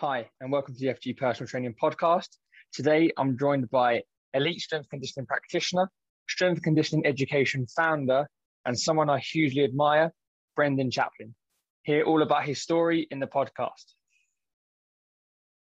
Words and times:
Hi, 0.00 0.30
and 0.40 0.52
welcome 0.52 0.76
to 0.76 0.80
the 0.80 0.92
FG 0.94 1.16
Personal 1.16 1.48
Training 1.48 1.74
Podcast. 1.82 2.28
Today, 2.72 3.10
I'm 3.18 3.36
joined 3.36 3.68
by 3.68 4.02
elite 4.32 4.60
strength 4.60 4.88
conditioning 4.90 5.26
practitioner, 5.26 5.90
strength 6.28 6.62
conditioning 6.62 7.04
education 7.04 7.66
founder, 7.66 8.28
and 8.64 8.78
someone 8.78 9.10
I 9.10 9.18
hugely 9.18 9.64
admire, 9.64 10.12
Brendan 10.54 10.92
Chaplin. 10.92 11.34
Hear 11.82 12.04
all 12.04 12.22
about 12.22 12.44
his 12.44 12.62
story 12.62 13.08
in 13.10 13.18
the 13.18 13.26
podcast. 13.26 13.94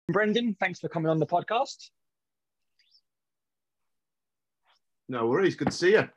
Brendan, 0.07 0.55
thanks 0.59 0.81
for 0.81 0.87
coming 0.87 1.09
on 1.09 1.17
the 1.17 1.25
podcast. 1.25 1.89
No 5.09 5.25
worries. 5.25 5.55
Good 5.55 5.71
to 5.71 5.73
see 5.73 5.93
you. 5.93 6.07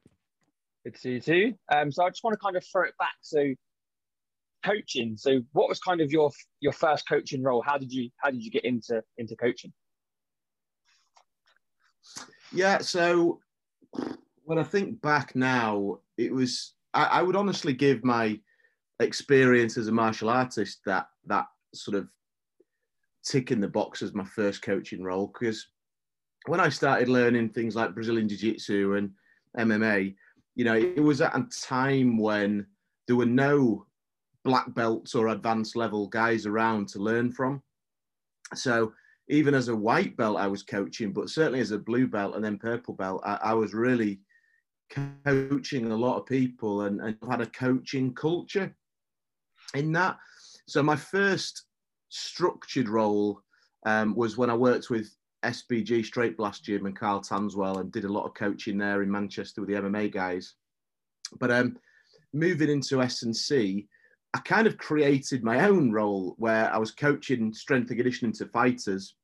Good 0.84 0.94
to 0.96 1.00
see 1.00 1.12
you 1.12 1.20
too. 1.20 1.54
Um, 1.72 1.90
so 1.90 2.04
I 2.04 2.10
just 2.10 2.22
want 2.22 2.34
to 2.34 2.38
kind 2.44 2.58
of 2.58 2.66
throw 2.70 2.82
it 2.82 2.92
back. 2.98 3.14
So 3.22 3.54
coaching. 4.64 5.16
So 5.16 5.40
what 5.52 5.68
was 5.68 5.80
kind 5.80 6.00
of 6.00 6.10
your 6.10 6.30
your 6.60 6.72
first 6.72 7.08
coaching 7.08 7.42
role? 7.42 7.62
How 7.62 7.78
did 7.78 7.92
you 7.92 8.10
how 8.16 8.30
did 8.30 8.42
you 8.42 8.50
get 8.50 8.64
into 8.64 9.02
into 9.18 9.36
coaching? 9.36 9.72
Yeah, 12.52 12.78
so 12.78 13.40
when 14.44 14.58
I 14.58 14.64
think 14.64 15.00
back 15.00 15.36
now, 15.36 15.98
it 16.18 16.32
was 16.32 16.74
I, 16.94 17.04
I 17.04 17.22
would 17.22 17.36
honestly 17.36 17.72
give 17.72 18.04
my 18.04 18.38
experience 18.98 19.76
as 19.78 19.88
a 19.88 19.92
martial 19.92 20.28
artist 20.28 20.80
that 20.86 21.06
that 21.26 21.46
sort 21.74 21.96
of 21.96 22.08
tick 23.24 23.50
in 23.50 23.60
the 23.60 23.68
box 23.68 24.02
as 24.02 24.14
my 24.14 24.24
first 24.24 24.62
coaching 24.62 25.02
role 25.02 25.30
because 25.32 25.66
when 26.46 26.60
I 26.60 26.70
started 26.70 27.08
learning 27.08 27.50
things 27.50 27.76
like 27.76 27.94
Brazilian 27.94 28.28
Jiu 28.28 28.38
Jitsu 28.38 28.94
and 28.94 29.10
MMA, 29.58 30.14
you 30.54 30.64
know, 30.64 30.74
it 30.74 31.00
was 31.00 31.20
at 31.20 31.36
a 31.36 31.46
time 31.62 32.18
when 32.18 32.66
there 33.06 33.16
were 33.16 33.26
no 33.26 33.86
black 34.44 34.72
belts 34.74 35.14
or 35.14 35.28
advanced 35.28 35.76
level 35.76 36.06
guys 36.08 36.46
around 36.46 36.88
to 36.88 36.98
learn 36.98 37.32
from. 37.32 37.62
So 38.54 38.92
even 39.28 39.54
as 39.54 39.68
a 39.68 39.76
white 39.76 40.16
belt, 40.16 40.38
I 40.38 40.46
was 40.46 40.62
coaching, 40.62 41.12
but 41.12 41.30
certainly 41.30 41.60
as 41.60 41.70
a 41.70 41.78
blue 41.78 42.06
belt 42.06 42.34
and 42.34 42.44
then 42.44 42.58
purple 42.58 42.94
belt, 42.94 43.22
I, 43.24 43.38
I 43.42 43.54
was 43.54 43.74
really 43.74 44.20
coaching 45.24 45.92
a 45.92 45.96
lot 45.96 46.18
of 46.18 46.26
people 46.26 46.82
and, 46.82 47.00
and 47.00 47.16
had 47.28 47.40
a 47.40 47.46
coaching 47.46 48.12
culture 48.14 48.74
in 49.74 49.92
that. 49.92 50.18
So 50.66 50.82
my 50.82 50.96
first 50.96 51.64
structured 52.08 52.88
role 52.88 53.40
um, 53.86 54.14
was 54.16 54.36
when 54.36 54.50
I 54.50 54.56
worked 54.56 54.90
with 54.90 55.14
SBG 55.44 56.04
Straight 56.04 56.36
Blast 56.36 56.64
Gym 56.64 56.86
and 56.86 56.96
Carl 56.96 57.20
Tanswell 57.20 57.80
and 57.80 57.92
did 57.92 58.04
a 58.04 58.12
lot 58.12 58.26
of 58.26 58.34
coaching 58.34 58.76
there 58.76 59.02
in 59.02 59.10
Manchester 59.10 59.60
with 59.60 59.70
the 59.70 59.76
MMA 59.76 60.12
guys. 60.12 60.54
But 61.38 61.50
um, 61.50 61.78
moving 62.32 62.68
into 62.68 63.00
S&C, 63.00 63.88
I 64.32 64.38
kind 64.40 64.66
of 64.66 64.78
created 64.78 65.42
my 65.42 65.66
own 65.66 65.90
role 65.90 66.34
where 66.38 66.72
I 66.72 66.78
was 66.78 66.92
coaching 66.92 67.52
strength 67.52 67.90
and 67.90 67.98
conditioning 67.98 68.32
to 68.34 68.46
fighters, 68.46 69.14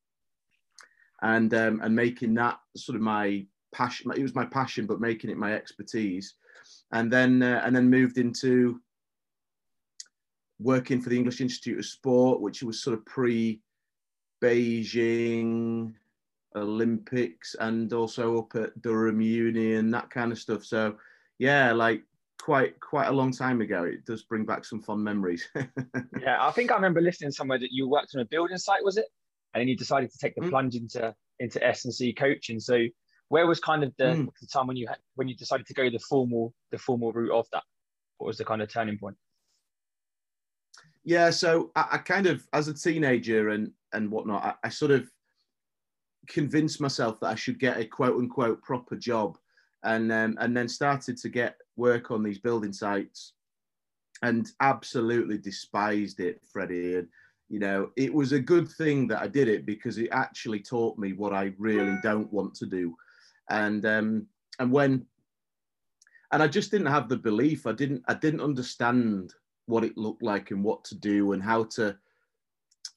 and 1.21 1.53
um, 1.53 1.79
and 1.81 1.95
making 1.95 2.33
that 2.35 2.59
sort 2.75 2.95
of 2.95 3.01
my 3.01 3.45
passion. 3.73 4.11
It 4.11 4.21
was 4.21 4.35
my 4.35 4.45
passion, 4.45 4.85
but 4.85 4.99
making 4.99 5.29
it 5.29 5.37
my 5.37 5.53
expertise, 5.53 6.35
and 6.91 7.11
then 7.11 7.41
uh, 7.41 7.61
and 7.63 7.75
then 7.75 7.89
moved 7.89 8.17
into 8.17 8.81
working 10.59 11.01
for 11.01 11.09
the 11.09 11.17
English 11.17 11.39
Institute 11.39 11.79
of 11.79 11.85
Sport, 11.85 12.41
which 12.41 12.63
was 12.63 12.81
sort 12.81 12.97
of 12.97 13.05
pre 13.05 13.61
Beijing 14.41 15.93
Olympics, 16.55 17.55
and 17.59 17.93
also 17.93 18.39
up 18.39 18.55
at 18.55 18.81
Durham 18.81 19.21
Uni 19.21 19.75
and 19.75 19.93
that 19.93 20.09
kind 20.09 20.33
of 20.33 20.39
stuff. 20.39 20.65
So 20.65 20.97
yeah, 21.39 21.71
like 21.71 22.03
quite 22.39 22.79
quite 22.79 23.07
a 23.07 23.11
long 23.11 23.31
time 23.31 23.61
ago. 23.61 23.83
It 23.83 24.05
does 24.05 24.23
bring 24.23 24.45
back 24.45 24.65
some 24.65 24.81
fond 24.81 25.03
memories. 25.03 25.47
yeah, 25.55 26.37
I 26.39 26.51
think 26.51 26.71
I 26.71 26.75
remember 26.75 27.01
listening 27.01 27.31
somewhere 27.31 27.59
that 27.59 27.71
you 27.71 27.87
worked 27.87 28.15
on 28.15 28.21
a 28.21 28.25
building 28.25 28.57
site, 28.57 28.83
was 28.83 28.97
it? 28.97 29.05
And 29.53 29.61
then 29.61 29.67
you 29.67 29.75
decided 29.75 30.11
to 30.11 30.17
take 30.17 30.35
the 30.35 30.41
mm. 30.41 30.49
plunge 30.49 30.75
into 30.75 31.13
into 31.39 31.65
S 31.65 31.85
and 31.85 31.93
C 31.93 32.13
coaching. 32.13 32.59
So 32.59 32.85
where 33.29 33.45
was 33.45 33.59
kind 33.59 33.83
of 33.83 33.93
the, 33.97 34.05
mm. 34.05 34.29
the 34.39 34.47
time 34.47 34.67
when 34.67 34.77
you 34.77 34.87
had, 34.87 34.97
when 35.15 35.27
you 35.27 35.35
decided 35.35 35.65
to 35.67 35.73
go 35.73 35.89
the 35.89 35.99
formal 35.99 36.53
the 36.71 36.77
formal 36.77 37.11
route 37.11 37.31
of 37.31 37.47
that? 37.51 37.63
What 38.17 38.27
was 38.27 38.37
the 38.37 38.45
kind 38.45 38.61
of 38.61 38.71
turning 38.71 38.97
point? 38.97 39.17
Yeah, 41.03 41.29
so 41.29 41.71
I, 41.75 41.87
I 41.93 41.97
kind 41.99 42.27
of 42.27 42.45
as 42.53 42.67
a 42.67 42.73
teenager 42.73 43.49
and 43.49 43.71
and 43.93 44.11
whatnot, 44.11 44.43
I, 44.43 44.67
I 44.67 44.69
sort 44.69 44.91
of 44.91 45.09
convinced 46.27 46.81
myself 46.81 47.19
that 47.21 47.27
I 47.27 47.35
should 47.35 47.59
get 47.59 47.77
a 47.77 47.85
quote 47.85 48.15
unquote 48.15 48.61
proper 48.61 48.95
job 48.95 49.37
and 49.83 50.11
um, 50.11 50.37
and 50.39 50.55
then 50.55 50.67
started 50.67 51.17
to 51.17 51.29
get 51.29 51.55
work 51.77 52.11
on 52.11 52.23
these 52.23 52.39
building 52.39 52.73
sites 52.73 53.33
and 54.21 54.51
absolutely 54.59 55.37
despised 55.37 56.19
it, 56.19 56.41
Freddie. 56.51 56.95
And 56.95 57.07
you 57.49 57.59
know, 57.59 57.91
it 57.95 58.13
was 58.13 58.33
a 58.33 58.39
good 58.39 58.67
thing 58.67 59.07
that 59.07 59.21
I 59.21 59.27
did 59.27 59.47
it 59.47 59.65
because 59.65 59.97
it 59.97 60.09
actually 60.11 60.59
taught 60.59 60.97
me 60.97 61.13
what 61.13 61.33
I 61.33 61.53
really 61.57 61.97
don't 62.03 62.31
want 62.33 62.53
to 62.55 62.65
do. 62.65 62.95
And 63.49 63.85
um, 63.85 64.27
and 64.59 64.71
when 64.71 65.05
and 66.31 66.43
I 66.43 66.47
just 66.47 66.71
didn't 66.71 66.87
have 66.87 67.07
the 67.07 67.17
belief. 67.17 67.65
I 67.65 67.71
didn't 67.71 68.03
I 68.07 68.13
didn't 68.13 68.41
understand 68.41 69.33
what 69.67 69.83
it 69.83 69.97
looked 69.97 70.23
like 70.23 70.51
and 70.51 70.63
what 70.63 70.83
to 70.85 70.95
do 70.95 71.33
and 71.33 71.43
how 71.43 71.63
to 71.65 71.97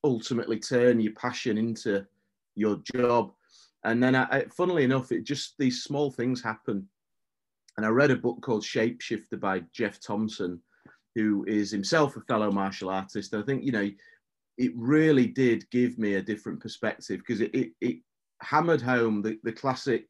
ultimately 0.05 0.59
turn 0.59 1.01
your 1.01 1.13
passion 1.13 1.59
into 1.59 2.07
your 2.55 2.81
job. 2.95 3.33
And 3.85 4.03
then, 4.03 4.15
I, 4.15 4.45
funnily 4.57 4.85
enough, 4.85 5.11
it 5.11 5.25
just 5.25 5.55
these 5.59 5.83
small 5.83 6.11
things 6.11 6.43
happen. 6.43 6.89
And 7.81 7.87
I 7.87 7.89
read 7.93 8.11
a 8.11 8.17
book 8.17 8.43
called 8.43 8.63
Shapeshifter 8.63 9.41
by 9.41 9.63
Geoff 9.73 9.99
Thompson, 10.01 10.61
who 11.15 11.47
is 11.49 11.71
himself 11.71 12.15
a 12.15 12.21
fellow 12.21 12.53
martial 12.53 12.91
artist. 12.91 13.33
I 13.33 13.41
think, 13.41 13.65
you 13.65 13.73
know, 13.73 13.91
it 14.59 14.73
really 14.77 15.27
did 15.27 15.65
give 15.71 15.97
me 15.97 16.17
a 16.17 16.23
different 16.23 16.61
perspective 16.61 17.21
because 17.21 17.41
it, 17.41 17.55
it, 17.55 17.71
it, 17.81 17.97
hammered 18.43 18.83
home 18.83 19.23
the, 19.23 19.39
the 19.45 19.53
classic 19.53 20.07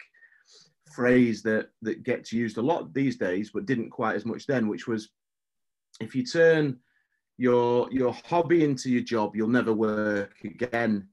phrase 0.93 1.45
that, 1.45 1.69
that 1.83 2.03
gets 2.03 2.33
used 2.33 2.59
a 2.59 2.61
lot 2.61 2.93
these 2.93 3.17
days, 3.17 3.53
but 3.55 3.67
didn't 3.67 3.91
quite 3.91 4.17
as 4.17 4.27
much 4.27 4.49
then, 4.49 4.67
which 4.67 4.89
was 4.89 5.11
if 6.01 6.13
you 6.17 6.27
turn 6.27 6.77
your, 7.39 7.89
your 7.93 8.17
hobby 8.25 8.65
into 8.65 8.91
your 8.91 9.03
job, 9.03 9.37
you'll 9.37 9.47
never 9.47 9.73
work 9.73 10.35
again 10.43 11.07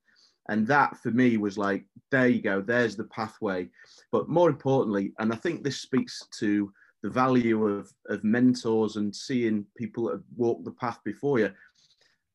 and 0.49 0.65
that 0.67 0.97
for 0.97 1.11
me 1.11 1.37
was 1.37 1.57
like 1.57 1.85
there 2.11 2.27
you 2.27 2.41
go 2.41 2.61
there's 2.61 2.95
the 2.95 3.05
pathway. 3.05 3.69
But 4.11 4.29
more 4.29 4.49
importantly 4.49 5.13
and 5.19 5.33
i 5.33 5.35
think 5.35 5.63
this 5.63 5.81
speaks 5.81 6.23
to 6.39 6.71
the 7.03 7.09
value 7.09 7.65
of, 7.65 7.91
of 8.09 8.23
mentors 8.23 8.95
and 8.95 9.15
seeing 9.15 9.65
people 9.77 10.05
that 10.05 10.13
have 10.13 10.23
walked 10.35 10.65
the 10.65 10.71
path 10.71 10.99
before 11.05 11.39
you 11.39 11.51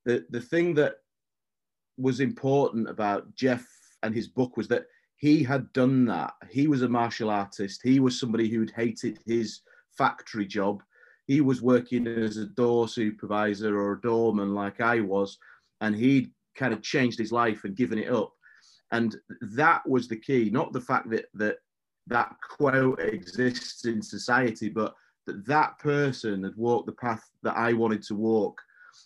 the, 0.04 0.24
the 0.30 0.40
thing 0.40 0.74
that 0.74 0.96
was 1.98 2.20
important 2.20 2.88
about 2.88 3.34
Geoff 3.34 3.66
and 4.02 4.14
his 4.14 4.28
book 4.28 4.56
was 4.56 4.68
that 4.68 4.86
he 5.16 5.42
had 5.44 5.72
done 5.72 6.04
that. 6.06 6.32
He 6.50 6.66
was 6.66 6.82
a 6.82 6.88
martial 6.88 7.30
artist. 7.30 7.80
He 7.84 8.00
was 8.00 8.18
somebody 8.18 8.48
who'd 8.48 8.72
hated 8.72 9.20
his 9.24 9.60
factory 9.96 10.46
job. 10.46 10.82
He 11.26 11.40
was 11.40 11.62
working 11.62 12.08
as 12.08 12.38
a 12.38 12.46
door 12.46 12.88
supervisor 12.88 13.78
or 13.78 13.92
a 13.92 14.00
doorman 14.00 14.54
like 14.54 14.80
i 14.80 15.00
was 15.00 15.38
and 15.80 15.94
he'd 15.94 16.32
kind 16.56 16.72
of 16.72 16.82
changed 16.82 17.18
his 17.18 17.32
life 17.32 17.64
and 17.64 17.76
given 17.76 17.98
it 17.98 18.12
up. 18.12 18.32
And 18.90 19.16
that 19.54 19.86
was 19.88 20.08
the 20.08 20.16
key, 20.16 20.50
not 20.50 20.72
the 20.72 20.80
fact 20.80 21.10
that 21.10 21.26
that 21.34 21.56
that 22.08 22.34
quote 22.56 23.00
exists 23.00 23.84
in 23.84 24.02
society, 24.02 24.68
but 24.68 24.94
that 25.26 25.46
that 25.46 25.78
person 25.78 26.42
had 26.42 26.56
walked 26.56 26.86
the 26.86 26.92
path 26.92 27.22
that 27.42 27.56
I 27.56 27.72
wanted 27.72 28.02
to 28.04 28.14
walk 28.14 28.60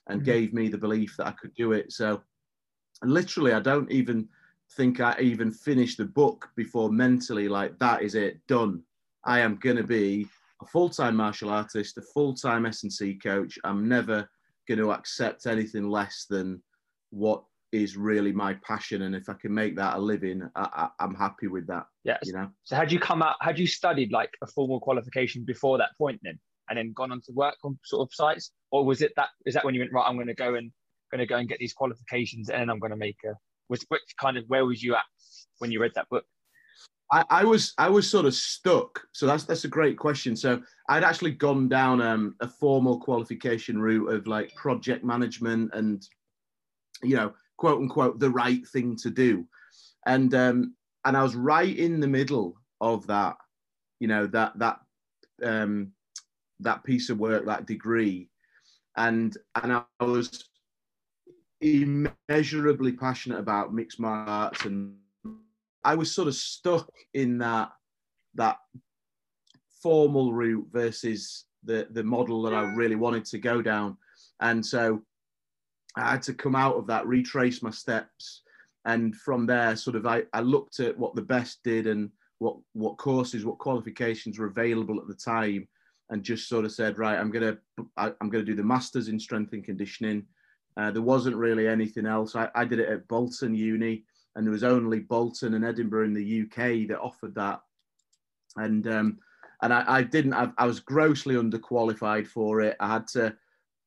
and 0.08 0.20
mm-hmm. 0.20 0.30
gave 0.30 0.52
me 0.54 0.68
the 0.68 0.78
belief 0.78 1.14
that 1.18 1.26
I 1.26 1.32
could 1.32 1.54
do 1.54 1.72
it. 1.72 1.92
So 1.92 2.22
literally, 3.02 3.52
I 3.52 3.60
don't 3.60 3.90
even 3.90 4.28
think 4.76 5.00
I 5.00 5.16
even 5.20 5.52
finished 5.52 5.98
the 5.98 6.04
book 6.04 6.48
before 6.56 6.90
mentally 6.90 7.48
like 7.48 7.78
that 7.78 8.02
is 8.02 8.14
it 8.14 8.44
done. 8.48 8.82
I 9.24 9.40
am 9.40 9.56
going 9.56 9.76
to 9.76 9.84
be 9.84 10.26
a 10.62 10.66
full-time 10.66 11.16
martial 11.16 11.50
artist, 11.50 11.98
a 11.98 12.02
full-time 12.02 12.66
S&C 12.66 13.14
coach. 13.22 13.58
I'm 13.64 13.88
never 13.88 14.28
going 14.66 14.78
to 14.78 14.92
accept 14.92 15.46
anything 15.46 15.88
less 15.88 16.26
than 16.28 16.62
what 17.10 17.42
is 17.72 17.96
really 17.96 18.32
my 18.32 18.54
passion 18.66 19.02
and 19.02 19.14
if 19.14 19.28
i 19.28 19.34
can 19.34 19.52
make 19.52 19.76
that 19.76 19.96
a 19.96 19.98
living 19.98 20.42
I, 20.54 20.88
am 21.00 21.14
happy 21.14 21.48
with 21.48 21.66
that 21.66 21.86
yeah 22.04 22.18
you 22.22 22.32
know 22.32 22.48
so 22.64 22.76
had 22.76 22.92
you 22.92 23.00
come 23.00 23.22
out 23.22 23.36
had 23.40 23.58
you 23.58 23.66
studied 23.66 24.12
like 24.12 24.30
a 24.42 24.46
formal 24.46 24.80
qualification 24.80 25.44
before 25.44 25.76
that 25.78 25.90
point 25.98 26.20
then 26.22 26.38
and 26.68 26.78
then 26.78 26.92
gone 26.94 27.12
on 27.12 27.20
to 27.22 27.32
work 27.32 27.56
on 27.64 27.78
sort 27.84 28.06
of 28.08 28.14
sites 28.14 28.52
or 28.70 28.84
was 28.84 29.02
it 29.02 29.12
that 29.16 29.28
is 29.46 29.54
that 29.54 29.64
when 29.64 29.74
you 29.74 29.80
went 29.80 29.92
right 29.92 30.06
i'm 30.06 30.14
going 30.14 30.26
to 30.26 30.34
go 30.34 30.54
and 30.54 30.70
going 31.10 31.18
to 31.18 31.26
go 31.26 31.36
and 31.36 31.48
get 31.48 31.58
these 31.58 31.72
qualifications 31.72 32.50
and 32.50 32.70
i'm 32.70 32.78
going 32.78 32.90
to 32.90 32.96
make 32.96 33.18
a 33.24 33.34
was 33.68 33.84
which 33.88 34.02
kind 34.20 34.36
of 34.36 34.44
where 34.46 34.64
was 34.64 34.82
you 34.82 34.94
at 34.94 35.04
when 35.58 35.70
you 35.70 35.80
read 35.80 35.92
that 35.94 36.08
book 36.08 36.24
I, 37.12 37.24
I, 37.30 37.44
was 37.44 37.72
I 37.78 37.88
was 37.88 38.10
sort 38.10 38.26
of 38.26 38.34
stuck. 38.34 39.00
So 39.12 39.26
that's 39.26 39.44
that's 39.44 39.64
a 39.64 39.68
great 39.68 39.96
question. 39.96 40.34
So 40.34 40.60
I'd 40.88 41.04
actually 41.04 41.32
gone 41.32 41.68
down 41.68 42.02
um, 42.02 42.34
a 42.40 42.48
formal 42.48 42.98
qualification 42.98 43.80
route 43.80 44.08
of 44.08 44.26
like 44.26 44.52
project 44.56 45.04
management 45.04 45.70
and 45.72 46.04
you 47.02 47.16
know, 47.16 47.32
quote 47.56 47.80
unquote, 47.80 48.18
the 48.18 48.30
right 48.30 48.66
thing 48.68 48.96
to 48.96 49.10
do. 49.10 49.46
And 50.06 50.34
um, 50.34 50.74
and 51.04 51.16
I 51.16 51.22
was 51.22 51.34
right 51.34 51.76
in 51.76 52.00
the 52.00 52.08
middle 52.08 52.56
of 52.80 53.06
that, 53.06 53.36
you 54.00 54.08
know, 54.08 54.26
that 54.28 54.58
that 54.58 54.78
um, 55.42 55.92
that 56.60 56.84
piece 56.84 57.10
of 57.10 57.18
work, 57.18 57.46
that 57.46 57.66
degree, 57.66 58.28
and 58.96 59.36
and 59.62 59.72
I 59.72 60.04
was 60.04 60.48
immeasurably 61.60 62.92
passionate 62.92 63.38
about 63.38 63.74
mixed 63.74 63.98
martial 63.98 64.32
arts, 64.32 64.64
and 64.64 64.96
I 65.84 65.94
was 65.94 66.14
sort 66.14 66.28
of 66.28 66.34
stuck 66.34 66.90
in 67.14 67.38
that 67.38 67.70
that 68.34 68.58
formal 69.82 70.32
route 70.32 70.66
versus 70.72 71.46
the 71.64 71.88
the 71.90 72.04
model 72.04 72.42
that 72.42 72.54
I 72.54 72.62
really 72.74 72.96
wanted 72.96 73.24
to 73.26 73.38
go 73.38 73.62
down, 73.62 73.96
and 74.40 74.64
so 74.64 75.02
I 75.96 76.10
had 76.12 76.22
to 76.22 76.34
come 76.34 76.54
out 76.54 76.76
of 76.76 76.86
that, 76.88 77.06
retrace 77.06 77.62
my 77.62 77.70
steps, 77.70 78.42
and 78.84 79.16
from 79.16 79.46
there, 79.46 79.74
sort 79.76 79.96
of, 79.96 80.06
I, 80.06 80.24
I 80.32 80.40
looked 80.40 80.80
at 80.80 80.96
what 80.96 81.14
the 81.14 81.22
best 81.22 81.62
did 81.64 81.86
and 81.86 82.10
what 82.38 82.56
what 82.74 82.98
courses, 82.98 83.44
what 83.44 83.58
qualifications 83.58 84.38
were 84.38 84.46
available 84.46 85.00
at 85.00 85.08
the 85.08 85.14
time, 85.14 85.66
and 86.10 86.22
just 86.22 86.48
sort 86.48 86.64
of 86.64 86.72
said, 86.72 86.98
right, 86.98 87.18
I'm 87.18 87.30
gonna 87.30 87.58
I, 87.96 88.12
am 88.20 88.30
gonna 88.30 88.44
do 88.44 88.54
the 88.54 88.62
masters 88.62 89.08
in 89.08 89.18
strength 89.18 89.52
and 89.54 89.64
conditioning. 89.64 90.24
Uh, 90.76 90.90
there 90.90 91.02
wasn't 91.02 91.34
really 91.34 91.66
anything 91.66 92.06
else. 92.06 92.36
I, 92.36 92.48
I 92.54 92.64
did 92.66 92.78
it 92.78 92.88
at 92.88 93.08
Bolton 93.08 93.54
Uni, 93.54 94.04
and 94.34 94.46
there 94.46 94.52
was 94.52 94.64
only 94.64 95.00
Bolton 95.00 95.54
and 95.54 95.64
Edinburgh 95.64 96.04
in 96.04 96.14
the 96.14 96.42
UK 96.42 96.88
that 96.88 97.00
offered 97.00 97.34
that. 97.34 97.60
And 98.56 98.86
um, 98.86 99.18
and 99.62 99.72
I, 99.72 99.84
I 99.86 100.02
didn't. 100.02 100.34
I, 100.34 100.50
I 100.58 100.66
was 100.66 100.80
grossly 100.80 101.34
underqualified 101.34 102.26
for 102.26 102.60
it. 102.60 102.76
I 102.78 102.88
had 102.92 103.08
to 103.08 103.34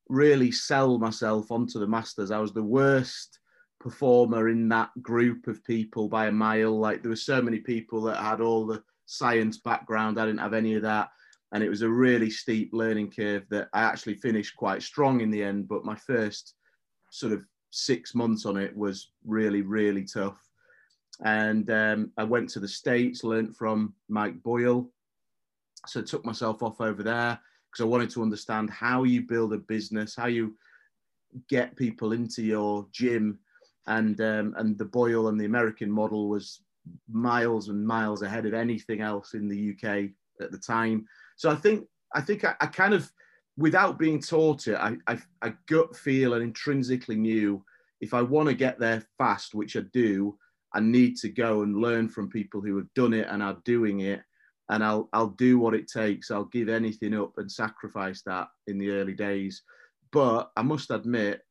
really 0.10 0.52
sell 0.52 0.98
myself 0.98 1.52
onto 1.52 1.80
the 1.80 1.88
masters. 1.88 2.32
I 2.32 2.40
was 2.40 2.52
the 2.52 2.64
worst 2.64 3.40
performer 3.80 4.50
in 4.50 4.68
that 4.70 4.90
group 5.02 5.48
of 5.48 5.64
people 5.64 6.10
by 6.10 6.28
a 6.28 6.32
mile. 6.32 6.78
Like 6.78 7.02
there 7.02 7.12
were 7.12 7.16
so 7.16 7.42
many 7.42 7.60
people 7.60 8.02
that 8.04 8.18
had 8.18 8.42
all 8.42 8.66
the 8.66 8.84
science 9.06 9.60
background. 9.60 10.20
I 10.20 10.26
didn't 10.26 10.42
have 10.42 10.54
any 10.54 10.74
of 10.76 10.82
that. 10.82 11.10
And 11.52 11.64
it 11.64 11.70
was 11.70 11.82
a 11.82 11.90
really 11.90 12.30
steep 12.30 12.72
learning 12.74 13.12
curve 13.12 13.44
that 13.50 13.70
I 13.74 13.82
actually 13.82 14.16
finished 14.16 14.56
quite 14.56 14.84
strong 14.84 15.22
in 15.22 15.32
the 15.32 15.44
end. 15.44 15.68
But 15.68 15.86
my 15.86 15.96
first 15.96 16.56
sort 17.12 17.34
of 17.34 17.46
six 17.72 18.14
months 18.14 18.46
on 18.46 18.58
it 18.58 18.76
was 18.76 19.12
really, 19.26 19.62
really 19.62 20.04
tough. 20.04 20.40
And 21.24 21.70
um, 21.72 22.12
I 22.18 22.24
went 22.24 22.50
to 22.52 22.60
the 22.60 22.68
States, 22.68 23.24
learned 23.24 23.56
from 23.56 23.94
Mike 24.10 24.42
Boyle. 24.44 24.92
So 25.88 26.02
I 26.02 26.04
took 26.04 26.26
myself 26.26 26.62
off 26.62 26.82
over 26.82 27.02
there 27.02 27.40
because 27.72 27.84
I 27.84 27.88
wanted 27.88 28.10
to 28.12 28.24
understand 28.24 28.70
how 28.70 29.04
you 29.04 29.22
build 29.22 29.54
a 29.54 29.58
business, 29.58 30.16
how 30.16 30.28
you 30.28 30.56
get 31.50 31.76
people 31.76 32.14
into 32.14 32.42
your 32.42 32.88
gym, 32.92 33.40
and 33.88 34.20
um, 34.22 34.56
and 34.58 34.78
the 34.78 34.86
Boyle 34.86 35.28
and 35.28 35.40
the 35.40 35.46
American 35.46 35.90
model 35.90 36.30
was 36.30 36.62
miles 37.12 37.70
and 37.70 37.86
miles 37.86 38.22
ahead 38.22 38.46
of 38.46 38.54
anything 38.54 39.02
else 39.02 39.34
in 39.34 39.48
the 39.48 39.72
UK 39.72 40.10
at 40.42 40.52
the 40.52 40.58
time. 40.58 41.06
So 41.36 41.50
I 41.50 41.56
think 41.56 41.88
I 42.14 42.22
think 42.22 42.44
I, 42.46 42.56
I 42.60 42.68
kind 42.68 42.94
of, 42.94 43.12
without 43.58 44.00
being 44.00 44.22
taught 44.22 44.68
it, 44.68 44.76
I, 44.76 44.98
I, 45.08 45.20
I 45.42 45.54
gut 45.68 45.96
feel 45.96 46.34
and 46.34 46.44
intrinsically 46.44 47.16
knew 47.16 47.64
if 48.02 48.14
I 48.14 48.22
want 48.22 48.48
to 48.50 48.56
get 48.56 48.80
there 48.80 49.04
fast, 49.18 49.54
which 49.54 49.76
I 49.76 49.82
do, 49.94 50.38
I 50.74 50.80
need 50.80 51.18
to 51.18 51.30
go 51.30 51.64
and 51.64 51.76
learn 51.76 52.08
from 52.08 52.30
people 52.30 52.62
who 52.62 52.78
have 52.78 52.94
done 52.94 53.14
it 53.14 53.28
and 53.30 53.44
are 53.44 53.58
doing 53.66 54.02
it 54.02 54.22
and 54.70 54.84
I'll 54.84 55.10
I'll 55.14 55.30
do 55.30 55.60
what 55.60 55.74
it 55.74 55.88
takes. 55.88 56.32
I'll 56.32 56.46
give 56.46 56.70
anything 56.70 57.16
up 57.16 57.34
and 57.38 57.52
sacrifice 57.52 58.22
that 58.26 58.48
in 58.68 58.78
the 58.78 58.92
early 58.92 59.14
days. 59.14 59.64
But 60.12 60.52
I 60.56 60.62
must 60.62 60.92
admit, 60.92 61.42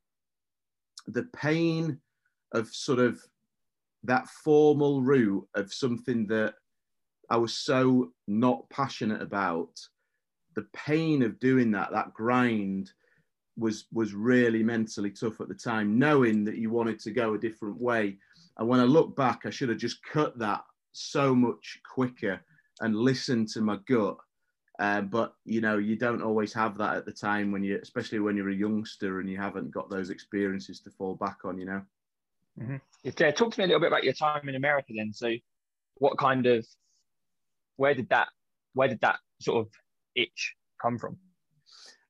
the 1.06 1.24
pain 1.34 2.00
of 2.52 2.68
sort 2.68 2.98
of 2.98 3.20
that 4.04 4.28
formal 4.28 5.02
route 5.02 5.46
of 5.54 5.72
something 5.72 6.26
that 6.28 6.54
I 7.30 7.36
was 7.36 7.54
so 7.54 8.12
not 8.26 8.68
passionate 8.70 9.20
about, 9.20 9.78
the 10.54 10.66
pain 10.72 11.22
of 11.22 11.38
doing 11.40 11.70
that, 11.72 11.90
that 11.92 12.14
grind 12.14 12.92
was 13.56 13.86
was 13.92 14.14
really 14.14 14.62
mentally 14.62 15.10
tough 15.10 15.40
at 15.40 15.48
the 15.48 15.54
time, 15.54 15.98
knowing 15.98 16.44
that 16.44 16.56
you 16.56 16.70
wanted 16.70 17.00
to 17.00 17.10
go 17.10 17.34
a 17.34 17.38
different 17.38 17.80
way. 17.80 18.16
And 18.58 18.68
when 18.68 18.80
I 18.80 18.84
look 18.84 19.16
back, 19.16 19.40
I 19.44 19.50
should 19.50 19.68
have 19.68 19.78
just 19.78 20.02
cut 20.04 20.38
that 20.38 20.62
so 20.92 21.34
much 21.34 21.80
quicker 21.92 22.40
and 22.80 22.96
listen 22.96 23.46
to 23.46 23.60
my 23.60 23.78
gut. 23.88 24.16
Um, 24.80 25.08
but 25.08 25.34
you 25.44 25.60
know, 25.60 25.78
you 25.78 25.96
don't 25.96 26.22
always 26.22 26.52
have 26.52 26.78
that 26.78 26.96
at 26.96 27.04
the 27.04 27.12
time 27.12 27.50
when 27.50 27.64
you, 27.64 27.78
especially 27.82 28.20
when 28.20 28.36
you're 28.36 28.50
a 28.50 28.54
youngster 28.54 29.20
and 29.20 29.28
you 29.28 29.36
haven't 29.36 29.72
got 29.72 29.90
those 29.90 30.10
experiences 30.10 30.80
to 30.80 30.90
fall 30.90 31.14
back 31.14 31.38
on. 31.44 31.58
You 31.58 31.66
know. 31.66 31.82
Mm-hmm. 32.60 32.76
Yeah, 33.04 33.30
talk 33.30 33.52
to 33.52 33.60
me 33.60 33.64
a 33.64 33.66
little 33.69 33.80
bit 33.80 33.88
about 33.88 34.04
your 34.04 34.12
time 34.12 34.48
in 34.48 34.54
America 34.54 34.92
then. 34.96 35.12
So, 35.12 35.32
what 35.96 36.19
kind 36.19 36.46
of, 36.46 36.66
where 37.76 37.94
did 37.94 38.08
that, 38.08 38.28
where 38.75 38.88
did 38.88 39.00
that 39.00 39.19
sort 39.40 39.66
of 39.66 39.72
itch 40.14 40.54
come 40.80 40.98
from? 40.98 41.16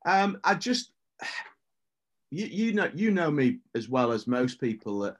Um, 0.06 0.38
I 0.44 0.54
just, 0.54 0.92
you, 2.30 2.46
you 2.46 2.72
know, 2.72 2.90
you 2.94 3.10
know 3.10 3.30
me 3.30 3.58
as 3.74 3.88
well 3.88 4.12
as 4.12 4.26
most 4.26 4.60
people 4.60 5.00
that 5.00 5.16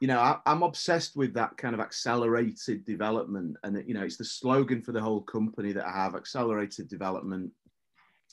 you 0.00 0.06
know, 0.06 0.20
I, 0.20 0.38
am 0.46 0.62
obsessed 0.62 1.16
with 1.16 1.34
that 1.34 1.56
kind 1.56 1.74
of 1.74 1.80
accelerated 1.80 2.84
development. 2.84 3.56
And, 3.64 3.82
you 3.86 3.94
know, 3.94 4.04
it's 4.04 4.16
the 4.16 4.24
slogan 4.24 4.80
for 4.80 4.92
the 4.92 5.00
whole 5.00 5.22
company 5.22 5.72
that 5.72 5.86
I 5.86 5.90
have 5.90 6.14
accelerated 6.14 6.88
development. 6.88 7.50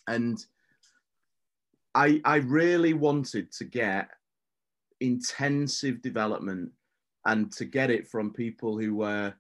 And 0.08 0.38
I, 1.96 2.22
I 2.24 2.38
really 2.38 2.94
wanted 2.94 3.52
to 3.54 3.64
get 3.64 4.10
intensive 5.00 6.02
development 6.02 6.72
and 7.26 7.52
to 7.54 7.66
get 7.66 7.90
it 7.90 8.08
from 8.08 8.32
people 8.32 8.78
who 8.78 8.96
were 8.96 9.34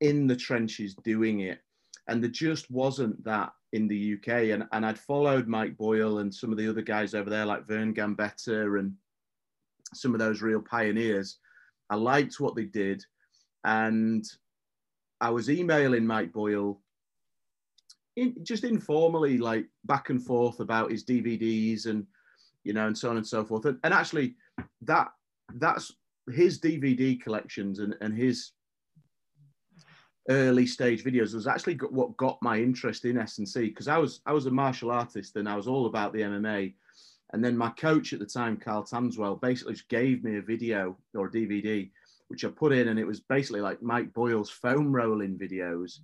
in 0.00 0.28
the 0.28 0.36
trenches 0.36 0.94
doing 1.02 1.40
it. 1.40 1.58
And 2.06 2.22
there 2.22 2.30
just 2.30 2.70
wasn't 2.70 3.24
that 3.24 3.52
in 3.72 3.88
the 3.88 4.14
UK. 4.14 4.50
And, 4.52 4.64
and 4.70 4.86
I'd 4.86 4.98
followed 4.98 5.48
Mike 5.48 5.76
Boyle 5.76 6.18
and 6.18 6.32
some 6.32 6.52
of 6.52 6.58
the 6.58 6.68
other 6.68 6.82
guys 6.82 7.14
over 7.14 7.30
there, 7.30 7.46
like 7.46 7.66
Vern 7.66 7.92
Gambetta 7.92 8.78
and 8.78 8.94
some 9.92 10.12
of 10.12 10.20
those 10.20 10.40
real 10.40 10.60
pioneers 10.60 11.38
I 11.90 11.96
liked 11.96 12.40
what 12.40 12.54
they 12.54 12.64
did. 12.64 13.04
And 13.64 14.24
I 15.20 15.30
was 15.30 15.50
emailing 15.50 16.06
Mike 16.06 16.32
Boyle 16.32 16.80
in, 18.16 18.34
just 18.42 18.64
informally, 18.64 19.38
like 19.38 19.66
back 19.84 20.10
and 20.10 20.22
forth 20.22 20.60
about 20.60 20.90
his 20.90 21.04
DVDs 21.04 21.86
and, 21.86 22.06
you 22.62 22.72
know, 22.72 22.86
and 22.86 22.96
so 22.96 23.10
on 23.10 23.16
and 23.16 23.26
so 23.26 23.44
forth. 23.44 23.64
And, 23.64 23.78
and 23.84 23.94
actually, 23.94 24.36
that 24.82 25.08
that's 25.54 25.92
his 26.32 26.60
DVD 26.60 27.20
collections 27.20 27.78
and, 27.78 27.94
and 28.00 28.16
his 28.16 28.52
early 30.30 30.66
stage 30.66 31.04
videos 31.04 31.34
was 31.34 31.46
actually 31.46 31.74
what 31.90 32.16
got 32.16 32.38
my 32.40 32.56
interest 32.56 33.04
in 33.04 33.18
S&C 33.18 33.68
because 33.68 33.88
I 33.88 33.98
was 33.98 34.20
I 34.24 34.32
was 34.32 34.46
a 34.46 34.50
martial 34.50 34.90
artist 34.90 35.36
and 35.36 35.46
I 35.48 35.54
was 35.54 35.68
all 35.68 35.86
about 35.86 36.14
the 36.14 36.20
MMA 36.20 36.74
and 37.34 37.44
then 37.44 37.56
my 37.56 37.70
coach 37.70 38.12
at 38.12 38.20
the 38.20 38.26
time, 38.26 38.56
Carl 38.56 38.84
Tanswell, 38.84 39.40
basically 39.40 39.74
just 39.74 39.88
gave 39.88 40.22
me 40.22 40.36
a 40.36 40.40
video 40.40 40.96
or 41.16 41.26
a 41.26 41.30
DVD, 41.30 41.90
which 42.28 42.44
I 42.44 42.48
put 42.48 42.72
in, 42.72 42.86
and 42.86 42.98
it 42.98 43.04
was 43.04 43.18
basically 43.18 43.60
like 43.60 43.82
Mike 43.82 44.14
Boyle's 44.14 44.50
foam 44.50 44.94
rolling 44.94 45.36
videos. 45.36 45.98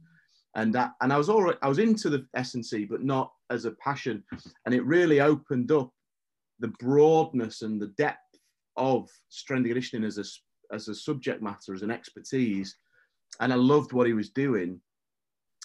And 0.56 0.74
that, 0.74 0.94
and 1.00 1.12
I 1.12 1.18
was 1.18 1.28
all 1.28 1.44
right, 1.44 1.56
I 1.62 1.68
was 1.68 1.78
into 1.78 2.10
the 2.10 2.26
S&C, 2.34 2.84
but 2.84 3.04
not 3.04 3.32
as 3.48 3.64
a 3.64 3.70
passion. 3.70 4.24
And 4.66 4.74
it 4.74 4.84
really 4.84 5.20
opened 5.20 5.70
up 5.70 5.92
the 6.58 6.74
broadness 6.80 7.62
and 7.62 7.80
the 7.80 7.94
depth 7.96 8.18
of 8.76 9.08
strength 9.28 9.60
and 9.60 9.66
conditioning 9.66 10.08
as 10.08 10.18
a, 10.18 10.74
as 10.74 10.88
a 10.88 10.96
subject 10.96 11.40
matter, 11.42 11.74
as 11.74 11.82
an 11.82 11.92
expertise. 11.92 12.74
And 13.38 13.52
I 13.52 13.56
loved 13.56 13.92
what 13.92 14.08
he 14.08 14.14
was 14.14 14.30
doing. 14.30 14.80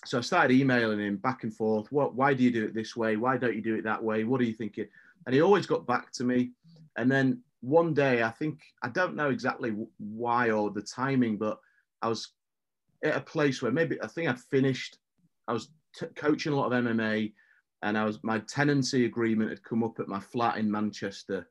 So 0.06 0.20
I 0.20 0.22
started 0.22 0.54
emailing 0.54 1.00
him 1.00 1.18
back 1.18 1.42
and 1.42 1.52
forth. 1.52 1.92
What, 1.92 2.14
why 2.14 2.36
do 2.36 2.44
you 2.44 2.52
do 2.52 2.66
it 2.66 2.76
this 2.76 2.96
way? 2.96 3.18
Why 3.18 3.38
don't 3.38 3.56
you 3.56 3.64
do 3.64 3.74
it 3.74 3.84
that 3.86 4.04
way? 4.04 4.26
What 4.26 4.40
are 4.42 4.44
you 4.44 4.54
thinking? 4.54 4.86
And 5.26 5.34
he 5.34 5.42
always 5.42 5.66
got 5.66 5.88
back 5.88 6.12
to 6.14 6.24
me. 6.24 6.52
And 6.98 7.12
then 7.12 7.42
one 7.62 7.94
day, 7.94 8.24
I 8.24 8.30
think 8.30 8.62
I 8.84 8.90
don't 8.90 9.16
know 9.16 9.30
exactly 9.30 9.76
why 9.98 10.52
or 10.52 10.70
the 10.70 10.82
timing, 10.82 11.38
but 11.38 11.60
I 12.02 12.10
was 12.10 12.30
at 13.04 13.18
a 13.18 13.22
place 13.22 13.62
where 13.62 13.72
maybe 13.72 14.02
I 14.02 14.08
think 14.08 14.30
I'd 14.30 14.40
finished. 14.40 14.98
I 15.48 15.54
was 15.54 15.70
coaching 16.16 16.54
a 16.54 16.56
lot 16.56 16.72
of 16.72 16.84
MMA, 16.84 17.34
and 17.82 17.98
I 17.98 18.06
was 18.06 18.24
my 18.24 18.40
tenancy 18.40 19.06
agreement 19.06 19.50
had 19.50 19.64
come 19.64 19.84
up 19.84 20.00
at 20.00 20.08
my 20.08 20.20
flat 20.20 20.58
in 20.58 20.70
Manchester, 20.70 21.50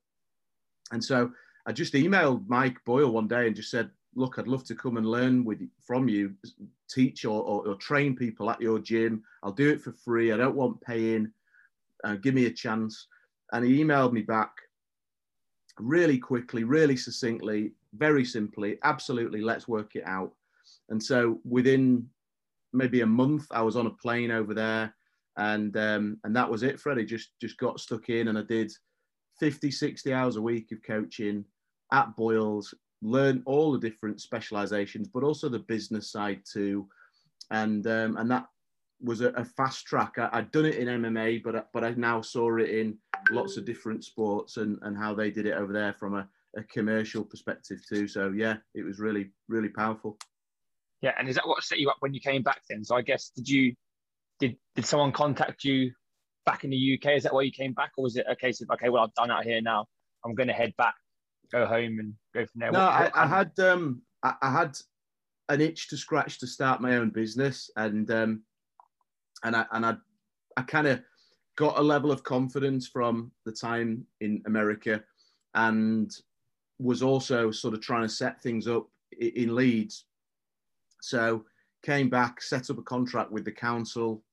and 0.92 1.02
so 1.02 1.32
I 1.66 1.72
just 1.72 1.94
emailed 1.94 2.48
Mike 2.48 2.78
Boyle 2.84 3.10
one 3.10 3.28
day 3.28 3.46
and 3.46 3.56
just 3.56 3.70
said, 3.70 3.90
"Look, 4.14 4.38
I'd 4.38 4.48
love 4.48 4.64
to 4.64 4.74
come 4.74 4.96
and 4.96 5.06
learn 5.06 5.44
with 5.44 5.60
from 5.84 6.08
you, 6.08 6.34
teach 6.88 7.24
or, 7.24 7.42
or, 7.42 7.68
or 7.68 7.74
train 7.76 8.14
people 8.14 8.50
at 8.50 8.60
your 8.60 8.78
gym. 8.78 9.24
I'll 9.42 9.52
do 9.52 9.70
it 9.70 9.80
for 9.80 9.92
free. 9.92 10.32
I 10.32 10.36
don't 10.36 10.56
want 10.56 10.80
paying. 10.80 11.32
Uh, 12.04 12.14
give 12.16 12.34
me 12.34 12.46
a 12.46 12.52
chance." 12.52 13.08
And 13.52 13.64
he 13.64 13.82
emailed 13.82 14.12
me 14.12 14.22
back 14.22 14.52
really 15.78 16.18
quickly, 16.18 16.64
really 16.64 16.96
succinctly, 16.96 17.72
very 17.94 18.24
simply, 18.24 18.78
absolutely, 18.82 19.40
let's 19.40 19.68
work 19.68 19.96
it 19.96 20.04
out. 20.06 20.32
And 20.88 21.02
so 21.02 21.40
within 21.44 22.08
maybe 22.72 23.00
a 23.00 23.06
month, 23.06 23.46
I 23.50 23.62
was 23.62 23.76
on 23.76 23.86
a 23.86 23.90
plane 23.90 24.30
over 24.30 24.54
there, 24.54 24.94
and 25.36 25.76
um, 25.76 26.18
and 26.24 26.34
that 26.36 26.50
was 26.50 26.62
it. 26.62 26.80
Freddie 26.80 27.04
just 27.04 27.30
just 27.40 27.56
got 27.58 27.80
stuck 27.80 28.08
in, 28.08 28.28
and 28.28 28.38
I 28.38 28.42
did 28.42 28.72
50, 29.40 29.70
60 29.70 30.12
hours 30.12 30.36
a 30.36 30.42
week 30.42 30.72
of 30.72 30.82
coaching 30.82 31.44
at 31.92 32.14
Boyles, 32.16 32.74
learned 33.02 33.42
all 33.46 33.72
the 33.72 33.78
different 33.78 34.20
specializations, 34.20 35.08
but 35.08 35.22
also 35.22 35.48
the 35.48 35.58
business 35.58 36.10
side 36.10 36.40
too. 36.50 36.88
And 37.50 37.86
um, 37.86 38.16
and 38.16 38.30
that 38.30 38.46
was 39.04 39.20
a, 39.20 39.28
a 39.30 39.44
fast 39.44 39.86
track. 39.86 40.18
I, 40.18 40.28
had 40.32 40.50
done 40.50 40.64
it 40.64 40.76
in 40.76 40.88
MMA, 40.88 41.42
but 41.42 41.68
but 41.72 41.84
I 41.84 41.90
now 41.90 42.20
saw 42.22 42.56
it 42.56 42.70
in 42.70 42.98
lots 43.30 43.56
of 43.56 43.64
different 43.64 44.04
sports 44.04 44.56
and, 44.56 44.78
and 44.82 44.96
how 44.96 45.14
they 45.14 45.30
did 45.30 45.46
it 45.46 45.54
over 45.54 45.72
there 45.72 45.92
from 45.92 46.14
a, 46.14 46.28
a 46.56 46.62
commercial 46.64 47.24
perspective 47.24 47.80
too. 47.86 48.08
So 48.08 48.32
yeah, 48.34 48.56
it 48.74 48.82
was 48.82 48.98
really 48.98 49.30
really 49.48 49.68
powerful. 49.68 50.18
Yeah, 51.02 51.12
and 51.18 51.28
is 51.28 51.34
that 51.34 51.46
what 51.46 51.62
set 51.62 51.78
you 51.78 51.90
up 51.90 51.96
when 52.00 52.14
you 52.14 52.20
came 52.20 52.42
back 52.42 52.62
then? 52.68 52.82
So 52.82 52.96
I 52.96 53.02
guess 53.02 53.30
did 53.36 53.48
you 53.48 53.74
did 54.40 54.56
did 54.74 54.86
someone 54.86 55.12
contact 55.12 55.64
you 55.64 55.92
back 56.46 56.64
in 56.64 56.70
the 56.70 56.98
UK? 56.98 57.12
Is 57.16 57.22
that 57.24 57.34
why 57.34 57.42
you 57.42 57.52
came 57.52 57.74
back, 57.74 57.92
or 57.98 58.04
was 58.04 58.16
it 58.16 58.26
a 58.28 58.34
case 58.34 58.60
of 58.62 58.70
okay, 58.70 58.88
well 58.88 59.04
I've 59.04 59.14
done 59.14 59.30
out 59.30 59.44
here 59.44 59.60
now, 59.60 59.86
I'm 60.24 60.34
going 60.34 60.48
to 60.48 60.54
head 60.54 60.72
back, 60.78 60.94
go 61.52 61.66
home, 61.66 61.98
and 61.98 62.14
go 62.34 62.46
from 62.46 62.60
there? 62.60 62.72
No, 62.72 62.80
what, 62.80 63.02
what 63.02 63.16
I, 63.16 63.24
I, 63.24 63.26
had 63.26 63.58
um 63.60 64.02
I, 64.22 64.34
I, 64.40 64.50
had 64.50 64.78
an 65.50 65.60
itch 65.60 65.88
to 65.88 65.96
scratch 65.96 66.38
to 66.40 66.46
start 66.46 66.80
my 66.80 66.96
own 66.96 67.10
business, 67.10 67.70
and 67.76 68.10
um 68.10 68.42
and 69.44 69.54
I 69.54 69.66
and 69.72 69.86
I 69.86 69.96
I 70.56 70.62
kind 70.62 70.86
of 70.86 71.00
got 71.56 71.78
a 71.78 71.82
level 71.82 72.10
of 72.10 72.24
confidence 72.24 72.88
from 72.88 73.30
the 73.44 73.52
time 73.52 74.06
in 74.20 74.42
America, 74.46 75.02
and 75.54 76.12
was 76.78 77.02
also 77.02 77.50
sort 77.50 77.74
of 77.74 77.80
trying 77.80 78.02
to 78.02 78.08
set 78.08 78.42
things 78.42 78.66
up 78.66 78.88
in 79.18 79.54
Leeds. 79.54 80.06
So 81.00 81.44
came 81.84 82.08
back, 82.08 82.42
set 82.42 82.70
up 82.70 82.78
a 82.78 82.82
contract 82.82 83.30
with 83.30 83.44
the 83.44 83.52
council 83.52 84.24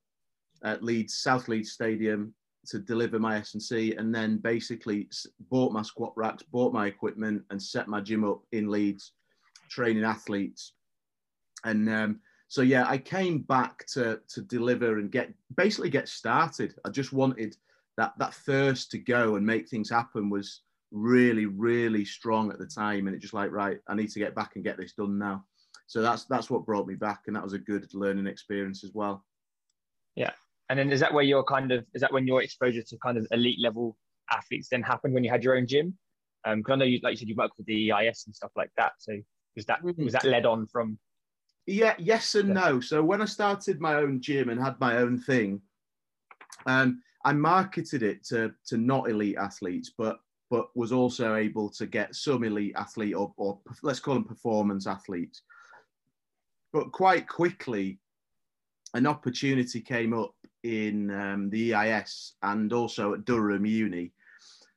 at 0.64 0.84
Leeds, 0.84 1.18
South 1.18 1.48
Leeds 1.48 1.72
Stadium 1.72 2.34
to 2.68 2.80
deliver 2.80 3.20
my 3.20 3.38
S&C 3.38 3.96
and 3.96 4.14
then 4.14 4.38
basically 4.38 5.10
bought 5.50 5.74
my 5.74 5.82
squat 5.82 6.14
racks, 6.16 6.44
bought 6.44 6.74
my 6.74 6.88
equipment 6.88 7.44
and 7.50 7.62
set 7.62 7.88
my 7.88 8.00
gym 8.00 8.24
up 8.24 8.42
in 8.52 8.70
Leeds, 8.70 9.14
training 9.70 10.04
athletes. 10.04 10.74
And 11.64 11.90
um, 11.90 12.20
so, 12.52 12.64
yeah, 12.64 12.84
I 12.86 12.98
came 12.98 13.44
back 13.44 13.86
to, 13.94 14.20
to 14.28 14.42
deliver 14.42 15.00
and 15.00 15.10
get 15.10 15.32
basically 15.56 15.90
get 15.90 16.10
started. 16.10 16.76
I 16.84 16.90
just 16.90 17.14
wanted 17.14 17.56
that, 17.96 18.12
that 18.18 18.34
thirst 18.34 18.92
to 18.92 18.98
go 18.98 19.36
and 19.36 19.46
make 19.46 19.70
things 19.70 19.90
happen 19.90 20.30
was 20.30 20.64
really, 20.92 21.46
really 21.46 22.04
strong 22.04 22.52
at 22.52 22.60
the 22.60 22.66
time. 22.66 23.08
And 23.08 23.16
it 23.16 23.20
just 23.20 23.34
like, 23.34 23.52
right, 23.52 23.78
I 23.88 23.96
need 23.96 24.10
to 24.10 24.20
get 24.20 24.36
back 24.36 24.56
and 24.56 24.66
get 24.66 24.76
this 24.76 24.92
done 24.92 25.18
now. 25.18 25.46
So 25.88 26.02
that's, 26.02 26.26
that's 26.26 26.50
what 26.50 26.66
brought 26.66 26.88
me 26.88 26.96
back. 26.96 27.22
And 27.28 27.38
that 27.38 27.44
was 27.44 27.54
a 27.54 27.58
good 27.58 27.88
learning 27.94 28.28
experience 28.28 28.84
as 28.84 28.92
well. 28.94 29.24
Yeah. 30.18 30.32
And 30.68 30.78
then 30.78 30.92
is 30.92 31.00
that 31.00 31.14
where 31.14 31.24
your 31.24 31.46
kind 31.46 31.72
of 31.72 31.86
is 31.94 32.02
that 32.02 32.12
when 32.12 32.28
your 32.28 32.42
exposure 32.42 32.84
to 32.84 32.98
kind 32.98 33.18
of 33.18 33.26
elite 33.32 33.62
level 33.62 33.96
athletes 34.30 34.68
then 34.70 34.82
happened 34.82 35.14
when 35.14 35.24
you 35.24 35.32
had 35.32 35.46
your 35.46 35.56
own 35.56 35.68
gym? 35.68 35.98
Because 36.44 36.66
um, 36.66 36.74
I 36.74 36.76
know 36.76 36.84
you 36.84 37.00
like 37.02 37.14
you 37.14 37.18
said 37.18 37.30
you 37.30 37.36
worked 37.36 37.58
with 37.58 37.68
the 37.68 37.94
EIS 37.94 38.26
and 38.26 38.36
stuff 38.36 38.52
like 38.58 38.72
that. 38.76 38.92
So 39.00 39.14
was 39.56 39.66
that 39.68 39.82
mm-hmm. 39.82 40.04
was 40.04 40.12
that 40.12 40.26
led 40.26 40.46
on 40.46 40.68
from? 40.68 41.00
Yeah, 41.68 41.96
yes 42.00 42.36
and 42.36 42.50
no. 42.50 42.80
So 42.80 43.04
when 43.04 43.22
I 43.22 43.26
started 43.26 43.80
my 43.80 43.96
own 43.96 44.22
gym 44.22 44.50
and 44.50 44.62
had 44.62 44.80
my 44.80 44.98
own 44.98 45.20
thing, 45.20 45.62
um, 46.66 47.02
I 47.24 47.34
marketed 47.34 48.04
it 48.04 48.24
to 48.26 48.54
to 48.68 48.78
not 48.78 49.10
elite 49.10 49.38
athletes, 49.38 49.92
but 49.96 50.20
but 50.50 50.76
was 50.76 50.92
also 50.92 51.36
able 51.36 51.70
to 51.70 51.86
get 51.86 52.14
some 52.14 52.44
elite 52.44 52.74
athlete 52.76 53.16
or, 53.16 53.34
or 53.38 53.60
let's 53.84 54.02
call 54.02 54.16
them 54.16 54.26
performance 54.26 54.86
athletes. 54.86 55.44
But 56.74 56.92
quite 56.92 57.28
quickly, 57.28 58.00
an 58.94 59.08
opportunity 59.08 59.80
came 59.80 60.14
up 60.14 60.36
in 60.64 61.10
um, 61.12 61.50
the 61.50 61.74
EIS 61.74 62.34
and 62.44 62.72
also 62.74 63.14
at 63.14 63.26
Durham 63.26 63.66
Uni. 63.66 64.12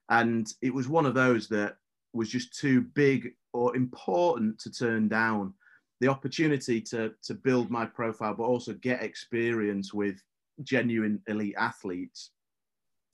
And 0.09 0.53
it 0.63 0.73
was 0.73 0.89
one 0.89 1.07
of 1.07 1.15
those 1.15 1.49
that 1.49 1.77
was 2.13 2.29
just 2.29 2.57
too 2.59 2.83
big 2.83 3.35
or 3.53 3.75
important 3.77 4.59
to 4.61 4.71
turn 4.71 5.09
down. 5.09 5.55
The 6.01 6.09
opportunity 6.09 6.81
to, 6.83 7.13
to 7.23 7.35
build 7.35 7.71
my 7.71 7.87
profile, 7.87 8.35
but 8.35 8.45
also 8.45 8.75
get 8.75 9.03
experience 9.03 9.95
with 9.95 10.23
genuine 10.63 11.21
elite 11.29 11.55
athletes. 11.59 12.31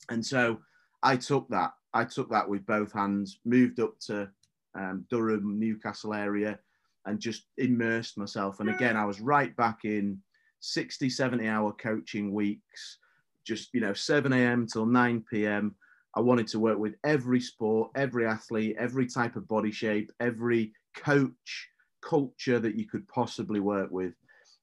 And 0.09 0.25
so 0.25 0.59
I 1.03 1.15
took 1.15 1.47
that. 1.49 1.71
I 1.93 2.05
took 2.05 2.29
that 2.31 2.47
with 2.47 2.65
both 2.65 2.91
hands, 2.93 3.39
moved 3.45 3.79
up 3.79 3.99
to 4.07 4.29
um, 4.75 5.05
Durham, 5.09 5.59
Newcastle 5.59 6.13
area, 6.13 6.59
and 7.05 7.19
just 7.19 7.45
immersed 7.57 8.17
myself. 8.17 8.59
And 8.59 8.69
again, 8.69 8.95
I 8.95 9.05
was 9.05 9.19
right 9.19 9.55
back 9.55 9.79
in 9.83 10.19
60, 10.61 11.09
70 11.09 11.47
hour 11.47 11.73
coaching 11.73 12.33
weeks, 12.33 12.99
just, 13.45 13.73
you 13.73 13.81
know, 13.81 13.93
7 13.93 14.31
a.m. 14.31 14.67
till 14.67 14.85
9 14.85 15.25
p.m. 15.29 15.75
I 16.15 16.19
wanted 16.19 16.47
to 16.49 16.59
work 16.59 16.77
with 16.77 16.95
every 17.03 17.41
sport, 17.41 17.91
every 17.95 18.25
athlete, 18.25 18.75
every 18.77 19.07
type 19.07 19.35
of 19.35 19.47
body 19.47 19.71
shape, 19.71 20.11
every 20.19 20.73
coach 20.95 21.69
culture 22.01 22.59
that 22.59 22.75
you 22.75 22.87
could 22.87 23.07
possibly 23.07 23.59
work 23.59 23.91
with. 23.91 24.13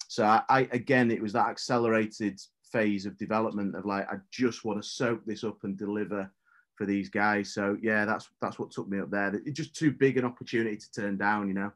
So 0.09 0.25
I, 0.25 0.43
I 0.49 0.69
again, 0.73 1.11
it 1.11 1.23
was 1.23 1.33
that 1.35 1.49
accelerated 1.49 2.41
phase 2.73 3.07
of 3.07 3.19
development 3.19 3.75
of 3.75 3.87
like, 3.87 4.11
I 4.11 4.17
just 4.31 4.65
want 4.65 4.83
to 4.83 4.89
soak 4.89 5.25
this 5.25 5.45
up 5.45 5.59
and 5.65 5.77
deliver 5.77 6.31
for 6.77 6.87
these 6.87 7.09
guys. 7.09 7.53
So 7.53 7.77
yeah, 7.83 8.05
that's 8.05 8.29
that's 8.41 8.59
what 8.59 8.71
took 8.71 8.89
me 8.89 9.01
up 9.01 9.11
there. 9.11 9.35
It's 9.35 9.57
just 9.57 9.75
too 9.75 9.91
big 9.91 10.17
an 10.17 10.25
opportunity 10.25 10.77
to 10.77 10.91
turn 10.93 11.17
down, 11.17 11.49
you 11.49 11.55
know. 11.55 11.73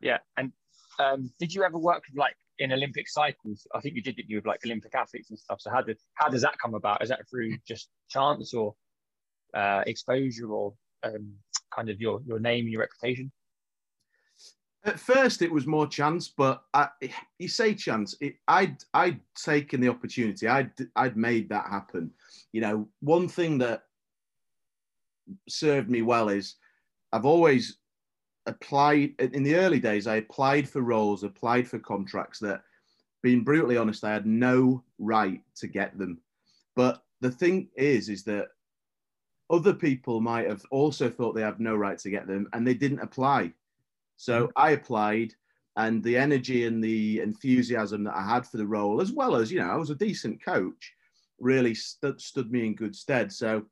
Yeah, 0.00 0.18
and 0.36 0.52
um, 0.98 1.30
did 1.38 1.54
you 1.54 1.64
ever 1.64 1.78
work 1.78 2.02
with 2.08 2.18
like 2.18 2.36
in 2.58 2.72
Olympic 2.72 3.08
cycles. 3.08 3.66
I 3.74 3.80
think 3.80 3.94
you 3.94 4.02
did 4.02 4.18
you 4.26 4.36
with 4.36 4.46
like 4.46 4.60
Olympic 4.64 4.94
athletes 4.94 5.30
and 5.30 5.38
stuff. 5.38 5.60
So 5.60 5.70
how 5.70 5.82
did 5.82 5.98
how 6.14 6.28
does 6.28 6.42
that 6.42 6.58
come 6.60 6.74
about? 6.74 7.02
Is 7.02 7.08
that 7.08 7.28
through 7.30 7.56
just 7.66 7.88
chance 8.08 8.54
or 8.54 8.74
uh, 9.54 9.82
exposure 9.86 10.50
or 10.50 10.74
um, 11.04 11.32
kind 11.74 11.88
of 11.88 12.00
your 12.00 12.20
your 12.26 12.38
name, 12.38 12.64
and 12.64 12.72
your 12.72 12.80
reputation? 12.80 13.30
At 14.88 14.98
first, 14.98 15.42
it 15.42 15.52
was 15.52 15.66
more 15.66 15.86
chance, 15.86 16.28
but 16.28 16.62
I, 16.72 16.88
you 17.38 17.48
say 17.48 17.74
chance. 17.74 18.16
It, 18.22 18.36
I'd 18.48 18.78
I'd 18.94 19.20
taken 19.34 19.82
the 19.82 19.88
opportunity. 19.90 20.48
I'd 20.48 20.72
I'd 20.96 21.16
made 21.16 21.50
that 21.50 21.66
happen. 21.66 22.10
You 22.52 22.62
know, 22.62 22.88
one 23.00 23.28
thing 23.28 23.58
that 23.58 23.82
served 25.46 25.90
me 25.90 26.00
well 26.00 26.30
is 26.30 26.54
I've 27.12 27.26
always 27.26 27.76
applied 28.46 29.14
in 29.18 29.42
the 29.42 29.56
early 29.56 29.78
days. 29.78 30.06
I 30.06 30.16
applied 30.16 30.66
for 30.66 30.80
roles, 30.80 31.22
applied 31.22 31.68
for 31.68 31.78
contracts 31.78 32.38
that, 32.38 32.62
being 33.22 33.44
brutally 33.44 33.76
honest, 33.76 34.04
I 34.04 34.12
had 34.14 34.26
no 34.26 34.82
right 34.98 35.42
to 35.56 35.66
get 35.66 35.98
them. 35.98 36.18
But 36.76 37.02
the 37.20 37.30
thing 37.30 37.68
is, 37.76 38.08
is 38.08 38.24
that 38.24 38.48
other 39.50 39.74
people 39.74 40.22
might 40.22 40.48
have 40.48 40.64
also 40.70 41.10
thought 41.10 41.34
they 41.34 41.42
have 41.42 41.60
no 41.60 41.76
right 41.76 41.98
to 41.98 42.10
get 42.10 42.26
them 42.26 42.48
and 42.52 42.66
they 42.66 42.74
didn't 42.74 43.00
apply. 43.00 43.52
So 44.18 44.48
mm-hmm. 44.48 44.52
I 44.56 44.70
applied, 44.72 45.32
and 45.76 46.02
the 46.02 46.18
energy 46.18 46.66
and 46.66 46.82
the 46.82 47.20
enthusiasm 47.20 48.04
that 48.04 48.16
I 48.16 48.22
had 48.22 48.46
for 48.46 48.58
the 48.58 48.66
role, 48.66 49.00
as 49.00 49.12
well 49.12 49.36
as, 49.36 49.50
you 49.50 49.60
know, 49.60 49.70
I 49.70 49.76
was 49.76 49.90
a 49.90 49.94
decent 49.94 50.44
coach, 50.44 50.92
really 51.38 51.74
st- 51.74 52.20
stood 52.20 52.50
me 52.50 52.66
in 52.66 52.74
good 52.74 52.94
stead. 52.94 53.32
So 53.32 53.64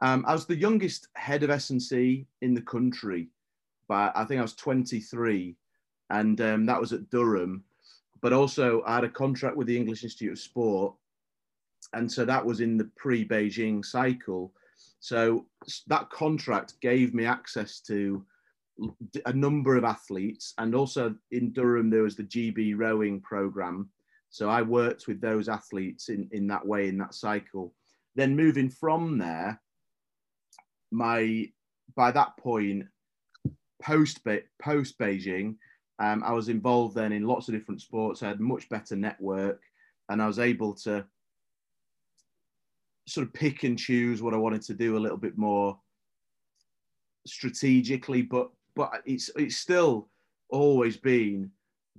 um, 0.00 0.24
I 0.26 0.32
was 0.32 0.46
the 0.46 0.56
youngest 0.56 1.08
head 1.14 1.42
of 1.42 1.50
S&C 1.50 2.26
in 2.40 2.54
the 2.54 2.62
country, 2.62 3.28
but 3.86 4.12
I 4.16 4.24
think 4.24 4.38
I 4.38 4.42
was 4.42 4.54
23, 4.54 5.56
and 6.08 6.40
um, 6.40 6.66
that 6.66 6.80
was 6.80 6.94
at 6.94 7.10
Durham. 7.10 7.62
But 8.22 8.32
also, 8.32 8.82
I 8.86 8.94
had 8.94 9.04
a 9.04 9.10
contract 9.10 9.56
with 9.56 9.66
the 9.66 9.76
English 9.76 10.04
Institute 10.04 10.32
of 10.32 10.38
Sport, 10.38 10.94
and 11.92 12.10
so 12.10 12.24
that 12.24 12.44
was 12.44 12.60
in 12.60 12.78
the 12.78 12.90
pre-Beijing 12.96 13.84
cycle. 13.84 14.54
So 15.00 15.44
that 15.88 16.08
contract 16.08 16.80
gave 16.80 17.12
me 17.12 17.26
access 17.26 17.80
to 17.80 18.24
a 19.26 19.32
number 19.32 19.76
of 19.76 19.84
athletes, 19.84 20.54
and 20.58 20.74
also 20.74 21.14
in 21.30 21.52
Durham 21.52 21.90
there 21.90 22.02
was 22.02 22.16
the 22.16 22.24
GB 22.24 22.74
rowing 22.76 23.20
program. 23.20 23.90
So 24.30 24.48
I 24.48 24.62
worked 24.62 25.06
with 25.06 25.20
those 25.20 25.48
athletes 25.48 26.08
in, 26.08 26.28
in 26.32 26.46
that 26.48 26.66
way 26.66 26.88
in 26.88 26.98
that 26.98 27.14
cycle. 27.14 27.74
Then 28.14 28.36
moving 28.36 28.70
from 28.70 29.18
there, 29.18 29.60
my 30.90 31.48
by 31.94 32.10
that 32.12 32.36
point, 32.38 32.86
post 33.82 34.20
post 34.60 34.98
Beijing, 34.98 35.56
um, 35.98 36.22
I 36.24 36.32
was 36.32 36.48
involved 36.48 36.96
then 36.96 37.12
in 37.12 37.26
lots 37.26 37.48
of 37.48 37.54
different 37.54 37.80
sports. 37.80 38.22
I 38.22 38.28
had 38.28 38.40
much 38.40 38.68
better 38.68 38.96
network, 38.96 39.60
and 40.08 40.22
I 40.22 40.26
was 40.26 40.38
able 40.38 40.74
to 40.76 41.04
sort 43.06 43.26
of 43.26 43.32
pick 43.32 43.64
and 43.64 43.78
choose 43.78 44.22
what 44.22 44.34
I 44.34 44.38
wanted 44.38 44.62
to 44.62 44.74
do 44.74 44.96
a 44.96 45.00
little 45.00 45.16
bit 45.18 45.36
more 45.36 45.78
strategically. 47.26 48.22
But 48.22 48.50
but 48.74 49.02
it's 49.04 49.30
it's 49.36 49.56
still 49.56 50.08
always 50.48 50.96
been 50.96 51.50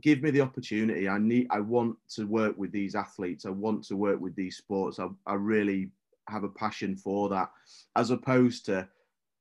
give 0.01 0.21
me 0.21 0.31
the 0.31 0.41
opportunity. 0.41 1.07
I 1.07 1.17
need 1.17 1.47
I 1.49 1.59
want 1.59 1.97
to 2.15 2.25
work 2.25 2.57
with 2.57 2.71
these 2.71 2.95
athletes. 2.95 3.45
I 3.45 3.49
want 3.49 3.83
to 3.85 3.95
work 3.95 4.19
with 4.19 4.35
these 4.35 4.57
sports. 4.57 4.99
I, 4.99 5.07
I 5.25 5.35
really 5.35 5.91
have 6.29 6.43
a 6.43 6.49
passion 6.49 6.95
for 6.95 7.29
that, 7.29 7.51
as 7.95 8.09
opposed 8.09 8.65
to 8.65 8.87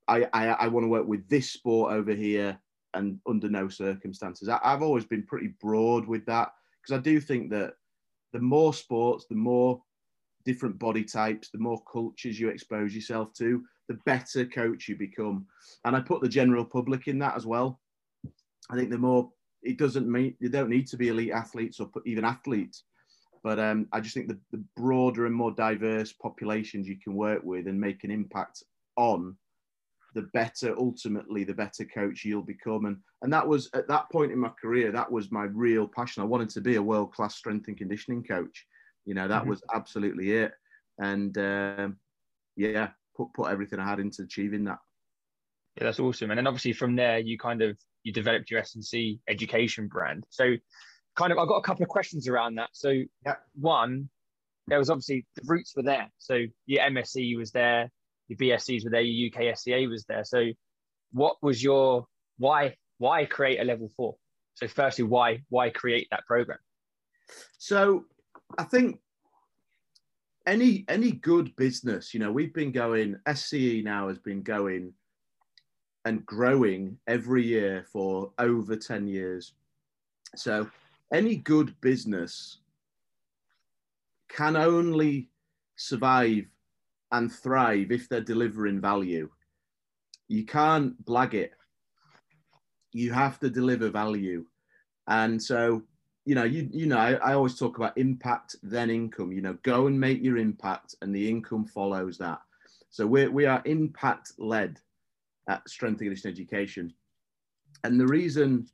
I, 0.09 0.27
I, 0.33 0.47
I 0.49 0.69
want 0.69 0.85
to 0.85 0.89
work 0.89 1.07
with 1.07 1.29
this 1.29 1.51
sport 1.51 1.93
over 1.93 2.13
here 2.13 2.59
and 2.95 3.19
under 3.27 3.49
no 3.49 3.69
circumstances. 3.69 4.49
I, 4.49 4.59
have 4.63 4.83
always 4.83 5.05
been 5.05 5.23
pretty 5.23 5.55
broad 5.61 6.07
with 6.07 6.27
that 6.27 6.53
because 6.81 6.99
I 6.99 7.03
do 7.03 7.21
think 7.21 7.51
that 7.51 7.75
the 8.33 8.41
more 8.41 8.75
sports, 8.75 9.27
the 9.29 9.37
more 9.37 9.83
different 10.45 10.79
body 10.79 11.05
types, 11.05 11.51
the 11.51 11.59
more 11.59 11.83
cultures 11.91 12.39
you 12.39 12.49
expose 12.49 12.95
yourself 12.95 13.33
to, 13.35 13.65
the 13.89 13.99
better 14.07 14.45
coach 14.45 14.89
you 14.89 14.97
become. 14.97 15.47
And 15.85 15.97
I 15.97 16.01
put 16.01 16.23
the 16.23 16.29
general 16.29 16.65
public 16.65 17.09
in 17.09 17.19
that 17.21 17.37
as 17.37 17.47
well. 17.47 17.81
I 18.71 18.77
think 18.77 18.91
the 18.91 18.99
more 18.99 19.31
it 19.63 19.79
doesn't 19.79 20.11
mean 20.11 20.35
you 20.41 20.49
don't 20.49 20.71
need 20.71 20.87
to 20.89 20.97
be 20.97 21.09
elite 21.09 21.33
athletes 21.33 21.81
or 21.81 21.91
even 22.07 22.25
athletes, 22.25 22.85
but 23.43 23.59
um, 23.59 23.87
I 23.93 24.01
just 24.01 24.15
think 24.15 24.29
the, 24.29 24.39
the 24.51 24.63
broader 24.77 25.27
and 25.27 25.35
more 25.35 25.53
diverse 25.53 26.13
populations 26.13 26.89
you 26.89 26.99
can 26.99 27.15
work 27.15 27.43
with 27.45 27.67
and 27.67 27.81
make 27.81 28.05
an 28.05 28.11
impact 28.11 28.63
on, 28.97 29.37
the 30.15 30.23
better 30.35 30.75
ultimately 30.79 31.45
the 31.45 31.55
better 31.55 31.85
coach 31.85 32.25
you'll 32.25 32.43
become 32.43 32.85
and 32.85 32.97
and 33.23 33.33
that 33.33 33.47
was 33.47 33.71
at 33.75 33.89
that 33.89 34.11
point 34.11 34.33
in 34.33 34.39
my 34.39 34.51
career 34.61 34.93
that 34.93 35.11
was 35.11 35.33
my 35.33 35.45
real 35.45 35.89
passion 35.89 36.23
i 36.23 36.27
wanted 36.27 36.49
to 36.49 36.61
be 36.61 36.77
a 36.77 36.83
world 36.83 37.13
class 37.13 37.35
strength 37.35 37.69
and 37.69 37.77
conditioning 37.77 38.23
coach 38.23 38.67
you 39.05 39.15
know 39.15 39.27
that 39.27 39.41
mm-hmm. 39.43 39.51
was 39.51 39.63
absolutely 39.75 40.33
it 40.33 40.53
and 40.99 41.39
um, 41.39 41.97
yeah 42.57 42.91
put 43.17 43.33
put 43.35 43.51
everything 43.51 43.79
i 43.79 43.89
had 43.89 44.01
into 44.01 44.23
achieving 44.23 44.65
that 44.65 44.79
yeah 45.77 45.85
that's 45.85 46.01
awesome 46.01 46.31
and 46.31 46.39
then 46.39 46.47
obviously 46.47 46.73
from 46.73 46.97
there 46.97 47.19
you 47.19 47.39
kind 47.39 47.63
of 47.63 47.77
you 48.05 48.13
developed 48.13 48.51
your 48.51 48.61
S&C 48.61 49.21
education 49.29 49.87
brand 49.87 50.25
so 50.29 50.55
kind 51.17 51.33
of 51.33 51.39
i've 51.39 51.49
got 51.49 51.57
a 51.57 51.63
couple 51.63 51.83
of 51.83 51.89
questions 51.89 52.29
around 52.29 52.57
that 52.57 52.69
so 52.73 52.91
yeah. 53.25 53.35
one 53.55 54.09
there 54.69 54.79
was 54.79 54.91
obviously 54.91 55.27
the 55.37 55.43
roots 55.47 55.75
were 55.77 55.83
there 55.83 56.11
so 56.19 56.43
your 56.67 56.83
msc 56.83 57.37
was 57.37 57.53
there 57.53 57.91
your 58.33 58.57
BSCs 58.57 58.85
were 58.85 58.91
there, 58.91 59.01
your 59.01 59.29
UK 59.29 59.57
SCA 59.57 59.87
was 59.89 60.05
there. 60.05 60.25
So, 60.25 60.47
what 61.13 61.37
was 61.43 61.63
your 61.63 62.07
why? 62.39 62.77
Why 62.99 63.25
create 63.25 63.61
a 63.61 63.65
level 63.65 63.91
four? 63.97 64.17
So, 64.55 64.69
firstly, 64.69 65.05
why 65.05 65.43
why 65.49 65.71
create 65.71 66.09
that 66.11 66.27
program? 66.27 66.59
So, 67.59 68.05
I 68.59 68.65
think 68.65 69.01
any 70.47 70.85
any 70.89 71.13
good 71.13 71.55
business, 71.57 72.13
you 72.13 72.21
know, 72.21 72.33
we've 72.33 72.55
been 72.55 72.73
going. 72.73 73.17
SCE 73.27 73.85
now 73.85 74.09
has 74.09 74.19
been 74.19 74.43
going 74.43 74.93
and 76.05 76.27
growing 76.27 76.99
every 77.07 77.45
year 77.47 77.87
for 77.93 78.33
over 78.39 78.77
ten 78.77 79.07
years. 79.07 79.55
So, 80.37 80.69
any 81.13 81.37
good 81.37 81.75
business 81.81 82.59
can 84.29 84.57
only 84.57 85.29
survive 85.77 86.45
and 87.13 87.31
thrive 87.31 87.93
if 87.93 88.09
they're 88.09 88.21
delivering 88.21 88.81
value. 88.81 89.29
You 90.29 90.47
can't 90.47 91.03
blag 91.05 91.35
it. 91.35 91.53
You 92.93 93.13
have 93.13 93.39
to 93.41 93.51
deliver 93.51 93.91
value. 93.91 94.47
And 95.07 95.43
so, 95.43 95.83
you 96.25 96.35
know, 96.35 96.45
you, 96.45 96.69
you 96.73 96.87
know, 96.87 96.99
I, 96.99 97.35
always 97.35 97.59
talk 97.59 97.79
about 97.79 97.99
impact, 97.99 98.57
then 98.63 98.91
income. 98.91 99.33
You 99.33 99.43
know, 99.43 99.59
go 99.63 99.87
and 99.89 99.99
make 99.99 100.23
your 100.23 100.37
impact, 100.37 100.95
and 101.03 101.15
the 101.15 101.29
income 101.29 101.65
follows 101.65 102.17
that. 102.19 102.41
So 102.91 103.07
we're, 103.07 103.31
we 103.31 103.47
are 103.47 103.63
impact 103.65 104.33
led 104.39 104.79
at 105.49 105.69
Strength 105.69 106.01
and 106.03 106.27
Education. 106.27 106.93
And 107.85 107.99
the 107.99 108.07
reason 108.07 108.69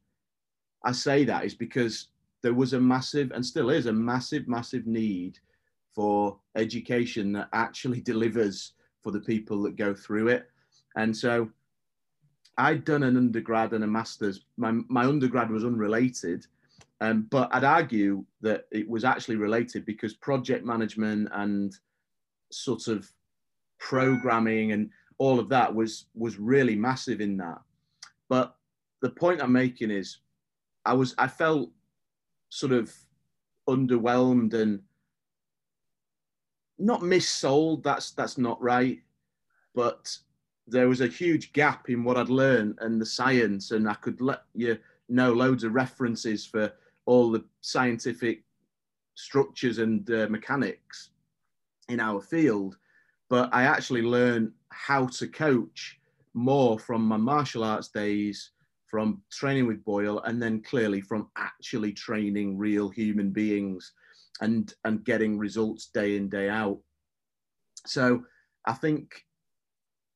I 0.85 0.93
say 0.93 1.25
that 1.25 1.45
is 1.45 1.55
because 1.55 2.09
there 2.43 2.55
was 2.55 2.75
a 2.75 2.81
massive, 2.81 3.33
and 3.33 3.45
still 3.45 3.71
is 3.71 3.87
a 3.87 3.93
massive, 3.93 4.47
massive 4.47 4.87
need 4.87 5.39
for 5.95 6.39
education 6.55 7.33
that 7.33 7.49
actually 7.53 8.01
delivers 8.13 8.73
for 9.03 9.11
the 9.11 9.21
people 9.21 9.63
that 9.63 9.77
go 9.77 9.95
through 9.95 10.29
it. 10.29 10.51
And 10.97 11.17
so 11.17 11.49
I'd 12.59 12.85
done 12.85 13.05
an 13.05 13.17
undergrad 13.17 13.73
and 13.73 13.85
a 13.85 13.87
master's. 13.87 14.45
My, 14.57 14.73
my 14.89 15.05
undergrad 15.05 15.51
was 15.51 15.65
unrelated, 15.65 16.47
um, 17.01 17.27
but 17.31 17.49
I'd 17.53 17.65
argue 17.65 18.25
that 18.41 18.67
it 18.73 18.89
was 18.89 19.05
actually 19.05 19.37
related 19.37 19.85
because 19.85 20.15
project 20.15 20.65
management 20.65 21.29
and 21.33 21.75
sort 22.51 22.89
of 22.89 23.11
programming 23.79 24.73
and 24.73 24.91
all 25.19 25.39
of 25.39 25.49
that 25.49 25.73
was 25.73 26.07
was 26.15 26.39
really 26.39 26.75
massive 26.75 27.21
in 27.21 27.37
that. 27.37 27.61
But 28.29 28.57
the 29.01 29.11
point 29.11 29.43
I'm 29.43 29.53
making 29.53 29.91
is 29.91 30.19
I 30.85 30.95
was 30.95 31.15
I 31.19 31.29
felt 31.29 31.71
sort 32.51 32.73
of 32.73 32.93
underwhelmed 33.69 34.55
and 34.55 34.81
not 36.79 37.01
missold. 37.01 37.83
That's 37.85 38.11
that's 38.13 38.39
not 38.39 38.61
right, 38.61 39.01
but 39.75 40.17
there 40.67 40.89
was 40.89 41.01
a 41.01 41.07
huge 41.07 41.53
gap 41.53 41.91
in 41.91 42.05
what 42.05 42.17
I'd 42.17 42.29
learned 42.29 42.79
and 42.81 43.01
the 43.01 43.07
science, 43.07 43.71
and 43.71 43.89
I 43.89 43.95
could 43.95 44.21
let 44.21 44.43
you 44.55 44.79
know 45.09 45.33
loads 45.33 45.65
of 45.65 45.75
references 45.75 46.45
for 46.45 46.73
all 47.09 47.31
the 47.31 47.43
scientific 47.63 48.45
structures 49.15 49.79
and 49.79 50.11
uh, 50.11 50.27
mechanics 50.29 51.09
in 51.89 52.01
our 52.01 52.21
field. 52.21 52.77
But 53.31 53.49
I 53.53 53.63
actually 53.63 54.03
learned 54.03 54.53
how 54.69 55.07
to 55.07 55.27
coach 55.27 55.99
more 56.35 56.79
from 56.79 57.03
my 57.03 57.17
martial 57.17 57.65
arts 57.65 57.89
days, 57.89 58.51
from 58.85 59.23
training 59.33 59.67
with 59.67 59.83
Boyle, 59.87 60.21
and 60.21 60.41
then 60.41 60.61
clearly 60.61 61.01
from 61.01 61.31
actually 61.37 61.93
training 61.93 62.59
real 62.59 62.91
human 62.91 63.31
beings 63.31 63.93
and 64.43 64.75
and 64.85 65.03
getting 65.03 65.39
results 65.39 65.87
day 65.87 66.17
in 66.17 66.29
day 66.29 66.51
out. 66.51 66.79
So 67.87 68.25
I 68.67 68.75
think 68.75 69.25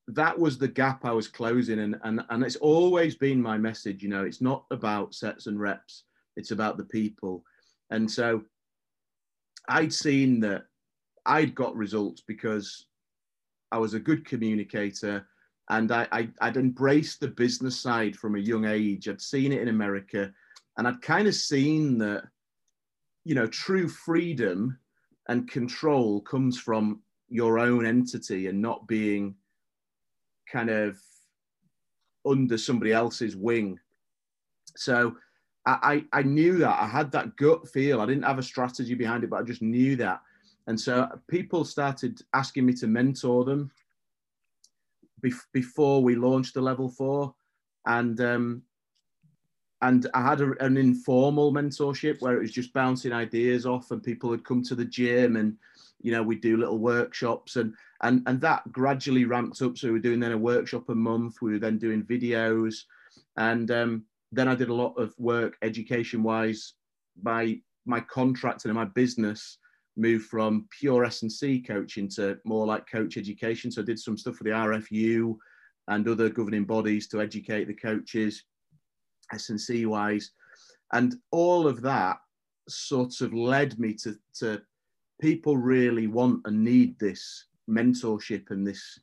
that 0.09 0.37
was 0.37 0.59
the 0.59 0.67
gap 0.67 1.05
I 1.05 1.11
was 1.11 1.27
closing, 1.27 1.79
and 1.79 1.95
and 2.03 2.21
and 2.29 2.43
it's 2.43 2.55
always 2.57 3.15
been 3.15 3.41
my 3.41 3.57
message. 3.57 4.03
You 4.03 4.09
know, 4.09 4.25
it's 4.25 4.41
not 4.41 4.65
about 4.69 5.15
sets 5.15 5.47
and 5.47 5.59
reps; 5.59 6.03
it's 6.35 6.51
about 6.51 6.77
the 6.77 6.85
people. 6.85 7.43
And 7.89 8.09
so 8.09 8.43
I'd 9.67 9.93
seen 9.93 10.39
that 10.41 10.63
I'd 11.25 11.55
got 11.55 11.75
results 11.75 12.21
because 12.25 12.87
I 13.71 13.77
was 13.77 13.93
a 13.93 13.99
good 13.99 14.25
communicator 14.25 15.27
and 15.69 15.91
I, 15.91 16.07
I, 16.11 16.47
would 16.47 16.57
embraced 16.57 17.19
the 17.19 17.29
business 17.29 17.79
side 17.79 18.15
from 18.15 18.35
a 18.35 18.39
young 18.39 18.65
age. 18.65 19.07
I'd 19.07 19.21
seen 19.21 19.51
it 19.51 19.61
in 19.61 19.69
America 19.69 20.31
and 20.77 20.87
I'd 20.87 21.01
kind 21.01 21.27
of 21.27 21.35
seen 21.35 21.97
that 21.99 22.23
you 23.25 23.35
know, 23.35 23.47
true 23.47 23.87
freedom 23.87 24.77
and 25.29 25.49
control 25.49 26.21
comes 26.21 26.59
from 26.59 27.01
your 27.29 27.57
own 27.57 27.85
entity 27.85 28.47
and 28.47 28.61
not 28.61 28.87
being 28.87 29.35
kind 30.51 30.69
of 30.69 30.97
under 32.25 32.57
somebody 32.57 32.91
else's 32.91 33.35
wing. 33.35 33.79
So 34.75 35.15
I, 35.65 36.03
I, 36.11 36.23
knew 36.23 36.57
that 36.57 36.77
I 36.81 36.87
had 36.87 37.11
that 37.13 37.37
gut 37.37 37.69
feel. 37.69 38.01
I 38.01 38.05
didn't 38.05 38.25
have 38.25 38.39
a 38.39 38.43
strategy 38.43 38.95
behind 38.95 39.23
it, 39.23 39.29
but 39.29 39.39
I 39.39 39.43
just 39.43 39.61
knew 39.61 39.95
that. 39.95 40.21
And 40.67 40.79
so 40.79 41.07
people 41.27 41.63
started 41.63 42.21
asking 42.33 42.65
me 42.65 42.73
to 42.73 42.87
mentor 42.87 43.45
them 43.45 43.71
before 45.53 46.03
we 46.03 46.15
launched 46.15 46.53
the 46.53 46.61
level 46.61 46.89
four. 46.89 47.33
And 47.85 48.19
um, 48.19 48.63
and 49.81 50.09
I 50.13 50.21
had 50.21 50.39
a, 50.39 50.51
an 50.63 50.77
informal 50.77 51.53
mentorship 51.53 52.21
where 52.21 52.37
it 52.37 52.41
was 52.41 52.51
just 52.51 52.73
bouncing 52.73 53.11
ideas 53.11 53.65
off, 53.65 53.91
and 53.91 54.01
people 54.01 54.29
would 54.29 54.45
come 54.45 54.63
to 54.63 54.75
the 54.75 54.85
gym, 54.85 55.35
and 55.35 55.57
you 56.01 56.11
know 56.11 56.23
we'd 56.23 56.41
do 56.41 56.55
little 56.55 56.79
workshops, 56.79 57.57
and 57.57 57.73
and 58.01 58.23
and 58.25 58.39
that 58.41 58.71
gradually 58.71 59.25
ramped 59.25 59.61
up. 59.61 59.77
So 59.77 59.87
we 59.87 59.93
were 59.93 59.99
doing 59.99 60.21
then 60.21 60.31
a 60.31 60.37
workshop 60.37 60.87
a 60.87 60.95
month. 60.95 61.41
We 61.41 61.51
were 61.51 61.59
then 61.59 61.77
doing 61.77 62.03
videos, 62.03 62.83
and 63.35 63.69
um, 63.71 64.05
then 64.33 64.47
I 64.47 64.55
did 64.55 64.69
a 64.69 64.73
lot 64.73 64.97
of 64.97 65.13
work 65.17 65.57
education 65.61 66.23
wise. 66.23 66.73
My 67.21 67.59
my 67.85 67.99
contract 67.99 68.65
and 68.65 68.73
my 68.73 68.85
business 68.85 69.57
moved 69.95 70.25
from 70.25 70.67
pure 70.77 71.05
S 71.05 71.21
and 71.21 71.31
C 71.31 71.61
coaching 71.61 72.09
to 72.09 72.39
more 72.45 72.65
like 72.65 72.89
coach 72.89 73.17
education. 73.17 73.71
So 73.71 73.81
I 73.81 73.85
did 73.85 73.99
some 73.99 74.17
stuff 74.17 74.35
for 74.37 74.43
the 74.43 74.49
RFU 74.49 75.37
and 75.87 76.07
other 76.07 76.29
governing 76.29 76.65
bodies 76.65 77.07
to 77.09 77.21
educate 77.21 77.65
the 77.65 77.73
coaches 77.73 78.43
S&C 79.33 79.85
wise. 79.85 80.31
And 80.93 81.15
all 81.31 81.67
of 81.67 81.81
that 81.81 82.17
sort 82.69 83.21
of 83.21 83.33
led 83.33 83.79
me 83.79 83.93
to, 83.95 84.15
to 84.39 84.61
people 85.21 85.57
really 85.57 86.07
want 86.07 86.41
and 86.45 86.63
need 86.63 86.97
this 86.99 87.45
mentorship 87.69 88.51
and 88.51 88.65
this 88.65 88.99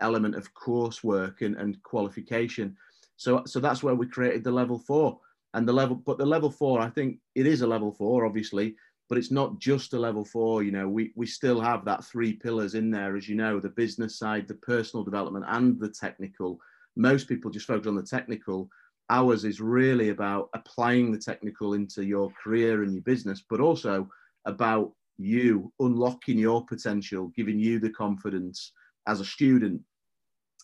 element 0.00 0.34
of 0.34 0.52
coursework 0.54 1.42
and, 1.42 1.56
and 1.56 1.82
qualification. 1.82 2.76
So, 3.16 3.42
so 3.46 3.60
that's 3.60 3.82
where 3.82 3.94
we 3.94 4.06
created 4.06 4.44
the 4.44 4.50
level 4.50 4.78
four 4.78 5.18
and 5.54 5.68
the 5.68 5.72
level, 5.72 5.96
but 5.96 6.18
the 6.18 6.26
level 6.26 6.50
four, 6.50 6.80
I 6.80 6.90
think 6.90 7.18
it 7.34 7.46
is 7.46 7.62
a 7.62 7.66
level 7.66 7.92
four, 7.92 8.26
obviously, 8.26 8.74
but 9.08 9.18
it's 9.18 9.30
not 9.30 9.58
just 9.58 9.92
a 9.92 9.98
level 9.98 10.24
four. 10.24 10.62
You 10.62 10.72
know, 10.72 10.88
we, 10.88 11.12
we 11.14 11.26
still 11.26 11.60
have 11.60 11.84
that 11.84 12.04
three 12.04 12.32
pillars 12.32 12.74
in 12.74 12.90
there, 12.90 13.16
as 13.16 13.28
you 13.28 13.36
know, 13.36 13.60
the 13.60 13.68
business 13.68 14.18
side, 14.18 14.48
the 14.48 14.54
personal 14.54 15.04
development 15.04 15.44
and 15.48 15.78
the 15.78 15.90
technical. 15.90 16.58
Most 16.96 17.28
people 17.28 17.50
just 17.50 17.66
focus 17.66 17.86
on 17.86 17.96
the 17.96 18.02
technical 18.02 18.68
ours 19.10 19.44
is 19.44 19.60
really 19.60 20.10
about 20.10 20.48
applying 20.54 21.12
the 21.12 21.18
technical 21.18 21.74
into 21.74 22.04
your 22.04 22.32
career 22.42 22.82
and 22.82 22.92
your 22.94 23.02
business, 23.02 23.44
but 23.48 23.60
also 23.60 24.08
about 24.46 24.92
you 25.18 25.72
unlocking 25.80 26.38
your 26.38 26.64
potential, 26.66 27.32
giving 27.36 27.58
you 27.58 27.78
the 27.78 27.90
confidence 27.90 28.72
as 29.06 29.20
a 29.20 29.24
student 29.24 29.80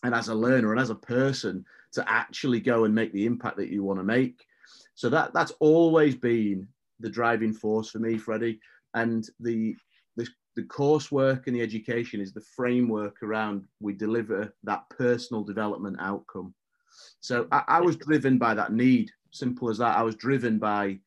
and 0.03 0.15
as 0.15 0.29
a 0.29 0.35
learner 0.35 0.71
and 0.71 0.81
as 0.81 0.89
a 0.89 0.95
person 0.95 1.63
to 1.93 2.09
actually 2.09 2.59
go 2.59 2.85
and 2.85 2.95
make 2.95 3.11
the 3.13 3.25
impact 3.25 3.57
that 3.57 3.69
you 3.69 3.83
want 3.83 3.99
to 3.99 4.03
make. 4.03 4.45
So 4.95 5.09
that 5.09 5.33
that's 5.33 5.53
always 5.59 6.15
been 6.15 6.67
the 6.99 7.09
driving 7.09 7.53
force 7.53 7.89
for 7.89 7.99
me, 7.99 8.17
Freddie. 8.17 8.59
And 8.93 9.27
the 9.39 9.75
the, 10.17 10.27
the 10.55 10.63
coursework 10.63 11.47
and 11.47 11.55
the 11.55 11.61
education 11.61 12.21
is 12.21 12.33
the 12.33 12.45
framework 12.55 13.23
around 13.23 13.63
we 13.79 13.93
deliver 13.93 14.53
that 14.63 14.89
personal 14.89 15.43
development 15.43 15.97
outcome. 15.99 16.53
So 17.19 17.47
I, 17.51 17.63
I 17.67 17.81
was 17.81 17.95
driven 17.95 18.37
by 18.37 18.53
that 18.53 18.73
need. 18.73 19.09
Simple 19.31 19.69
as 19.69 19.77
that. 19.77 19.97
I 19.97 20.03
was 20.03 20.15
driven 20.15 20.59
by 20.59 20.99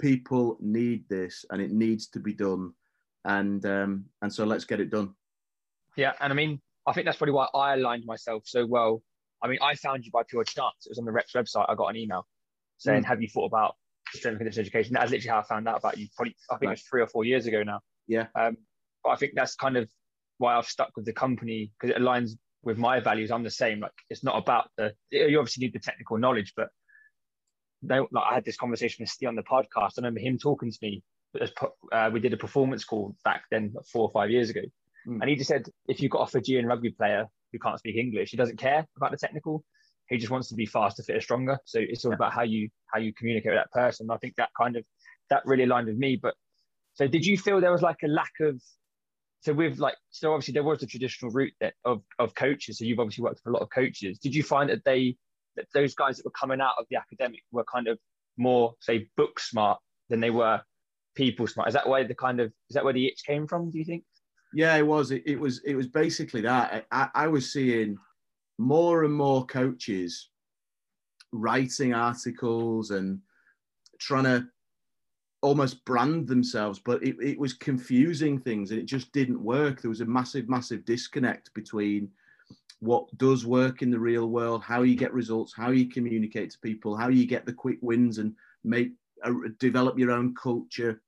people 0.00 0.58
need 0.60 1.08
this 1.08 1.44
and 1.50 1.62
it 1.62 1.70
needs 1.70 2.08
to 2.08 2.20
be 2.20 2.34
done, 2.34 2.72
and 3.24 3.64
um, 3.66 4.04
and 4.20 4.32
so 4.32 4.44
let's 4.44 4.64
get 4.64 4.80
it 4.80 4.90
done. 4.90 5.14
Yeah, 5.96 6.12
and 6.20 6.32
I 6.32 6.36
mean, 6.36 6.60
I 6.86 6.92
think 6.92 7.06
that's 7.06 7.16
probably 7.16 7.34
why 7.34 7.48
I 7.54 7.74
aligned 7.74 8.04
myself 8.04 8.42
so 8.46 8.66
well 8.66 9.02
I 9.42 9.48
mean, 9.48 9.58
I 9.62 9.74
found 9.74 10.04
you 10.04 10.10
by 10.12 10.22
pure 10.28 10.44
chance. 10.44 10.86
It 10.86 10.90
was 10.90 10.98
on 10.98 11.04
the 11.04 11.12
Reps 11.12 11.32
website. 11.32 11.66
I 11.68 11.74
got 11.74 11.88
an 11.88 11.96
email 11.96 12.26
saying, 12.78 13.02
mm. 13.02 13.06
"Have 13.06 13.20
you 13.20 13.28
thought 13.28 13.46
about 13.46 13.76
strength 14.14 14.34
and 14.34 14.38
conditioning 14.38 14.66
education?" 14.66 14.94
That's 14.94 15.10
literally 15.10 15.30
how 15.30 15.40
I 15.40 15.42
found 15.42 15.68
out 15.68 15.78
about 15.78 15.98
you. 15.98 16.08
Probably, 16.16 16.36
I 16.50 16.54
think 16.54 16.68
right. 16.68 16.72
it 16.72 16.74
was 16.74 16.82
three 16.82 17.02
or 17.02 17.06
four 17.06 17.24
years 17.24 17.46
ago 17.46 17.62
now. 17.62 17.80
Yeah. 18.06 18.26
Um, 18.34 18.56
but 19.02 19.10
I 19.10 19.16
think 19.16 19.32
that's 19.34 19.54
kind 19.54 19.76
of 19.76 19.88
why 20.38 20.56
I've 20.56 20.66
stuck 20.66 20.90
with 20.96 21.04
the 21.04 21.12
company 21.12 21.72
because 21.80 21.94
it 21.94 22.00
aligns 22.00 22.32
with 22.62 22.78
my 22.78 23.00
values. 23.00 23.30
I'm 23.30 23.42
the 23.42 23.50
same. 23.50 23.80
Like, 23.80 23.92
it's 24.08 24.24
not 24.24 24.38
about 24.38 24.70
the. 24.76 24.92
You 25.10 25.38
obviously 25.38 25.64
need 25.64 25.72
the 25.72 25.80
technical 25.80 26.18
knowledge, 26.18 26.52
but 26.56 26.68
they, 27.82 27.98
like 27.98 28.24
I 28.30 28.34
had 28.34 28.44
this 28.44 28.56
conversation 28.56 29.02
with 29.02 29.10
Steve 29.10 29.28
on 29.28 29.36
the 29.36 29.42
podcast. 29.42 29.94
I 29.98 30.02
remember 30.02 30.20
him 30.20 30.38
talking 30.38 30.70
to 30.70 30.78
me. 30.82 31.02
Uh, 31.90 32.10
we 32.12 32.20
did 32.20 32.32
a 32.34 32.36
performance 32.36 32.84
call 32.84 33.16
back 33.24 33.44
then, 33.50 33.74
four 33.90 34.02
or 34.02 34.10
five 34.12 34.30
years 34.30 34.50
ago, 34.50 34.60
mm. 35.08 35.18
and 35.20 35.30
he 35.30 35.34
just 35.34 35.48
said, 35.48 35.66
if 35.88 36.00
you've 36.02 36.10
got 36.10 36.28
a 36.28 36.30
Fijian 36.30 36.66
rugby 36.66 36.90
player 36.90 37.26
who 37.52 37.58
can't 37.58 37.78
speak 37.78 37.96
English, 37.96 38.30
he 38.30 38.36
doesn't 38.36 38.58
care 38.58 38.86
about 38.96 39.10
the 39.10 39.16
technical. 39.16 39.64
He 40.08 40.18
just 40.18 40.30
wants 40.30 40.48
to 40.48 40.54
be 40.54 40.66
faster, 40.66 41.02
fitter, 41.02 41.20
stronger. 41.20 41.58
So 41.64 41.78
it's 41.80 42.04
all 42.04 42.12
yeah. 42.12 42.16
about 42.16 42.32
how 42.32 42.42
you 42.42 42.68
how 42.92 43.00
you 43.00 43.12
communicate 43.14 43.52
with 43.52 43.60
that 43.60 43.72
person. 43.72 44.10
I 44.10 44.16
think 44.18 44.34
that 44.36 44.50
kind 44.58 44.76
of 44.76 44.84
that 45.30 45.42
really 45.46 45.64
aligned 45.64 45.86
with 45.86 45.96
me. 45.96 46.18
But 46.20 46.34
so 46.94 47.06
did 47.06 47.24
you 47.24 47.38
feel 47.38 47.60
there 47.60 47.72
was 47.72 47.82
like 47.82 48.02
a 48.04 48.08
lack 48.08 48.32
of 48.40 48.60
so 49.40 49.52
with 49.52 49.78
like 49.78 49.96
so 50.10 50.32
obviously 50.32 50.52
there 50.52 50.62
was 50.62 50.78
the 50.78 50.86
traditional 50.86 51.30
route 51.30 51.52
that 51.60 51.74
of 51.84 52.02
of 52.18 52.34
coaches. 52.34 52.78
So 52.78 52.84
you've 52.84 53.00
obviously 53.00 53.22
worked 53.22 53.40
with 53.44 53.52
a 53.52 53.56
lot 53.56 53.62
of 53.62 53.70
coaches. 53.70 54.18
Did 54.18 54.34
you 54.34 54.42
find 54.42 54.70
that 54.70 54.84
they 54.84 55.16
that 55.56 55.66
those 55.74 55.94
guys 55.94 56.16
that 56.16 56.24
were 56.24 56.32
coming 56.32 56.60
out 56.60 56.74
of 56.78 56.86
the 56.90 56.96
academic 56.96 57.42
were 57.50 57.64
kind 57.64 57.88
of 57.88 57.98
more 58.36 58.74
say 58.80 59.08
book 59.16 59.40
smart 59.40 59.78
than 60.08 60.20
they 60.20 60.30
were 60.30 60.60
people 61.14 61.46
smart? 61.46 61.68
Is 61.68 61.74
that 61.74 61.88
why 61.88 62.04
the 62.04 62.14
kind 62.14 62.40
of 62.40 62.52
is 62.70 62.74
that 62.74 62.84
where 62.84 62.92
the 62.92 63.06
itch 63.06 63.22
came 63.26 63.46
from? 63.46 63.70
Do 63.70 63.78
you 63.78 63.84
think? 63.84 64.04
Yeah, 64.54 64.76
it 64.76 64.86
was. 64.86 65.10
It, 65.10 65.22
it 65.26 65.38
was. 65.38 65.60
It 65.64 65.74
was 65.74 65.86
basically 65.86 66.42
that. 66.42 66.86
I, 66.92 67.08
I 67.14 67.26
was 67.28 67.52
seeing 67.52 67.96
more 68.58 69.04
and 69.04 69.14
more 69.14 69.46
coaches 69.46 70.28
writing 71.32 71.94
articles 71.94 72.90
and 72.90 73.18
trying 73.98 74.24
to 74.24 74.46
almost 75.40 75.84
brand 75.84 76.28
themselves, 76.28 76.78
but 76.78 77.02
it, 77.02 77.16
it 77.20 77.38
was 77.38 77.52
confusing 77.54 78.38
things 78.38 78.70
and 78.70 78.78
it 78.78 78.86
just 78.86 79.10
didn't 79.12 79.42
work. 79.42 79.80
There 79.80 79.88
was 79.88 80.00
a 80.00 80.06
massive, 80.06 80.48
massive 80.48 80.84
disconnect 80.84 81.52
between 81.54 82.10
what 82.80 83.06
does 83.18 83.44
work 83.44 83.82
in 83.82 83.90
the 83.90 83.98
real 83.98 84.28
world, 84.28 84.62
how 84.62 84.82
you 84.82 84.94
get 84.94 85.12
results, 85.12 85.52
how 85.54 85.70
you 85.70 85.88
communicate 85.88 86.50
to 86.50 86.58
people, 86.60 86.96
how 86.96 87.08
you 87.08 87.26
get 87.26 87.46
the 87.46 87.52
quick 87.52 87.78
wins 87.80 88.18
and 88.18 88.34
make 88.64 88.92
uh, 89.24 89.32
develop 89.58 89.98
your 89.98 90.10
own 90.10 90.34
culture. 90.34 91.00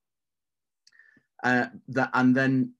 Uh, 1.43 1.67
that 1.89 2.09
and 2.13 2.35
then 2.35 2.71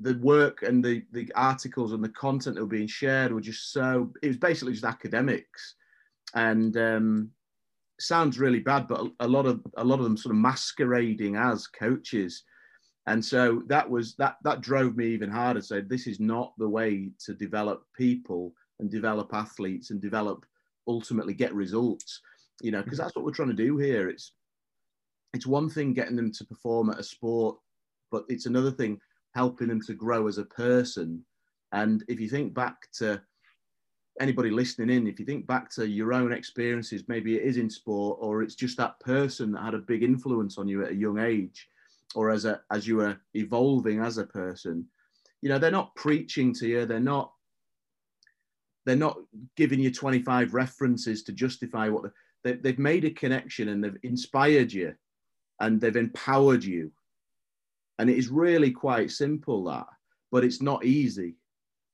the 0.00 0.14
work 0.18 0.62
and 0.62 0.84
the 0.84 1.02
the 1.12 1.30
articles 1.34 1.92
and 1.92 2.02
the 2.02 2.08
content 2.10 2.56
that 2.56 2.62
were 2.62 2.68
being 2.68 2.86
shared 2.86 3.32
were 3.32 3.40
just 3.40 3.72
so 3.72 4.12
it 4.22 4.28
was 4.28 4.36
basically 4.36 4.72
just 4.72 4.84
academics. 4.84 5.74
And 6.34 6.76
um, 6.76 7.30
sounds 7.98 8.38
really 8.38 8.60
bad 8.60 8.86
but 8.86 9.00
a, 9.00 9.10
a, 9.20 9.28
lot 9.28 9.46
of 9.46 9.60
a 9.76 9.84
lot 9.84 9.98
of 9.98 10.04
them 10.04 10.16
sort 10.16 10.34
of 10.34 10.40
masquerading 10.40 11.36
as 11.36 11.66
coaches. 11.66 12.44
And 13.06 13.24
so 13.24 13.62
that 13.68 13.88
was 13.88 14.14
that 14.16 14.36
that 14.44 14.60
drove 14.60 14.96
me 14.96 15.06
even 15.06 15.30
harder. 15.30 15.62
So 15.62 15.80
this 15.80 16.06
is 16.06 16.20
not 16.20 16.52
the 16.58 16.68
way 16.68 17.10
to 17.24 17.34
develop 17.34 17.84
people 17.96 18.52
and 18.80 18.90
develop 18.90 19.32
athletes 19.32 19.90
and 19.90 20.00
develop 20.00 20.44
ultimately 20.86 21.34
get 21.34 21.52
results 21.54 22.22
you 22.62 22.70
know 22.70 22.82
because 22.82 22.98
that's 22.98 23.14
what 23.14 23.24
we're 23.24 23.32
trying 23.32 23.48
to 23.48 23.54
do 23.54 23.76
here. 23.78 24.08
It's 24.08 24.32
it's 25.34 25.46
one 25.46 25.68
thing 25.68 25.92
getting 25.92 26.16
them 26.16 26.32
to 26.32 26.44
perform 26.44 26.90
at 26.90 27.00
a 27.00 27.02
sport 27.02 27.56
but 28.10 28.24
it's 28.28 28.46
another 28.46 28.70
thing 28.70 28.98
helping 29.38 29.68
them 29.68 29.80
to 29.80 29.94
grow 29.94 30.26
as 30.26 30.38
a 30.38 30.44
person. 30.66 31.24
And 31.70 32.02
if 32.08 32.18
you 32.18 32.28
think 32.28 32.54
back 32.54 32.90
to 32.94 33.22
anybody 34.20 34.50
listening 34.50 34.90
in, 34.90 35.06
if 35.06 35.20
you 35.20 35.24
think 35.24 35.46
back 35.46 35.70
to 35.76 35.86
your 35.86 36.12
own 36.12 36.32
experiences, 36.32 37.04
maybe 37.06 37.36
it 37.36 37.44
is 37.44 37.56
in 37.56 37.70
sport 37.70 38.18
or 38.20 38.42
it's 38.42 38.56
just 38.56 38.76
that 38.78 38.98
person 38.98 39.52
that 39.52 39.62
had 39.62 39.74
a 39.74 39.90
big 39.92 40.02
influence 40.02 40.58
on 40.58 40.66
you 40.66 40.84
at 40.84 40.90
a 40.90 41.02
young 41.04 41.20
age 41.20 41.68
or 42.16 42.30
as 42.30 42.46
a 42.46 42.60
as 42.72 42.88
you 42.88 42.96
were 42.96 43.16
evolving 43.34 44.00
as 44.00 44.18
a 44.18 44.26
person, 44.26 44.84
you 45.40 45.48
know, 45.48 45.58
they're 45.60 45.70
not 45.70 45.94
preaching 45.94 46.52
to 46.54 46.66
you, 46.66 46.84
they're 46.84 46.98
not 46.98 47.32
they're 48.86 48.96
not 48.96 49.18
giving 49.56 49.78
you 49.78 49.92
25 49.92 50.52
references 50.52 51.22
to 51.22 51.32
justify 51.32 51.88
what 51.88 52.10
they, 52.42 52.54
they've 52.54 52.86
made 52.90 53.04
a 53.04 53.10
connection 53.10 53.68
and 53.68 53.84
they've 53.84 54.02
inspired 54.02 54.72
you 54.72 54.96
and 55.60 55.80
they've 55.80 56.02
empowered 56.06 56.64
you 56.64 56.90
and 57.98 58.08
it 58.08 58.16
is 58.16 58.28
really 58.28 58.70
quite 58.70 59.10
simple 59.10 59.64
that, 59.64 59.86
but 60.30 60.44
it's 60.44 60.62
not 60.62 60.84
easy. 60.84 61.36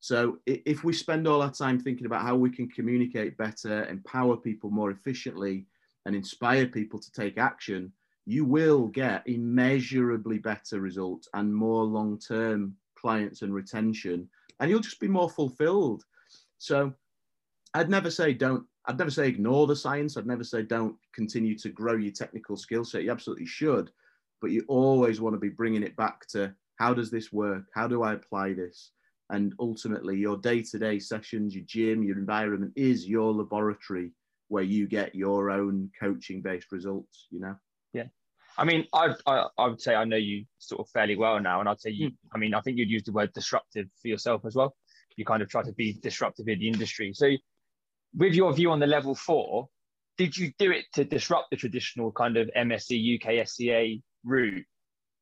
So 0.00 0.38
if 0.44 0.84
we 0.84 0.92
spend 0.92 1.26
all 1.26 1.40
our 1.40 1.50
time 1.50 1.80
thinking 1.80 2.04
about 2.04 2.22
how 2.22 2.36
we 2.36 2.50
can 2.50 2.68
communicate 2.68 3.38
better, 3.38 3.86
empower 3.86 4.36
people 4.36 4.70
more 4.70 4.90
efficiently, 4.90 5.66
and 6.06 6.14
inspire 6.14 6.66
people 6.66 6.98
to 6.98 7.10
take 7.12 7.38
action, 7.38 7.90
you 8.26 8.44
will 8.44 8.88
get 8.88 9.26
immeasurably 9.26 10.38
better 10.38 10.80
results 10.80 11.28
and 11.32 11.54
more 11.54 11.84
long-term 11.84 12.74
clients 12.94 13.42
and 13.42 13.54
retention, 13.54 14.28
and 14.60 14.70
you'll 14.70 14.80
just 14.80 15.00
be 15.00 15.08
more 15.08 15.30
fulfilled. 15.30 16.04
So 16.58 16.92
I'd 17.72 17.90
never 17.90 18.10
say 18.10 18.34
don't. 18.34 18.66
I'd 18.86 18.98
never 18.98 19.10
say 19.10 19.28
ignore 19.28 19.66
the 19.66 19.76
science. 19.76 20.18
I'd 20.18 20.26
never 20.26 20.44
say 20.44 20.62
don't 20.62 20.96
continue 21.14 21.56
to 21.58 21.70
grow 21.70 21.94
your 21.94 22.12
technical 22.12 22.56
skill 22.56 22.84
set. 22.84 23.04
You 23.04 23.10
absolutely 23.10 23.46
should 23.46 23.90
but 24.40 24.50
you 24.50 24.64
always 24.68 25.20
want 25.20 25.34
to 25.34 25.40
be 25.40 25.48
bringing 25.48 25.82
it 25.82 25.96
back 25.96 26.26
to 26.28 26.54
how 26.76 26.94
does 26.94 27.10
this 27.10 27.32
work? 27.32 27.64
How 27.74 27.86
do 27.86 28.02
I 28.02 28.14
apply 28.14 28.54
this? 28.54 28.90
And 29.30 29.54
ultimately, 29.58 30.16
your 30.16 30.36
day 30.36 30.62
to 30.62 30.78
day 30.78 30.98
sessions, 30.98 31.54
your 31.54 31.64
gym, 31.66 32.02
your 32.02 32.18
environment 32.18 32.72
is 32.76 33.08
your 33.08 33.32
laboratory 33.32 34.12
where 34.48 34.62
you 34.62 34.86
get 34.86 35.14
your 35.14 35.50
own 35.50 35.90
coaching 35.98 36.42
based 36.42 36.70
results, 36.72 37.26
you 37.30 37.40
know? 37.40 37.54
Yeah. 37.92 38.04
I 38.58 38.64
mean, 38.64 38.86
I, 38.92 39.14
I, 39.26 39.46
I 39.58 39.66
would 39.66 39.80
say 39.80 39.94
I 39.94 40.04
know 40.04 40.16
you 40.16 40.44
sort 40.58 40.80
of 40.80 40.90
fairly 40.90 41.16
well 41.16 41.40
now, 41.40 41.60
and 41.60 41.68
I'd 41.68 41.80
say 41.80 41.90
you. 41.90 42.10
Mm. 42.10 42.16
I 42.34 42.38
mean, 42.38 42.54
I 42.54 42.60
think 42.60 42.78
you'd 42.78 42.90
use 42.90 43.02
the 43.04 43.12
word 43.12 43.32
disruptive 43.32 43.86
for 44.00 44.08
yourself 44.08 44.44
as 44.44 44.54
well. 44.54 44.76
You 45.16 45.24
kind 45.24 45.42
of 45.42 45.48
try 45.48 45.62
to 45.62 45.72
be 45.72 45.94
disruptive 46.02 46.48
in 46.48 46.58
the 46.58 46.68
industry. 46.68 47.12
So, 47.14 47.30
with 48.14 48.34
your 48.34 48.52
view 48.52 48.70
on 48.70 48.78
the 48.78 48.86
level 48.86 49.14
four, 49.14 49.68
did 50.18 50.36
you 50.36 50.52
do 50.58 50.70
it 50.70 50.84
to 50.94 51.04
disrupt 51.04 51.50
the 51.50 51.56
traditional 51.56 52.12
kind 52.12 52.36
of 52.36 52.48
MSc 52.56 53.16
UK 53.16 53.46
SCA 53.46 53.96
route, 54.24 54.64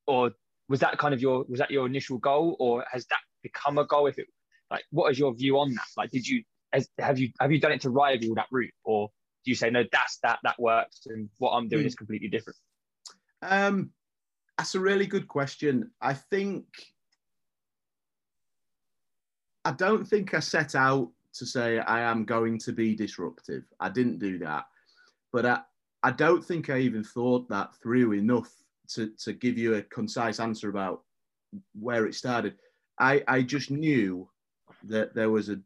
or 0.06 0.32
was 0.68 0.80
that 0.80 0.98
kind 0.98 1.14
of 1.14 1.20
your 1.20 1.44
was 1.48 1.58
that 1.58 1.70
your 1.70 1.86
initial 1.86 2.18
goal, 2.18 2.56
or 2.58 2.84
has 2.90 3.06
that 3.06 3.20
become 3.42 3.78
a 3.78 3.86
goal? 3.86 4.06
If 4.06 4.18
it 4.18 4.26
like, 4.70 4.84
what 4.90 5.10
is 5.12 5.18
your 5.18 5.34
view 5.34 5.58
on 5.58 5.74
that? 5.74 5.86
Like, 5.96 6.10
did 6.10 6.26
you 6.26 6.42
as, 6.72 6.88
have 6.98 7.18
you 7.18 7.30
have 7.40 7.52
you 7.52 7.60
done 7.60 7.72
it 7.72 7.82
to 7.82 7.90
rival 7.90 8.34
that 8.34 8.46
route, 8.50 8.72
or 8.84 9.08
do 9.44 9.50
you 9.50 9.54
say 9.54 9.70
no, 9.70 9.84
that's 9.92 10.18
that 10.22 10.38
that 10.44 10.58
works, 10.58 11.02
and 11.06 11.28
what 11.38 11.50
I'm 11.52 11.68
doing 11.68 11.84
mm. 11.84 11.86
is 11.86 11.94
completely 11.94 12.28
different? 12.28 12.58
Um, 13.42 13.90
that's 14.56 14.74
a 14.74 14.80
really 14.80 15.06
good 15.06 15.28
question. 15.28 15.90
I 16.00 16.14
think 16.14 16.64
I 19.64 19.72
don't 19.72 20.04
think 20.06 20.34
I 20.34 20.40
set 20.40 20.74
out 20.74 21.10
to 21.34 21.46
say 21.46 21.78
I 21.78 22.00
am 22.00 22.24
going 22.24 22.58
to 22.60 22.72
be 22.72 22.94
disruptive. 22.94 23.64
I 23.80 23.88
didn't 23.88 24.18
do 24.18 24.38
that, 24.38 24.64
but 25.32 25.46
I, 25.46 25.60
I 26.02 26.10
don't 26.10 26.44
think 26.44 26.70
I 26.70 26.78
even 26.78 27.04
thought 27.04 27.48
that 27.48 27.74
through 27.82 28.12
enough 28.12 28.52
to, 28.94 29.10
to 29.24 29.32
give 29.32 29.58
you 29.58 29.74
a 29.74 29.82
concise 29.82 30.40
answer 30.40 30.68
about 30.68 31.02
where 31.78 32.06
it 32.06 32.14
started. 32.14 32.54
I, 32.98 33.22
I 33.28 33.42
just 33.42 33.70
knew 33.70 34.28
that 34.84 35.14
there 35.14 35.30
was 35.30 35.48
a, 35.48 35.58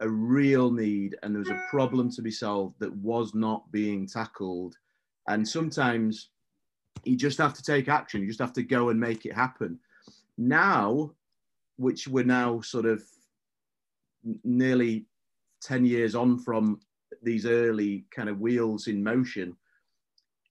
a 0.00 0.08
real 0.08 0.70
need 0.70 1.16
and 1.22 1.34
there 1.34 1.40
was 1.40 1.50
a 1.50 1.62
problem 1.70 2.10
to 2.10 2.22
be 2.22 2.30
solved 2.30 2.76
that 2.80 2.94
was 2.96 3.34
not 3.34 3.70
being 3.70 4.06
tackled. 4.06 4.76
And 5.28 5.46
sometimes 5.46 6.30
you 7.04 7.16
just 7.16 7.38
have 7.38 7.54
to 7.54 7.62
take 7.62 7.88
action, 7.88 8.20
you 8.20 8.28
just 8.28 8.40
have 8.40 8.52
to 8.54 8.62
go 8.62 8.88
and 8.90 8.98
make 8.98 9.26
it 9.26 9.34
happen. 9.34 9.78
Now, 10.36 11.12
which 11.76 12.08
we're 12.08 12.24
now 12.24 12.60
sort 12.60 12.86
of 12.86 13.02
nearly 14.42 15.06
10 15.62 15.84
years 15.84 16.14
on 16.14 16.38
from 16.38 16.80
these 17.22 17.46
early 17.46 18.04
kind 18.14 18.28
of 18.28 18.40
wheels 18.40 18.86
in 18.86 19.02
motion, 19.02 19.56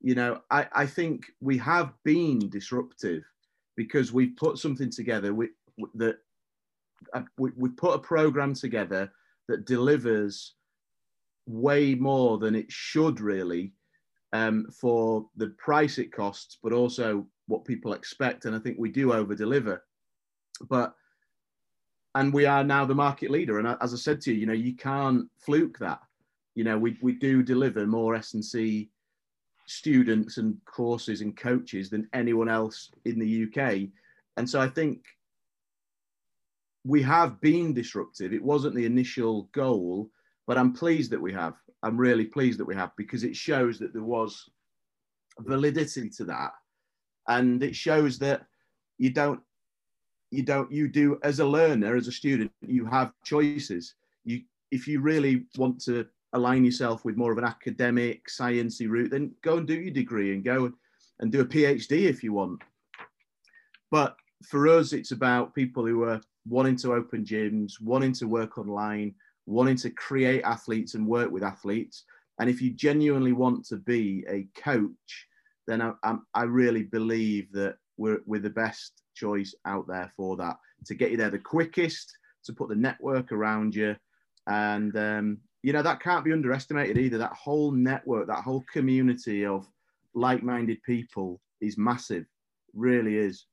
you 0.03 0.15
know, 0.15 0.41
I, 0.51 0.67
I 0.73 0.85
think 0.85 1.31
we 1.39 1.57
have 1.59 1.93
been 2.03 2.49
disruptive 2.49 3.23
because 3.77 4.11
we've 4.11 4.35
put 4.35 4.57
something 4.57 4.91
together 4.91 5.33
we, 5.33 5.47
that 5.95 6.17
uh, 7.13 7.21
we, 7.37 7.51
we 7.55 7.69
put 7.69 7.95
a 7.95 7.99
program 7.99 8.53
together 8.53 9.11
that 9.47 9.65
delivers 9.65 10.55
way 11.47 11.95
more 11.95 12.37
than 12.37 12.53
it 12.53 12.69
should 12.69 13.21
really 13.21 13.71
um, 14.33 14.67
for 14.71 15.25
the 15.37 15.47
price 15.57 15.97
it 15.97 16.11
costs, 16.11 16.57
but 16.61 16.73
also 16.73 17.25
what 17.47 17.65
people 17.65 17.93
expect. 17.93 18.45
And 18.45 18.55
I 18.55 18.59
think 18.59 18.77
we 18.77 18.91
do 18.91 19.13
over 19.13 19.35
deliver. 19.35 19.85
But 20.69 20.93
and 22.15 22.33
we 22.33 22.45
are 22.45 22.63
now 22.63 22.85
the 22.85 22.93
market 22.93 23.31
leader. 23.31 23.57
And 23.57 23.75
as 23.81 23.93
I 23.93 23.97
said 23.97 24.21
to 24.21 24.33
you, 24.33 24.39
you 24.41 24.45
know, 24.45 24.53
you 24.53 24.75
can't 24.75 25.27
fluke 25.37 25.79
that. 25.79 25.99
You 26.55 26.63
know, 26.63 26.77
we, 26.77 26.97
we 27.01 27.13
do 27.13 27.41
deliver 27.41 27.87
more 27.87 28.15
S 28.15 28.33
and 28.35 28.45
C 28.45 28.91
students 29.65 30.37
and 30.37 30.57
courses 30.65 31.21
and 31.21 31.35
coaches 31.35 31.89
than 31.89 32.07
anyone 32.13 32.49
else 32.49 32.91
in 33.05 33.19
the 33.19 33.43
UK. 33.45 33.89
And 34.37 34.49
so 34.49 34.59
I 34.59 34.67
think 34.67 35.03
we 36.85 37.01
have 37.01 37.39
been 37.39 37.73
disruptive. 37.73 38.33
It 38.33 38.43
wasn't 38.43 38.75
the 38.75 38.85
initial 38.85 39.49
goal, 39.53 40.09
but 40.47 40.57
I'm 40.57 40.73
pleased 40.73 41.11
that 41.11 41.21
we 41.21 41.33
have. 41.33 41.53
I'm 41.81 41.97
really 41.97 42.25
pleased 42.25 42.59
that 42.59 42.65
we 42.65 42.75
have 42.75 42.91
because 42.97 43.23
it 43.23 43.35
shows 43.35 43.79
that 43.79 43.93
there 43.93 44.03
was 44.03 44.49
validity 45.39 46.09
to 46.09 46.25
that, 46.25 46.51
and 47.27 47.63
it 47.63 47.75
shows 47.75 48.19
that 48.19 48.45
you 48.97 49.11
don't 49.11 49.41
you 50.31 50.43
don't 50.43 50.71
you 50.71 50.87
do 50.87 51.19
as 51.23 51.39
a 51.39 51.45
learner 51.45 51.95
as 51.95 52.07
a 52.07 52.11
student 52.11 52.51
you 52.61 52.85
have 52.85 53.11
choices 53.23 53.93
you 54.25 54.41
if 54.71 54.87
you 54.87 54.99
really 54.99 55.45
want 55.57 55.79
to 55.79 56.05
align 56.33 56.65
yourself 56.65 57.05
with 57.05 57.17
more 57.17 57.31
of 57.31 57.37
an 57.37 57.43
academic 57.43 58.27
sciencey 58.27 58.89
route 58.89 59.11
then 59.11 59.31
go 59.41 59.57
and 59.57 59.67
do 59.67 59.75
your 59.75 59.93
degree 59.93 60.33
and 60.33 60.43
go 60.43 60.71
and 61.19 61.31
do 61.31 61.41
a 61.41 61.45
phd 61.45 61.91
if 61.91 62.23
you 62.23 62.33
want 62.33 62.61
but 63.91 64.15
for 64.45 64.67
us 64.67 64.93
it's 64.93 65.11
about 65.11 65.55
people 65.55 65.85
who 65.85 66.03
are 66.03 66.21
wanting 66.47 66.75
to 66.75 66.93
open 66.93 67.23
gyms 67.23 67.73
wanting 67.81 68.11
to 68.13 68.27
work 68.27 68.57
online 68.57 69.13
wanting 69.45 69.75
to 69.75 69.89
create 69.89 70.43
athletes 70.43 70.95
and 70.95 71.05
work 71.05 71.31
with 71.31 71.43
athletes 71.43 72.05
and 72.39 72.49
if 72.49 72.61
you 72.61 72.71
genuinely 72.71 73.31
want 73.31 73.63
to 73.65 73.77
be 73.77 74.25
a 74.29 74.47
coach 74.59 75.27
then 75.67 75.81
I, 75.81 75.93
I, 76.03 76.15
I 76.33 76.43
really 76.43 76.83
believe 76.83 77.51
that 77.53 77.77
we're, 77.97 78.19
we're 78.25 78.41
the 78.41 78.49
best 78.49 79.03
choice 79.15 79.53
out 79.65 79.87
there 79.87 80.11
for 80.17 80.35
that 80.37 80.57
to 80.85 80.95
get 80.95 81.11
you 81.11 81.17
there 81.17 81.29
the 81.29 81.39
quickest, 81.39 82.17
to 82.45 82.53
put 82.53 82.69
the 82.69 82.75
network 82.75 83.31
around 83.31 83.75
you. 83.75 83.95
And, 84.47 84.95
um, 84.97 85.37
you 85.63 85.71
know, 85.71 85.81
that 85.81 86.01
can't 86.01 86.25
be 86.25 86.33
underestimated 86.33 86.97
either. 86.97 87.17
That 87.17 87.33
whole 87.33 87.71
network, 87.71 88.27
that 88.27 88.43
whole 88.43 88.63
community 88.71 89.45
of 89.45 89.65
like 90.13 90.43
minded 90.43 90.83
people 90.83 91.41
is 91.61 91.77
massive, 91.77 92.25
really 92.73 93.15
is 93.15 93.45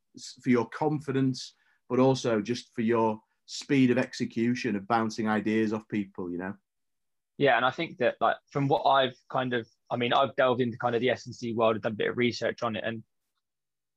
for 0.42 0.50
your 0.50 0.68
confidence, 0.68 1.54
but 1.88 2.00
also 2.00 2.40
just 2.40 2.74
for 2.74 2.82
your 2.82 3.18
speed 3.46 3.90
of 3.90 3.98
execution 3.98 4.74
of 4.74 4.86
bouncing 4.88 5.28
ideas 5.28 5.72
off 5.72 5.88
people, 5.88 6.30
you 6.30 6.38
know? 6.38 6.52
Yeah, 7.38 7.56
and 7.56 7.64
I 7.64 7.70
think 7.70 7.96
that 7.98 8.16
like 8.20 8.36
from 8.50 8.68
what 8.68 8.82
I've 8.82 9.16
kind 9.30 9.54
of, 9.54 9.66
I 9.90 9.96
mean, 9.96 10.12
I've 10.12 10.36
delved 10.36 10.60
into 10.60 10.76
kind 10.78 10.94
of 10.94 11.00
the 11.00 11.10
S&C 11.10 11.54
world, 11.54 11.76
I've 11.76 11.82
done 11.82 11.92
a 11.92 11.94
bit 11.94 12.10
of 12.10 12.18
research 12.18 12.62
on 12.62 12.76
it, 12.76 12.84
and 12.84 13.02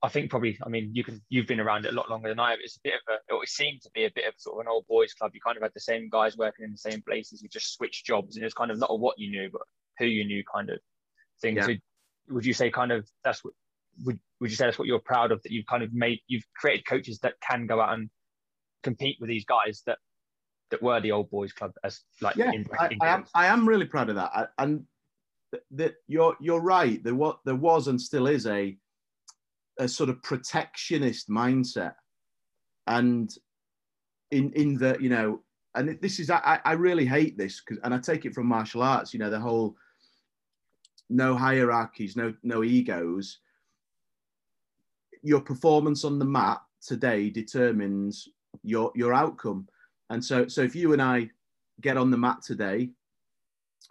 I 0.04 0.10
think 0.10 0.30
probably, 0.30 0.58
I 0.66 0.68
mean, 0.68 0.92
you 0.94 1.04
can 1.04 1.22
you've 1.30 1.48
been 1.48 1.62
around 1.62 1.86
it 1.86 1.94
a 1.94 1.96
lot 1.96 2.10
longer 2.10 2.28
than 2.28 2.40
I 2.40 2.52
have. 2.52 2.60
It's 2.62 2.76
a 2.76 2.82
bit 2.84 2.96
of 2.96 3.16
a, 3.16 3.42
it 3.42 3.50
seemed 3.50 3.82
to 3.84 3.90
be 3.94 4.04
a 4.04 4.12
bit 4.14 4.26
of 4.28 4.34
sort 4.38 4.58
of 4.58 4.62
an 4.62 4.68
old 4.68 4.86
boys 4.88 5.14
club. 5.14 5.32
You 5.34 5.40
kind 5.40 5.56
of 5.56 5.64
had 5.64 5.72
the 5.74 5.80
same 5.80 6.10
guys 6.10 6.36
working 6.36 6.66
in 6.66 6.72
the 6.72 6.78
same 6.78 7.02
places. 7.02 7.42
You 7.42 7.48
just 7.48 7.74
switched 7.74 8.06
jobs, 8.06 8.36
and 8.36 8.44
it's 8.46 8.54
kind 8.54 8.70
of 8.70 8.78
not 8.78 9.00
what 9.00 9.18
you 9.18 9.32
knew, 9.32 9.50
but 9.52 9.62
who 10.00 10.06
you 10.06 10.26
knew, 10.26 10.44
kind 10.54 10.70
of 10.70 10.80
thing. 11.42 11.56
Yeah. 11.56 11.68
So, 11.68 11.74
would 12.30 12.46
you 12.46 12.54
say 12.54 12.70
kind 12.70 12.92
of 12.92 13.08
that's 13.24 13.46
what 13.46 13.54
would 14.04 14.20
would 14.40 14.50
you 14.50 14.58
say 14.58 14.66
that's 14.66 14.78
what 14.80 14.88
you're 14.88 15.00
proud 15.00 15.32
of 15.32 15.42
that 15.44 15.52
you've 15.52 15.66
kind 15.66 15.84
of 15.84 15.94
made 15.94 16.20
you've 16.28 16.46
created 16.56 16.86
coaches 16.86 17.20
that 17.20 17.36
can 17.40 17.66
go 17.66 17.80
out 17.80 17.94
and 17.94 18.10
compete 18.82 19.18
with 19.20 19.30
these 19.30 19.46
guys 19.46 19.84
that 19.86 20.00
that 20.72 20.82
were 20.82 21.00
the 21.00 21.12
old 21.12 21.30
boys 21.30 21.54
club 21.54 21.72
as 21.84 22.02
like 22.22 22.36
yeah 22.36 22.52
in, 22.52 22.66
I, 22.78 22.98
I, 23.02 23.08
am 23.10 23.26
I 23.36 23.46
am 23.48 23.68
really 23.68 23.86
proud 23.86 24.10
of 24.10 24.16
that 24.16 24.32
I, 24.34 24.48
and 24.58 24.86
that 25.72 25.96
you're 26.08 26.36
you're 26.42 26.62
right 26.62 27.04
there 27.04 27.14
what 27.14 27.40
there 27.46 27.56
was 27.56 27.88
and 27.88 28.02
still 28.02 28.28
is 28.28 28.48
a 28.48 28.76
a 29.80 29.88
sort 29.88 30.10
of 30.10 30.22
protectionist 30.22 31.30
mindset. 31.30 31.96
And 32.88 33.34
in 34.32 34.52
in 34.54 34.78
the 34.78 34.98
you 35.00 35.10
know 35.10 35.42
and 35.76 35.98
this 36.02 36.20
is 36.20 36.30
i 36.32 36.60
i 36.66 36.74
really 36.74 37.06
hate 37.06 37.38
this 37.38 37.62
because 37.62 37.80
and 37.84 37.94
i 37.94 38.00
take 38.00 38.26
it 38.26 38.34
from 38.34 38.48
martial 38.48 38.82
arts 38.82 39.14
you 39.14 39.20
know 39.20 39.30
the 39.30 39.40
whole 39.40 39.76
no 41.10 41.36
hierarchies 41.36 42.16
no 42.16 42.34
no 42.44 42.64
egos. 42.64 43.40
Your 45.22 45.42
performance 45.42 46.04
on 46.04 46.20
the 46.20 46.26
mat 46.26 46.62
today 46.86 47.30
determines 47.30 48.28
your 48.64 48.92
your 48.96 49.14
outcome. 49.14 49.68
And 50.10 50.24
so 50.24 50.48
so 50.48 50.62
if 50.62 50.76
you 50.76 50.94
and 50.94 51.02
i 51.02 51.30
get 51.82 51.98
on 51.98 52.12
the 52.12 52.18
mat 52.18 52.42
today 52.44 52.90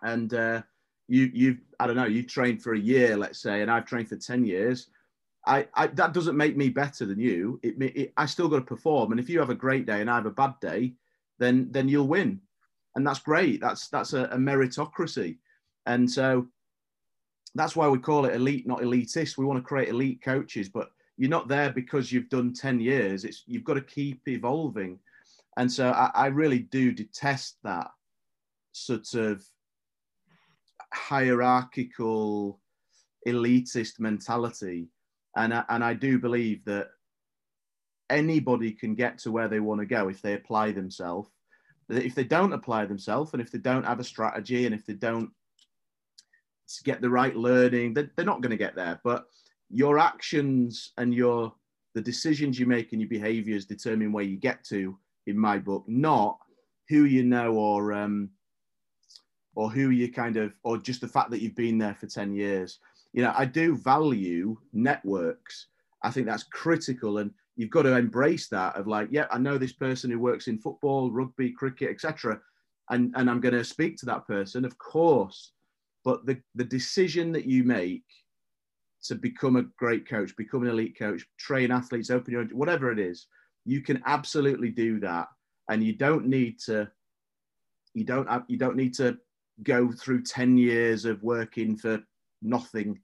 and 0.02 0.34
uh, 0.34 0.62
you 1.08 1.30
you've 1.32 1.58
i 1.80 1.86
don't 1.86 1.96
know 1.96 2.06
you've 2.06 2.28
trained 2.28 2.62
for 2.62 2.74
a 2.74 2.78
year 2.78 3.16
let's 3.16 3.40
say 3.40 3.60
and 3.60 3.70
i've 3.70 3.84
trained 3.84 4.08
for 4.08 4.16
10 4.16 4.44
years 4.44 4.88
I, 5.46 5.66
I, 5.74 5.88
that 5.88 6.12
doesn't 6.12 6.36
make 6.36 6.56
me 6.56 6.68
better 6.68 7.04
than 7.04 7.18
you. 7.18 7.58
It, 7.62 7.74
it, 7.82 8.12
I 8.16 8.26
still 8.26 8.48
got 8.48 8.58
to 8.58 8.62
perform. 8.64 9.10
And 9.10 9.20
if 9.20 9.28
you 9.28 9.40
have 9.40 9.50
a 9.50 9.54
great 9.54 9.86
day 9.86 10.00
and 10.00 10.08
I 10.08 10.14
have 10.16 10.26
a 10.26 10.30
bad 10.30 10.54
day, 10.60 10.94
then 11.38 11.68
then 11.72 11.88
you'll 11.88 12.06
win, 12.06 12.40
and 12.94 13.04
that's 13.04 13.18
great. 13.18 13.60
That's 13.60 13.88
that's 13.88 14.12
a, 14.12 14.24
a 14.24 14.36
meritocracy, 14.36 15.38
and 15.86 16.08
so 16.08 16.46
that's 17.54 17.74
why 17.74 17.88
we 17.88 17.98
call 17.98 18.26
it 18.26 18.34
elite, 18.34 18.66
not 18.66 18.80
elitist. 18.80 19.36
We 19.36 19.44
want 19.44 19.58
to 19.58 19.66
create 19.66 19.88
elite 19.88 20.22
coaches, 20.22 20.68
but 20.68 20.90
you're 21.16 21.28
not 21.28 21.48
there 21.48 21.70
because 21.70 22.12
you've 22.12 22.28
done 22.28 22.52
ten 22.52 22.78
years. 22.78 23.24
It's 23.24 23.42
you've 23.46 23.64
got 23.64 23.74
to 23.74 23.80
keep 23.80 24.28
evolving, 24.28 25.00
and 25.56 25.70
so 25.70 25.90
I, 25.90 26.10
I 26.14 26.26
really 26.26 26.60
do 26.60 26.92
detest 26.92 27.56
that 27.64 27.90
sort 28.70 29.14
of 29.14 29.44
hierarchical 30.92 32.60
elitist 33.26 33.98
mentality 33.98 34.91
and 35.36 35.54
I, 35.54 35.64
and 35.68 35.82
I 35.82 35.94
do 35.94 36.18
believe 36.18 36.64
that 36.66 36.88
anybody 38.10 38.72
can 38.72 38.94
get 38.94 39.18
to 39.18 39.32
where 39.32 39.48
they 39.48 39.60
want 39.60 39.80
to 39.80 39.86
go 39.86 40.08
if 40.08 40.20
they 40.20 40.34
apply 40.34 40.72
themselves. 40.72 41.30
If 41.88 42.14
they 42.14 42.24
don't 42.24 42.52
apply 42.52 42.86
themselves, 42.86 43.32
and 43.32 43.42
if 43.42 43.50
they 43.50 43.58
don't 43.58 43.84
have 43.84 44.00
a 44.00 44.04
strategy, 44.04 44.66
and 44.66 44.74
if 44.74 44.86
they 44.86 44.94
don't 44.94 45.30
get 46.84 47.00
the 47.00 47.10
right 47.10 47.36
learning, 47.36 47.94
they're, 47.94 48.10
they're 48.16 48.24
not 48.24 48.40
going 48.40 48.50
to 48.50 48.56
get 48.56 48.74
there. 48.74 49.00
But 49.04 49.26
your 49.68 49.98
actions 49.98 50.92
and 50.96 51.14
your 51.14 51.52
the 51.94 52.00
decisions 52.00 52.58
you 52.58 52.64
make 52.64 52.92
and 52.92 53.02
your 53.02 53.08
behaviors 53.08 53.66
determine 53.66 54.12
where 54.12 54.24
you 54.24 54.36
get 54.36 54.64
to. 54.64 54.96
In 55.26 55.38
my 55.38 55.58
book, 55.58 55.84
not 55.86 56.38
who 56.88 57.04
you 57.04 57.22
know 57.22 57.54
or 57.54 57.92
um, 57.92 58.30
or 59.54 59.70
who 59.70 59.90
you 59.90 60.10
kind 60.10 60.36
of 60.36 60.52
or 60.62 60.78
just 60.78 61.00
the 61.00 61.08
fact 61.08 61.30
that 61.30 61.40
you've 61.40 61.54
been 61.54 61.78
there 61.78 61.94
for 61.94 62.06
10 62.06 62.34
years 62.34 62.78
you 63.12 63.22
know, 63.22 63.32
I 63.36 63.44
do 63.44 63.76
value 63.76 64.56
networks. 64.72 65.66
I 66.02 66.10
think 66.10 66.26
that's 66.26 66.44
critical, 66.44 67.18
and 67.18 67.30
you've 67.56 67.70
got 67.70 67.82
to 67.82 67.96
embrace 67.96 68.48
that. 68.48 68.76
Of 68.76 68.86
like, 68.86 69.08
yeah, 69.10 69.26
I 69.30 69.38
know 69.38 69.58
this 69.58 69.72
person 69.72 70.10
who 70.10 70.18
works 70.18 70.48
in 70.48 70.58
football, 70.58 71.10
rugby, 71.10 71.52
cricket, 71.52 71.90
etc., 71.90 72.40
and 72.90 73.12
and 73.16 73.30
I'm 73.30 73.40
going 73.40 73.54
to 73.54 73.64
speak 73.64 73.96
to 73.98 74.06
that 74.06 74.26
person, 74.26 74.64
of 74.64 74.76
course. 74.78 75.52
But 76.04 76.26
the 76.26 76.40
the 76.54 76.64
decision 76.64 77.32
that 77.32 77.44
you 77.44 77.64
make 77.64 78.04
to 79.04 79.14
become 79.14 79.56
a 79.56 79.64
great 79.78 80.08
coach, 80.08 80.36
become 80.36 80.62
an 80.62 80.70
elite 80.70 80.98
coach, 80.98 81.26
train 81.38 81.70
athletes, 81.70 82.10
open 82.10 82.32
your 82.32 82.44
whatever 82.46 82.90
it 82.90 82.98
is, 82.98 83.26
you 83.64 83.82
can 83.82 84.02
absolutely 84.06 84.70
do 84.70 84.98
that, 85.00 85.28
and 85.70 85.84
you 85.84 85.92
don't 85.92 86.26
need 86.26 86.58
to. 86.60 86.90
You 87.94 88.04
don't 88.04 88.26
you 88.48 88.56
don't 88.56 88.76
need 88.76 88.94
to 88.94 89.18
go 89.62 89.92
through 89.92 90.22
10 90.22 90.56
years 90.56 91.04
of 91.04 91.22
working 91.22 91.76
for 91.76 92.02
nothing, 92.42 92.98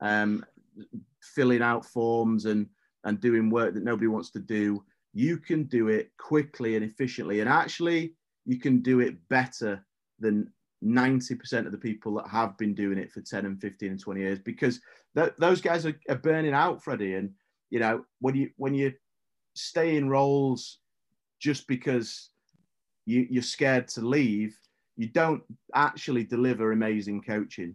um, 0.00 0.44
filling 1.22 1.62
out 1.62 1.84
forms 1.84 2.44
and 2.46 2.66
and 3.04 3.20
doing 3.20 3.48
work 3.48 3.74
that 3.74 3.84
nobody 3.84 4.08
wants 4.08 4.30
to 4.30 4.40
do. 4.40 4.84
You 5.14 5.38
can 5.38 5.64
do 5.64 5.88
it 5.88 6.10
quickly 6.18 6.76
and 6.76 6.84
efficiently, 6.84 7.40
and 7.40 7.48
actually, 7.48 8.14
you 8.44 8.58
can 8.58 8.80
do 8.80 9.00
it 9.00 9.16
better 9.28 9.84
than 10.18 10.50
90% 10.84 11.66
of 11.66 11.72
the 11.72 11.78
people 11.78 12.14
that 12.14 12.28
have 12.28 12.56
been 12.56 12.74
doing 12.74 12.98
it 12.98 13.10
for 13.10 13.20
10 13.20 13.46
and 13.46 13.60
15 13.60 13.90
and 13.90 14.00
20 14.00 14.20
years 14.20 14.38
because 14.38 14.80
th- 15.16 15.32
those 15.38 15.60
guys 15.60 15.84
are, 15.86 15.98
are 16.08 16.16
burning 16.16 16.54
out, 16.54 16.82
Freddie. 16.82 17.14
And 17.14 17.30
you 17.70 17.80
know, 17.80 18.04
when 18.20 18.34
you 18.34 18.50
when 18.56 18.74
you 18.74 18.92
stay 19.54 19.96
in 19.96 20.08
roles 20.08 20.78
just 21.40 21.66
because 21.66 22.30
you, 23.06 23.26
you're 23.30 23.42
scared 23.42 23.88
to 23.88 24.00
leave, 24.02 24.56
you 24.96 25.08
don't 25.08 25.42
actually 25.74 26.24
deliver 26.24 26.72
amazing 26.72 27.22
coaching 27.22 27.74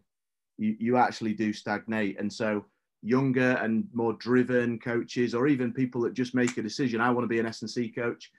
you, 0.57 0.75
you 0.79 0.97
actually 0.97 1.33
do 1.33 1.53
stagnate. 1.53 2.19
And 2.19 2.31
so 2.31 2.65
younger 3.01 3.51
and 3.61 3.87
more 3.93 4.13
driven 4.13 4.79
coaches, 4.79 5.35
or 5.35 5.47
even 5.47 5.73
people 5.73 6.01
that 6.01 6.13
just 6.13 6.35
make 6.35 6.57
a 6.57 6.61
decision, 6.61 7.01
I 7.01 7.11
want 7.11 7.25
to 7.25 7.27
be 7.27 7.39
an 7.39 7.45
S&C 7.45 7.89
coach. 7.89 8.31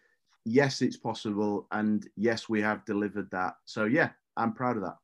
Yes, 0.45 0.83
it's 0.83 0.97
possible. 0.97 1.67
And 1.71 2.09
yes, 2.17 2.49
we 2.49 2.61
have 2.63 2.85
delivered 2.85 3.31
that. 3.31 3.55
So 3.65 3.85
yeah, 3.85 4.11
I'm 4.37 4.53
proud 4.53 4.77
of 4.77 4.83
that. 4.83 4.97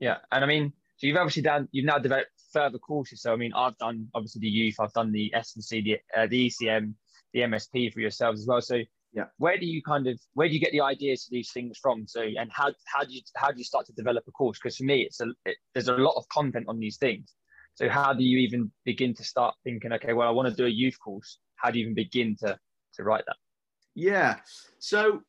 Yeah. 0.00 0.18
And 0.32 0.44
I 0.44 0.46
mean, 0.46 0.72
so 0.96 1.06
you've 1.06 1.16
obviously 1.16 1.42
done, 1.42 1.68
you've 1.72 1.86
now 1.86 1.98
developed 1.98 2.30
further 2.52 2.78
courses. 2.78 3.22
So, 3.22 3.32
I 3.32 3.36
mean, 3.36 3.52
I've 3.54 3.78
done 3.78 4.08
obviously 4.14 4.40
the 4.40 4.48
youth, 4.48 4.76
I've 4.80 4.92
done 4.92 5.12
the 5.12 5.32
S&C, 5.34 5.80
the, 5.80 5.98
uh, 6.20 6.26
the 6.26 6.48
ECM, 6.50 6.94
the 7.32 7.40
MSP 7.40 7.92
for 7.92 8.00
yourselves 8.00 8.40
as 8.40 8.46
well. 8.46 8.60
So 8.60 8.80
yeah. 9.12 9.24
Where 9.38 9.58
do 9.58 9.66
you 9.66 9.82
kind 9.82 10.06
of 10.06 10.20
where 10.34 10.48
do 10.48 10.54
you 10.54 10.60
get 10.60 10.72
the 10.72 10.80
ideas 10.80 11.24
for 11.24 11.30
these 11.32 11.50
things 11.52 11.78
from? 11.80 12.06
So 12.06 12.22
and 12.22 12.50
how 12.52 12.72
how 12.86 13.04
do 13.04 13.12
you 13.12 13.22
how 13.36 13.50
do 13.50 13.58
you 13.58 13.64
start 13.64 13.86
to 13.86 13.92
develop 13.92 14.24
a 14.28 14.30
course? 14.30 14.58
Because 14.58 14.76
for 14.76 14.84
me 14.84 15.02
it's 15.02 15.20
a 15.20 15.26
it, 15.44 15.56
there's 15.74 15.88
a 15.88 15.94
lot 15.94 16.14
of 16.16 16.28
content 16.28 16.66
on 16.68 16.78
these 16.78 16.96
things. 16.96 17.34
So 17.74 17.88
how 17.88 18.12
do 18.12 18.22
you 18.22 18.38
even 18.38 18.70
begin 18.84 19.14
to 19.14 19.24
start 19.24 19.54
thinking 19.64 19.92
okay 19.94 20.12
well 20.12 20.28
i 20.28 20.30
want 20.30 20.48
to 20.48 20.54
do 20.54 20.66
a 20.66 20.70
youth 20.70 20.98
course. 21.00 21.38
How 21.56 21.70
do 21.70 21.78
you 21.78 21.84
even 21.84 21.94
begin 21.94 22.36
to 22.40 22.58
to 22.94 23.02
write 23.02 23.24
that? 23.26 23.36
Yeah. 23.94 24.36
So 24.78 25.22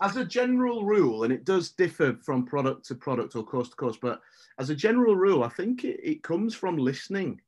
as 0.00 0.16
a 0.16 0.24
general 0.24 0.84
rule 0.84 1.22
and 1.22 1.32
it 1.32 1.44
does 1.44 1.70
differ 1.70 2.18
from 2.22 2.44
product 2.44 2.84
to 2.86 2.94
product 2.94 3.34
or 3.36 3.42
course 3.42 3.70
to 3.70 3.76
course 3.76 3.96
but 3.96 4.20
as 4.58 4.68
a 4.68 4.74
general 4.74 5.16
rule 5.16 5.42
i 5.42 5.48
think 5.48 5.84
it, 5.84 5.98
it 6.02 6.22
comes 6.22 6.54
from 6.54 6.76
listening. 6.76 7.40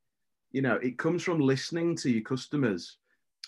You 0.53 0.63
know 0.63 0.77
it 0.77 0.97
comes 0.97 1.25
from 1.25 1.41
listening 1.41 1.97
to 1.97 2.11
your 2.11 2.23
customers 2.23 2.99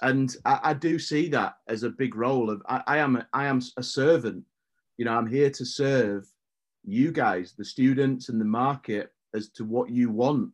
and 0.02 0.34
I, 0.44 0.60
I, 0.62 0.74
do 0.74 0.98
see 0.98 1.28
that 1.28 1.56
as 1.68 1.82
a 1.82 1.90
big 1.90 2.14
role 2.14 2.50
of 2.50 2.62
I, 2.68 2.82
I 2.86 2.98
am 2.98 3.16
a, 3.16 3.26
I 3.32 3.46
am 3.46 3.60
a 3.76 3.82
servant 3.82 4.44
you 5.00 5.06
know, 5.06 5.14
I'm 5.14 5.26
here 5.26 5.48
to 5.48 5.64
serve 5.64 6.28
you 6.84 7.10
guys, 7.10 7.54
the 7.56 7.64
students 7.64 8.28
and 8.28 8.38
the 8.38 8.44
market 8.44 9.14
as 9.34 9.48
to 9.52 9.64
what 9.64 9.88
you 9.88 10.10
want. 10.10 10.50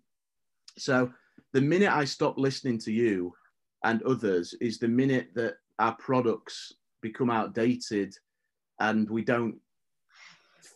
So 0.78 1.12
the 1.52 1.60
minute 1.60 1.90
I 1.90 2.04
stop 2.04 2.38
listening 2.38 2.78
to 2.82 2.92
you 2.92 3.34
and 3.82 4.00
others 4.04 4.54
is 4.60 4.78
the 4.78 4.86
minute 4.86 5.30
that 5.34 5.54
our 5.80 5.96
products 5.96 6.74
become 7.02 7.28
outdated 7.28 8.14
and 8.78 9.10
we 9.10 9.24
don't 9.24 9.56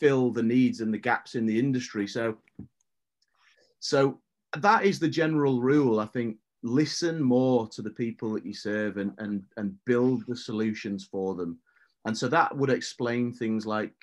fill 0.01 0.33
the 0.33 0.43
needs 0.43 0.81
and 0.81 0.93
the 0.93 0.99
gaps 0.99 1.37
in 1.37 1.47
the 1.47 1.57
industry. 1.57 2.09
So, 2.09 2.39
so 3.79 4.19
that 4.59 4.85
is 4.85 4.99
the 4.99 5.09
general 5.09 5.61
rule. 5.61 6.01
I 6.01 6.07
think 6.07 6.39
listen 6.63 7.23
more 7.23 7.69
to 7.69 7.83
the 7.83 7.91
people 7.91 8.33
that 8.33 8.45
you 8.45 8.55
serve 8.55 8.97
and, 8.99 9.13
and, 9.19 9.43
and 9.57 9.75
build 9.87 10.25
the 10.27 10.37
solutions 10.37 11.09
for 11.11 11.35
them. 11.35 11.59
And 12.05 12.17
so 12.17 12.29
that 12.29 12.57
would 12.57 12.71
explain 12.71 13.33
things 13.33 13.67
like 13.67 13.95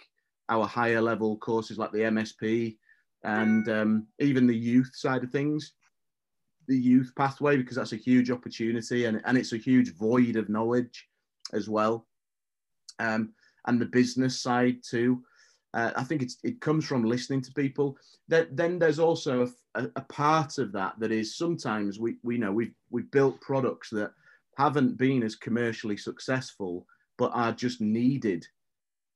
our 0.50 0.65
higher 0.65 1.02
level 1.02 1.38
courses 1.38 1.78
like 1.78 1.91
the 1.91 2.00
MSP 2.00 2.78
and 3.24 3.67
um, 3.70 4.08
even 4.20 4.48
the 4.48 4.56
youth 4.56 4.91
side 4.93 5.24
of 5.24 5.32
things, 5.32 5.74
the 6.67 6.78
youth 6.78 7.12
pathway, 7.17 7.58
because 7.58 7.76
that's 7.76 7.93
a 7.93 7.98
huge 7.98 8.32
opportunity 8.32 9.06
and, 9.06 9.22
and 9.26 9.38
it's 9.38 9.54
a 9.54 9.58
huge 9.58 9.96
void 9.96 10.36
of 10.36 10.50
knowledge 10.50 11.08
as 11.54 11.70
well. 11.70 12.06
Um, 13.00 13.34
and 13.67 13.80
the 13.80 13.86
business 13.86 14.41
side 14.41 14.78
too. 14.88 15.24
Uh, 15.74 15.92
I 15.96 16.04
think 16.04 16.30
it 16.44 16.62
comes 16.62 16.86
from 16.86 17.04
listening 17.04 17.42
to 17.42 17.54
people. 17.54 17.98
That, 18.30 18.56
then 18.56 18.80
there's 18.80 19.00
also 19.00 19.48
a, 19.76 19.82
a, 19.82 19.90
a, 19.98 20.02
part 20.02 20.58
of 20.58 20.72
that 20.72 20.94
that 21.00 21.12
is 21.12 21.38
sometimes 21.38 22.00
we, 22.00 22.16
we 22.24 22.38
know 22.38 22.52
we've, 22.52 22.74
we've 22.90 23.12
built 23.12 23.42
products 23.42 23.90
that 23.92 24.12
haven't 24.58 24.98
been 24.98 25.24
as 25.24 25.36
commercially 25.36 25.98
successful, 25.98 26.88
but 27.18 27.32
are 27.34 27.52
just 27.52 27.82
needed 27.82 28.48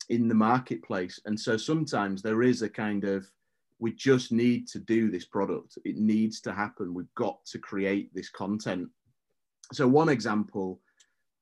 in 0.10 0.28
the 0.28 0.36
marketplace. 0.36 1.20
And 1.26 1.40
so 1.40 1.58
sometimes 1.58 2.22
there 2.22 2.44
is 2.44 2.62
a 2.62 2.70
kind 2.70 3.06
of, 3.06 3.26
we 3.80 3.94
just 3.94 4.32
need 4.32 4.68
to 4.68 4.80
do 4.80 5.10
this 5.10 5.26
product. 5.26 5.78
It 5.86 5.98
needs 5.98 6.42
to 6.42 6.54
happen. 6.54 6.94
We've 6.94 7.16
got 7.16 7.44
to 7.46 7.60
create 7.60 8.14
this 8.14 8.30
content. 8.30 8.90
So 9.74 9.88
one 9.88 10.10
example 10.10 10.80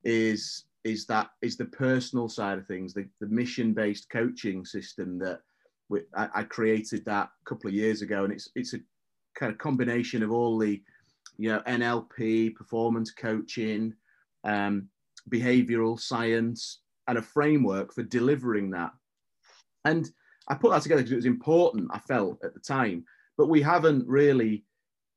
is 0.03 0.65
is 0.83 1.05
that 1.07 1.29
is 1.41 1.57
the 1.57 1.65
personal 1.65 2.29
side 2.29 2.57
of 2.57 2.65
things, 2.65 2.93
the, 2.93 3.07
the 3.19 3.27
mission 3.27 3.73
based 3.73 4.09
coaching 4.09 4.65
system 4.65 5.19
that 5.19 5.41
we, 5.89 6.01
I, 6.15 6.29
I, 6.35 6.43
created 6.43 7.03
that 7.05 7.29
a 7.41 7.49
couple 7.49 7.67
of 7.67 7.73
years 7.73 8.01
ago, 8.01 8.23
and 8.23 8.31
it's 8.31 8.49
it's 8.55 8.73
a 8.73 8.79
kind 9.35 9.51
of 9.51 9.57
combination 9.57 10.23
of 10.23 10.31
all 10.31 10.57
the 10.57 10.81
you 11.37 11.49
know 11.49 11.61
NLP, 11.67 12.55
performance 12.55 13.11
coaching, 13.11 13.93
um, 14.43 14.87
behavioral 15.29 15.99
science, 15.99 16.81
and 17.07 17.17
a 17.17 17.21
framework 17.21 17.93
for 17.93 18.03
delivering 18.03 18.69
that. 18.71 18.91
And 19.85 20.09
I 20.47 20.55
put 20.55 20.71
that 20.71 20.81
together 20.81 21.01
because 21.01 21.11
it 21.11 21.17
was 21.17 21.25
important. 21.25 21.89
I 21.93 21.99
felt 21.99 22.39
at 22.43 22.53
the 22.53 22.59
time, 22.59 23.03
but 23.37 23.49
we 23.49 23.61
haven't 23.61 24.07
really 24.07 24.63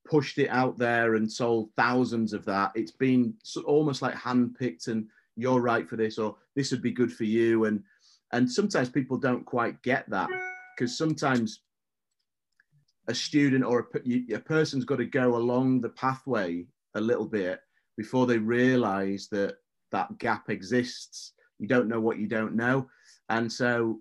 pushed 0.05 0.39
it 0.39 0.49
out 0.49 0.79
there 0.79 1.15
and 1.15 1.31
sold 1.31 1.71
thousands 1.77 2.33
of 2.33 2.45
that. 2.47 2.73
It's 2.75 2.91
been 2.93 3.35
almost 3.67 4.03
like 4.03 4.15
handpicked 4.15 4.89
and 4.89 5.07
you're 5.37 5.61
right 5.61 5.89
for 5.89 5.97
this 5.97 6.19
or 6.19 6.37
this 6.55 6.71
would 6.71 6.83
be 6.83 6.93
good 6.93 7.13
for 7.13 7.25
you. 7.25 7.65
And 7.65 7.83
and 8.33 8.51
sometimes 8.51 8.89
people 8.89 9.19
don't 9.19 9.45
quite 9.45 9.83
get 9.83 10.09
that 10.11 10.29
because 10.77 10.97
sometimes 10.97 11.61
a 13.09 13.15
student 13.15 13.65
or 13.65 13.89
a, 13.95 14.35
a 14.35 14.39
person's 14.39 14.85
got 14.85 14.97
to 14.97 15.05
go 15.05 15.37
along 15.37 15.81
the 15.81 15.91
pathway 15.91 16.67
a 16.95 17.01
little 17.01 17.27
bit 17.27 17.61
before 17.97 18.27
they 18.27 18.39
realize 18.39 19.29
that 19.31 19.57
that 19.91 20.17
gap 20.19 20.49
exists. 20.49 21.33
You 21.59 21.69
don't 21.69 21.89
know 21.89 22.01
what 22.01 22.19
you 22.19 22.27
don't 22.27 22.55
know. 22.55 22.89
And 23.29 23.51
so 23.53 24.01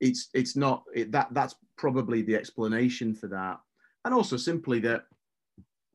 it's 0.00 0.28
it's 0.34 0.56
not 0.56 0.84
it, 0.94 1.12
that 1.12 1.28
that's 1.32 1.54
probably 1.76 2.22
the 2.22 2.36
explanation 2.36 3.14
for 3.14 3.28
that. 3.28 3.58
And 4.04 4.14
also 4.14 4.36
simply 4.36 4.80
that 4.80 5.04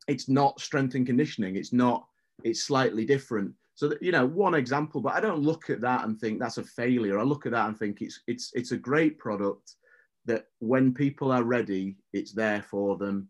it's 0.08 0.30
not 0.30 0.60
strength 0.60 0.96
and 0.96 1.06
conditioning. 1.06 1.56
It's 1.56 1.74
not 1.74 2.06
it's 2.44 2.64
slightly 2.64 3.06
different 3.06 3.54
so 3.78 3.88
that, 3.90 4.02
you 4.02 4.12
know, 4.12 4.26
one 4.26 4.56
example, 4.56 5.02
but 5.02 5.14
I 5.14 5.20
don't 5.20 5.44
look 5.44 5.70
at 5.70 5.82
that 5.82 6.04
and 6.04 6.20
think 6.20 6.40
that's 6.40 6.58
a 6.58 6.64
failure. 6.64 7.20
I 7.20 7.22
look 7.22 7.46
at 7.46 7.52
that 7.52 7.68
and 7.68 7.78
think 7.78 8.02
it's 8.02 8.22
it's 8.26 8.52
it's 8.56 8.72
a 8.72 8.78
great 8.78 9.20
product 9.20 9.76
that 10.26 10.48
when 10.58 10.96
people 10.96 11.32
are 11.32 11.44
ready, 11.44 11.96
it's 12.12 12.32
there 12.32 12.64
for 12.64 12.98
them. 12.98 13.30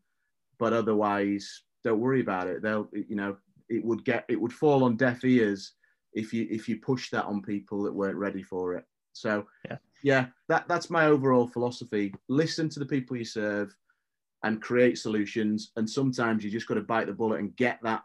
But 0.57 0.71
otherwise, 0.71 1.63
don't 1.83 1.99
worry 1.99 2.21
about 2.21 2.47
it. 2.47 2.61
They'll, 2.61 2.87
you 2.93 3.17
know, 3.17 3.35
it 3.67 3.83
would 3.83 4.05
get 4.05 4.23
it 4.29 4.39
would 4.39 4.53
fall 4.53 4.85
on 4.85 4.95
deaf 4.95 5.25
ears 5.25 5.73
if 6.13 6.33
you 6.33 6.47
if 6.49 6.69
you 6.69 6.77
push 6.77 7.09
that 7.09 7.25
on 7.25 7.41
people 7.41 7.83
that 7.83 7.93
weren't 7.93 8.15
ready 8.15 8.41
for 8.41 8.75
it. 8.75 8.85
So 9.11 9.47
yeah, 9.69 9.77
yeah 10.01 10.25
that 10.47 10.65
that's 10.69 10.89
my 10.89 11.07
overall 11.07 11.47
philosophy. 11.47 12.13
Listen 12.29 12.69
to 12.69 12.79
the 12.79 12.85
people 12.85 13.17
you 13.17 13.25
serve 13.25 13.75
and 14.43 14.61
create 14.61 14.97
solutions. 14.97 15.71
And 15.75 15.89
sometimes 15.89 16.41
you 16.41 16.49
just 16.49 16.67
got 16.67 16.75
to 16.75 16.81
bite 16.81 17.07
the 17.07 17.11
bullet 17.13 17.41
and 17.41 17.53
get 17.57 17.79
that 17.83 18.03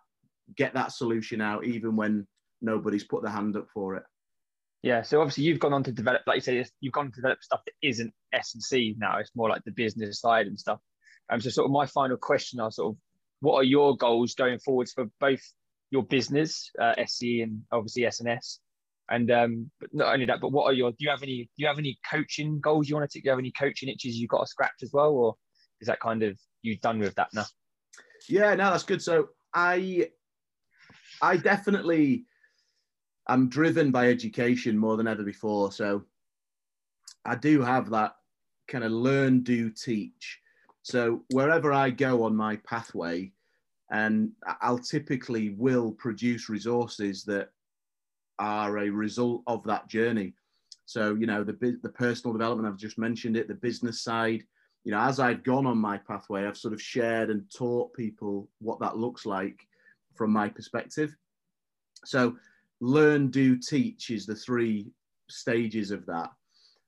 get 0.56 0.74
that 0.74 0.92
solution 0.92 1.40
out, 1.40 1.64
even 1.64 1.96
when 1.96 2.26
nobody's 2.60 3.04
put 3.04 3.22
their 3.22 3.32
hand 3.32 3.56
up 3.56 3.66
for 3.72 3.96
it. 3.96 4.02
Yeah, 4.82 5.02
so 5.02 5.20
obviously 5.20 5.44
you've 5.44 5.60
gone 5.60 5.72
on 5.72 5.84
to 5.84 5.92
develop, 5.92 6.22
like 6.26 6.36
you 6.36 6.40
say, 6.40 6.64
you've 6.80 6.92
gone 6.92 7.06
to 7.06 7.16
develop 7.16 7.42
stuff 7.42 7.60
that 7.64 7.74
isn't 7.82 8.12
S 8.32 8.54
and 8.54 8.62
C 8.62 8.96
now. 8.98 9.18
It's 9.18 9.30
more 9.34 9.48
like 9.48 9.62
the 9.64 9.70
business 9.70 10.20
side 10.20 10.46
and 10.46 10.58
stuff. 10.58 10.80
Um, 11.30 11.40
so 11.40 11.50
sort 11.50 11.66
of 11.66 11.70
my 11.70 11.86
final 11.86 12.16
question 12.16 12.58
are 12.58 12.72
sort 12.72 12.94
of, 12.94 12.98
what 13.40 13.56
are 13.56 13.64
your 13.64 13.96
goals 13.96 14.34
going 14.34 14.58
forwards 14.58 14.92
for 14.92 15.06
both 15.20 15.40
your 15.90 16.02
business, 16.02 16.70
uh, 16.80 16.94
SC 17.04 17.22
and 17.42 17.62
obviously 17.70 18.02
SNS, 18.02 18.58
and 19.10 19.30
um, 19.30 19.70
but 19.80 19.90
not 19.92 20.12
only 20.12 20.26
that, 20.26 20.40
but 20.40 20.52
what 20.52 20.64
are 20.64 20.72
your? 20.72 20.90
Do 20.90 20.96
you 21.00 21.10
have 21.10 21.22
any? 21.22 21.44
Do 21.44 21.62
you 21.62 21.66
have 21.66 21.78
any 21.78 21.98
coaching 22.08 22.60
goals 22.60 22.88
you 22.88 22.96
want 22.96 23.10
to 23.10 23.16
take? 23.16 23.24
Do 23.24 23.26
you 23.28 23.30
have 23.32 23.38
any 23.38 23.52
coaching 23.52 23.88
itches 23.88 24.16
you've 24.16 24.30
got 24.30 24.40
to 24.40 24.46
scratch 24.46 24.82
as 24.82 24.90
well, 24.92 25.10
or 25.10 25.34
is 25.80 25.88
that 25.88 26.00
kind 26.00 26.22
of 26.22 26.38
you 26.62 26.78
done 26.78 26.98
with 26.98 27.14
that 27.16 27.28
now? 27.34 27.44
Yeah, 28.28 28.54
no, 28.54 28.70
that's 28.70 28.84
good. 28.84 29.02
So 29.02 29.28
I, 29.52 30.08
I 31.22 31.36
definitely 31.36 32.26
I'm 33.28 33.48
driven 33.48 33.92
by 33.92 34.08
education 34.08 34.76
more 34.76 34.96
than 34.96 35.06
ever 35.06 35.22
before. 35.22 35.70
So 35.70 36.04
I 37.24 37.36
do 37.36 37.62
have 37.62 37.88
that 37.90 38.16
kind 38.66 38.82
of 38.82 38.90
learn, 38.90 39.42
do, 39.42 39.70
teach. 39.70 40.40
So 40.82 41.22
wherever 41.30 41.72
I 41.72 41.90
go 41.90 42.24
on 42.24 42.34
my 42.34 42.56
pathway, 42.56 43.30
and 43.90 44.32
I'll 44.60 44.78
typically 44.78 45.50
will 45.50 45.92
produce 45.92 46.48
resources 46.48 47.24
that 47.24 47.50
are 48.38 48.78
a 48.78 48.90
result 48.90 49.42
of 49.46 49.62
that 49.64 49.86
journey. 49.86 50.34
So 50.86 51.14
you 51.14 51.26
know 51.26 51.44
the 51.44 51.78
the 51.82 51.88
personal 51.88 52.32
development 52.32 52.68
I've 52.68 52.80
just 52.80 52.98
mentioned 52.98 53.36
it, 53.36 53.46
the 53.46 53.54
business 53.54 54.00
side. 54.00 54.42
You 54.84 54.90
know, 54.90 55.00
as 55.00 55.20
I've 55.20 55.44
gone 55.44 55.66
on 55.66 55.78
my 55.78 55.96
pathway, 55.96 56.44
I've 56.44 56.56
sort 56.56 56.74
of 56.74 56.82
shared 56.82 57.30
and 57.30 57.48
taught 57.56 57.94
people 57.94 58.48
what 58.58 58.80
that 58.80 58.96
looks 58.96 59.24
like 59.24 59.64
from 60.14 60.32
my 60.32 60.48
perspective. 60.48 61.14
So 62.04 62.36
learn, 62.80 63.28
do, 63.30 63.56
teach 63.56 64.10
is 64.10 64.26
the 64.26 64.34
three 64.34 64.90
stages 65.30 65.90
of 65.90 66.06
that. 66.06 66.30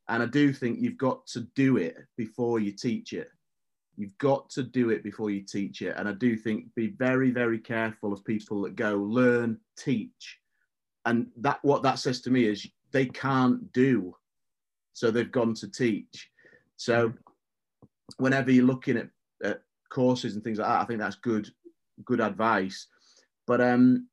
And 0.09 0.23
I 0.23 0.27
do 0.27 0.53
think 0.53 0.81
you've 0.81 0.99
got 0.99 1.27
to 1.29 1.41
do 1.55 1.77
it 1.79 1.97
before 2.17 2.61
you 2.61 2.73
teach 2.73 3.13
it. 3.13 3.31
You've 3.97 4.17
got 4.19 4.51
to 4.51 4.63
do 4.63 4.91
it 4.91 5.03
before 5.03 5.31
you 5.31 5.43
teach 5.43 5.81
it. 5.83 5.95
And 5.97 6.09
I 6.09 6.13
do 6.13 6.37
think 6.37 6.75
be 6.75 6.89
very, 6.89 7.31
very 7.31 7.59
careful 7.59 8.13
of 8.13 8.25
people 8.25 8.63
that 8.63 8.77
go 8.77 8.97
learn, 8.97 9.59
teach. 9.79 10.39
And 11.07 11.29
that 11.39 11.61
what 11.63 11.83
that 11.83 11.99
says 11.99 12.21
to 12.23 12.31
me 12.31 12.45
is 12.45 12.67
they 12.93 13.07
can't 13.07 13.73
do. 13.73 14.15
So 14.93 15.11
they've 15.11 15.31
gone 15.31 15.55
to 15.55 15.71
teach. 15.71 16.29
So 16.77 17.13
whenever 18.19 18.51
you're 18.51 18.67
looking 18.67 18.97
at, 18.97 19.09
at 19.43 19.63
courses 19.91 20.35
and 20.35 20.43
things 20.43 20.59
like 20.59 20.69
that, 20.69 20.81
I 20.81 20.85
think 20.85 21.01
that's 21.01 21.17
good, 21.17 21.49
good 22.05 22.21
advice. 22.21 22.89
But 23.47 23.61
um, 23.61 24.09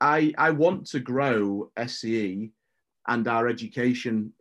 I, 0.00 0.32
I 0.38 0.50
want 0.50 0.86
to 0.88 1.00
grow 1.00 1.70
SCE 1.76 2.50
and 3.08 3.28
our 3.28 3.48
education 3.48 4.32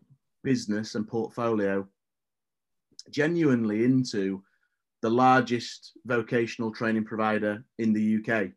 business 0.44 0.96
and 0.96 1.08
portfolio 1.08 1.88
genuinely 3.10 3.84
into 3.84 4.44
the 5.02 5.10
largest 5.10 5.94
vocational 6.06 6.72
training 6.72 7.06
provider 7.06 7.64
in 7.78 7.94
the 7.94 8.18
UK 8.18 8.52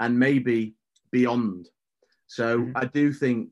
and 0.00 0.18
maybe 0.18 0.74
beyond. 1.10 1.68
So 2.26 2.58
mm-hmm. 2.58 2.76
I 2.76 2.84
do 2.86 3.12
think 3.12 3.50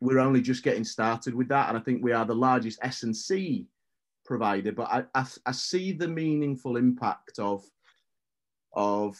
we're 0.00 0.18
only 0.18 0.42
just 0.42 0.62
getting 0.62 0.84
started 0.84 1.34
with 1.34 1.48
that. 1.48 1.68
And 1.68 1.78
I 1.78 1.80
think 1.80 2.02
we 2.02 2.12
are 2.12 2.26
the 2.26 2.34
largest 2.34 2.78
S&C 2.82 3.66
provider, 4.24 4.72
but 4.72 4.88
I, 4.90 5.04
I, 5.14 5.26
I 5.46 5.52
see 5.52 5.92
the 5.92 6.08
meaningful 6.08 6.76
impact 6.76 7.38
of, 7.38 7.64
of 8.74 9.16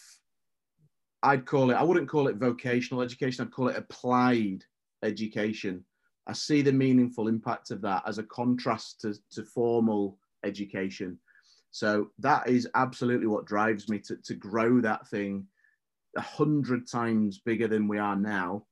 I'd 1.27 1.45
call 1.45 1.72
it, 1.72 1.74
I 1.74 1.83
wouldn't 1.83 2.09
call 2.09 2.29
it 2.29 2.37
vocational 2.37 3.03
education, 3.03 3.45
I'd 3.45 3.53
call 3.53 3.66
it 3.66 3.77
applied 3.77 4.62
education. 5.03 5.85
I 6.29 6.33
see 6.33 6.62
the 6.62 6.72
meaningful 6.72 7.27
impact 7.27 7.72
of 7.72 7.81
that 7.83 8.05
as 8.07 8.18
a 8.18 8.22
contrast 8.22 9.01
to, 9.01 9.14
to 9.33 9.43
formal 9.43 10.18
education. 10.45 11.18
So 11.72 12.11
that 12.20 12.49
is 12.49 12.68
absolutely 12.77 13.27
what 13.27 13.45
drives 13.45 13.89
me 13.89 13.99
to, 14.07 14.16
to 14.24 14.35
grow 14.35 14.81
that 14.81 15.09
thing 15.09 15.47
a 16.16 16.20
hundred 16.20 16.89
times 16.89 17.41
bigger 17.45 17.66
than 17.66 17.89
we 17.89 17.99
are 17.99 18.16
now. 18.16 18.64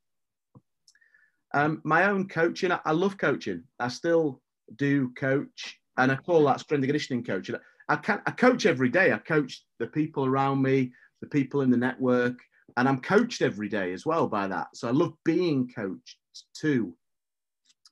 Um, 1.55 1.80
my 1.84 2.05
own 2.05 2.28
coaching, 2.28 2.70
I, 2.72 2.92
love 2.92 3.18
coaching. 3.18 3.64
I 3.80 3.88
still 3.88 4.40
do 4.76 5.11
coach, 5.14 5.78
and 5.98 6.11
I 6.11 6.16
call 6.16 6.44
that 6.44 6.61
strength 6.61 6.82
and 6.82 6.88
conditioning 6.88 7.24
coaching. 7.24 7.57
I 7.88 7.96
can 7.96 8.22
I 8.26 8.30
coach 8.30 8.64
every 8.64 8.88
day. 8.88 9.12
I 9.12 9.18
coach 9.18 9.64
the 9.78 9.86
people 9.86 10.24
around 10.24 10.62
me, 10.62 10.92
the 11.24 11.38
people 11.38 11.62
in 11.62 11.70
the 11.70 11.76
network, 11.76 12.38
and 12.76 12.88
I'm 12.88 13.00
coached 13.00 13.40
every 13.40 13.68
day 13.68 13.92
as 13.92 14.04
well 14.04 14.26
by 14.28 14.46
that. 14.48 14.68
So 14.74 14.88
I 14.88 14.90
love 14.90 15.14
being 15.24 15.70
coached 15.74 16.18
too. 16.54 16.94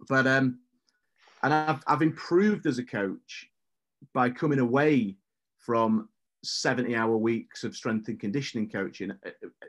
But 0.08 0.26
um, 0.26 0.58
and 1.42 1.54
I've 1.54 1.82
I've 1.86 2.02
improved 2.02 2.66
as 2.66 2.78
a 2.78 2.84
coach 2.84 3.48
by 4.12 4.30
coming 4.30 4.58
away 4.58 5.16
from 5.58 6.08
70 6.44 6.94
hour 6.96 7.16
weeks 7.16 7.62
of 7.62 7.76
strength 7.76 8.08
and 8.08 8.18
conditioning 8.18 8.68
coaching 8.68 9.12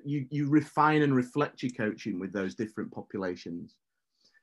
you 0.03 0.25
you 0.31 0.49
refine 0.49 1.03
and 1.03 1.15
reflect 1.15 1.61
your 1.61 1.71
coaching 1.71 2.19
with 2.19 2.33
those 2.33 2.55
different 2.55 2.91
populations 2.91 3.75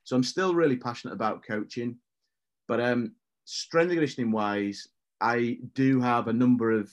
so 0.05 0.15
i'm 0.15 0.23
still 0.23 0.55
really 0.55 0.77
passionate 0.77 1.13
about 1.13 1.45
coaching 1.45 1.97
but 2.69 2.79
um 2.79 3.11
strength 3.43 3.89
and 3.89 3.97
conditioning 3.97 4.31
wise 4.31 4.87
i 5.19 5.57
do 5.75 5.99
have 5.99 6.29
a 6.29 6.33
number 6.33 6.71
of 6.71 6.89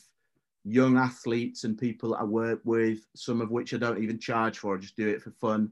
young 0.65 0.97
athletes 0.99 1.65
and 1.65 1.79
people 1.79 2.15
i 2.15 2.23
work 2.23 2.61
with 2.65 3.07
some 3.15 3.41
of 3.41 3.51
which 3.51 3.73
i 3.73 3.77
don't 3.77 4.03
even 4.03 4.19
charge 4.19 4.59
for 4.59 4.75
i 4.75 4.79
just 4.79 4.97
do 4.97 5.09
it 5.09 5.23
for 5.23 5.31
fun 5.31 5.71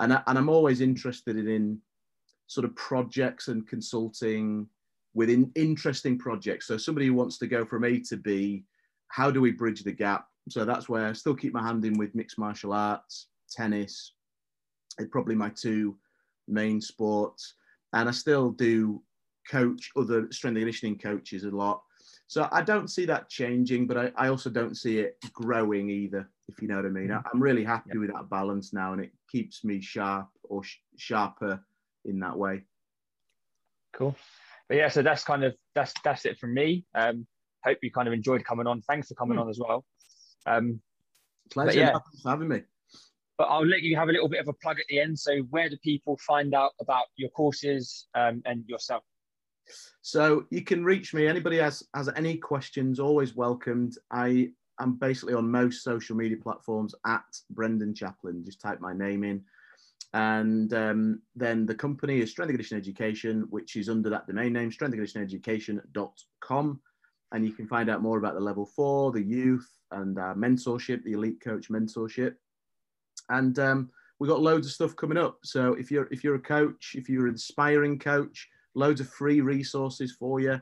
and, 0.00 0.12
I, 0.12 0.22
and 0.26 0.36
i'm 0.36 0.48
always 0.48 0.80
interested 0.80 1.36
in 1.36 1.80
sort 2.46 2.64
of 2.64 2.74
projects 2.76 3.48
and 3.48 3.66
consulting 3.66 4.68
within 5.14 5.50
interesting 5.54 6.18
projects. 6.18 6.66
So 6.66 6.76
somebody 6.76 7.06
who 7.06 7.14
wants 7.14 7.38
to 7.38 7.46
go 7.46 7.64
from 7.64 7.84
A 7.84 8.00
to 8.00 8.16
B, 8.16 8.64
how 9.08 9.30
do 9.30 9.40
we 9.40 9.52
bridge 9.52 9.82
the 9.82 9.92
gap? 9.92 10.26
So 10.48 10.64
that's 10.64 10.88
where 10.88 11.06
I 11.06 11.12
still 11.12 11.34
keep 11.34 11.54
my 11.54 11.62
hand 11.62 11.84
in 11.84 11.96
with 11.96 12.14
mixed 12.14 12.38
martial 12.38 12.72
arts, 12.72 13.28
tennis, 13.50 14.12
probably 15.10 15.34
my 15.34 15.50
two 15.50 15.96
main 16.48 16.80
sports. 16.80 17.54
And 17.92 18.08
I 18.08 18.12
still 18.12 18.50
do 18.50 19.02
coach 19.48 19.90
other 19.96 20.30
strength 20.32 20.56
and 20.56 20.64
conditioning 20.64 20.98
coaches 20.98 21.44
a 21.44 21.50
lot. 21.50 21.82
So 22.26 22.48
I 22.50 22.62
don't 22.62 22.88
see 22.88 23.04
that 23.06 23.28
changing, 23.28 23.86
but 23.86 23.96
I, 23.96 24.12
I 24.16 24.28
also 24.28 24.50
don't 24.50 24.76
see 24.76 24.98
it 24.98 25.16
growing 25.32 25.90
either, 25.90 26.28
if 26.48 26.60
you 26.62 26.68
know 26.68 26.76
what 26.76 26.86
I 26.86 26.88
mean. 26.88 27.10
I'm 27.12 27.40
really 27.40 27.64
happy 27.64 27.90
yeah. 27.94 28.00
with 28.00 28.12
that 28.12 28.30
balance 28.30 28.72
now 28.72 28.92
and 28.92 29.02
it 29.02 29.12
keeps 29.30 29.64
me 29.64 29.80
sharp 29.80 30.28
or 30.42 30.64
sh- 30.64 30.78
sharper 30.96 31.62
in 32.04 32.18
that 32.20 32.36
way. 32.36 32.64
Cool. 33.92 34.16
But 34.68 34.78
yeah, 34.78 34.88
so 34.88 35.02
that's 35.02 35.24
kind 35.24 35.44
of 35.44 35.54
that's 35.74 35.92
that's 36.02 36.24
it 36.24 36.38
from 36.38 36.54
me. 36.54 36.86
Um, 36.94 37.26
hope 37.64 37.78
you 37.82 37.90
kind 37.90 38.08
of 38.08 38.14
enjoyed 38.14 38.44
coming 38.44 38.66
on. 38.66 38.80
Thanks 38.82 39.08
for 39.08 39.14
coming 39.14 39.38
mm. 39.38 39.42
on 39.42 39.50
as 39.50 39.58
well. 39.58 39.84
Um, 40.46 40.80
Pleasure 41.50 41.78
yeah, 41.78 41.92
for 42.22 42.30
having 42.30 42.48
me. 42.48 42.62
But 43.36 43.44
I'll 43.44 43.66
let 43.66 43.82
you 43.82 43.96
have 43.96 44.08
a 44.08 44.12
little 44.12 44.28
bit 44.28 44.40
of 44.40 44.48
a 44.48 44.52
plug 44.54 44.78
at 44.80 44.86
the 44.88 45.00
end. 45.00 45.18
So 45.18 45.40
where 45.50 45.68
do 45.68 45.76
people 45.82 46.18
find 46.26 46.54
out 46.54 46.72
about 46.80 47.04
your 47.16 47.30
courses 47.30 48.06
um, 48.14 48.42
and 48.46 48.64
yourself? 48.66 49.02
So 50.02 50.46
you 50.50 50.62
can 50.62 50.84
reach 50.84 51.14
me. 51.14 51.26
Anybody 51.26 51.56
has 51.58 51.82
has 51.94 52.10
any 52.16 52.36
questions, 52.36 53.00
always 53.00 53.34
welcomed. 53.34 53.96
I 54.10 54.50
am 54.80 54.96
basically 54.96 55.34
on 55.34 55.50
most 55.50 55.82
social 55.82 56.16
media 56.16 56.36
platforms 56.36 56.94
at 57.06 57.24
Brendan 57.50 57.94
Chaplin. 57.94 58.44
Just 58.44 58.60
type 58.60 58.80
my 58.80 58.92
name 58.92 59.24
in. 59.24 59.42
And 60.12 60.72
um, 60.74 61.22
then 61.34 61.66
the 61.66 61.74
company 61.74 62.20
is 62.20 62.30
Strength 62.30 62.70
and 62.70 62.80
Education, 62.80 63.46
which 63.50 63.74
is 63.74 63.88
under 63.88 64.08
that 64.10 64.28
domain 64.28 64.52
name, 64.52 64.70
strengthandconditioneducation.com. 64.70 66.80
And 67.32 67.44
you 67.44 67.52
can 67.52 67.66
find 67.66 67.90
out 67.90 68.00
more 68.00 68.18
about 68.18 68.34
the 68.34 68.40
level 68.40 68.64
four, 68.64 69.10
the 69.10 69.22
youth, 69.22 69.68
and 69.90 70.16
our 70.18 70.36
mentorship, 70.36 71.02
the 71.02 71.14
elite 71.14 71.40
coach 71.40 71.68
mentorship. 71.68 72.36
And 73.28 73.58
um, 73.58 73.90
we've 74.20 74.30
got 74.30 74.40
loads 74.40 74.68
of 74.68 74.72
stuff 74.72 74.94
coming 74.94 75.18
up. 75.18 75.38
So 75.42 75.74
if 75.74 75.90
you're 75.90 76.06
if 76.12 76.22
you're 76.22 76.36
a 76.36 76.40
coach, 76.40 76.94
if 76.94 77.08
you're 77.08 77.26
an 77.26 77.32
inspiring 77.32 77.98
coach, 77.98 78.48
loads 78.74 79.00
of 79.00 79.08
free 79.08 79.40
resources 79.40 80.12
for 80.12 80.40
you. 80.40 80.60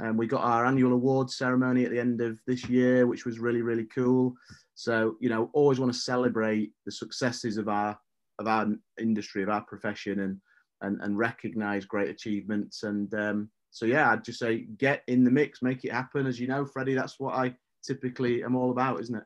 And 0.00 0.18
we 0.18 0.26
got 0.26 0.42
our 0.42 0.64
annual 0.64 0.92
awards 0.92 1.36
ceremony 1.36 1.84
at 1.84 1.90
the 1.90 1.98
end 1.98 2.20
of 2.20 2.38
this 2.46 2.68
year, 2.68 3.06
which 3.06 3.24
was 3.24 3.38
really, 3.38 3.62
really 3.62 3.86
cool. 3.86 4.34
So, 4.74 5.16
you 5.20 5.28
know, 5.28 5.50
always 5.54 5.80
want 5.80 5.92
to 5.92 5.98
celebrate 5.98 6.72
the 6.86 6.92
successes 6.92 7.56
of 7.56 7.68
our 7.68 7.98
of 8.38 8.46
our 8.46 8.68
industry, 9.00 9.42
of 9.42 9.48
our 9.48 9.62
profession, 9.62 10.20
and 10.20 10.40
and, 10.82 11.00
and 11.02 11.18
recognize 11.18 11.84
great 11.84 12.10
achievements. 12.10 12.84
And 12.84 13.12
um, 13.14 13.50
so, 13.70 13.86
yeah, 13.86 14.10
I'd 14.10 14.24
just 14.24 14.38
say 14.38 14.66
get 14.76 15.02
in 15.08 15.24
the 15.24 15.30
mix, 15.30 15.62
make 15.62 15.84
it 15.84 15.92
happen. 15.92 16.26
As 16.26 16.38
you 16.38 16.46
know, 16.46 16.64
Freddie, 16.64 16.94
that's 16.94 17.18
what 17.18 17.34
I 17.34 17.56
typically 17.84 18.44
am 18.44 18.54
all 18.54 18.70
about, 18.70 19.00
isn't 19.00 19.16
it? 19.16 19.24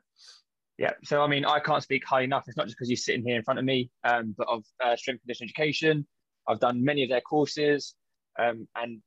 Yeah. 0.78 0.92
So, 1.04 1.22
I 1.22 1.26
mean, 1.26 1.44
I 1.44 1.60
can't 1.60 1.82
speak 1.82 2.06
high 2.06 2.22
enough. 2.22 2.44
It's 2.46 2.56
not 2.56 2.66
just 2.66 2.78
because 2.78 2.88
you're 2.88 2.96
sitting 2.96 3.24
here 3.24 3.36
in 3.36 3.42
front 3.42 3.58
of 3.58 3.66
me, 3.66 3.90
um, 4.04 4.34
but 4.38 4.48
of 4.48 4.64
uh, 4.82 4.96
strength 4.96 5.20
and 5.20 5.36
condition 5.36 5.44
education. 5.44 6.06
I've 6.48 6.60
done 6.60 6.82
many 6.82 7.02
of 7.02 7.10
their 7.10 7.20
courses, 7.20 7.94
um, 8.38 8.68
and 8.76 9.00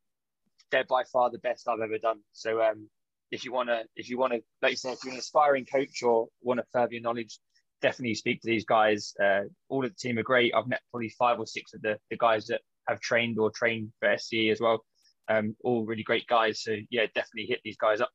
they're 0.72 0.86
by 0.86 1.04
far 1.04 1.30
the 1.30 1.40
best 1.40 1.68
I've 1.68 1.82
ever 1.82 1.98
done. 1.98 2.20
So, 2.34 2.62
um, 2.62 2.90
if 3.32 3.44
you 3.44 3.52
want 3.52 3.70
to, 3.70 3.84
if 3.96 4.10
you 4.10 4.18
want 4.18 4.34
to, 4.34 4.42
like 4.62 4.72
you 4.72 4.78
said, 4.78 4.94
if 4.94 5.04
you're 5.04 5.14
an 5.14 5.20
aspiring 5.20 5.66
coach 5.66 6.04
or 6.04 6.28
want 6.42 6.60
to 6.60 6.66
further 6.72 6.94
your 6.94 7.02
knowledge, 7.02 7.40
definitely 7.82 8.16
speak 8.16 8.42
to 8.42 8.48
these 8.48 8.66
guys. 8.66 9.14
Uh, 9.22 9.42
all 9.70 9.84
of 9.84 9.92
the 9.92 9.96
team 9.96 10.18
are 10.18 10.24
great. 10.24 10.54
I've 10.56 10.68
met 10.68 10.82
probably 10.92 11.10
five 11.10 11.40
or 11.40 11.46
six 11.46 11.74
of 11.74 11.82
the, 11.82 11.98
the 12.10 12.18
guys 12.18 12.48
that 12.48 12.62
have 12.88 13.00
trained 13.00 13.40
or 13.40 13.52
trained 13.52 13.92
for 14.00 14.10
SCE 14.10 14.52
as 14.52 14.62
well. 14.62 14.84
Um, 15.28 15.56
all 15.64 15.86
really 15.86 16.04
great 16.04 16.28
guys. 16.28 16.62
So 16.62 16.76
yeah, 16.90 17.06
definitely 17.14 17.48
hit 17.48 17.62
these 17.64 17.78
guys 17.78 18.02
up. 18.02 18.12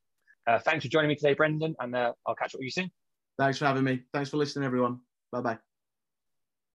Uh, 0.46 0.58
thanks 0.58 0.84
for 0.84 0.90
joining 0.90 1.08
me 1.08 1.16
today, 1.16 1.34
Brendan, 1.34 1.74
and 1.78 1.94
uh, 1.94 2.12
I'll 2.26 2.34
catch 2.34 2.54
up 2.54 2.60
with 2.60 2.64
you 2.64 2.70
soon. 2.70 2.90
Thanks 3.38 3.58
for 3.58 3.66
having 3.66 3.84
me. 3.84 4.02
Thanks 4.12 4.30
for 4.30 4.36
listening, 4.36 4.64
everyone. 4.64 5.00
Bye 5.32 5.40
bye. 5.40 5.69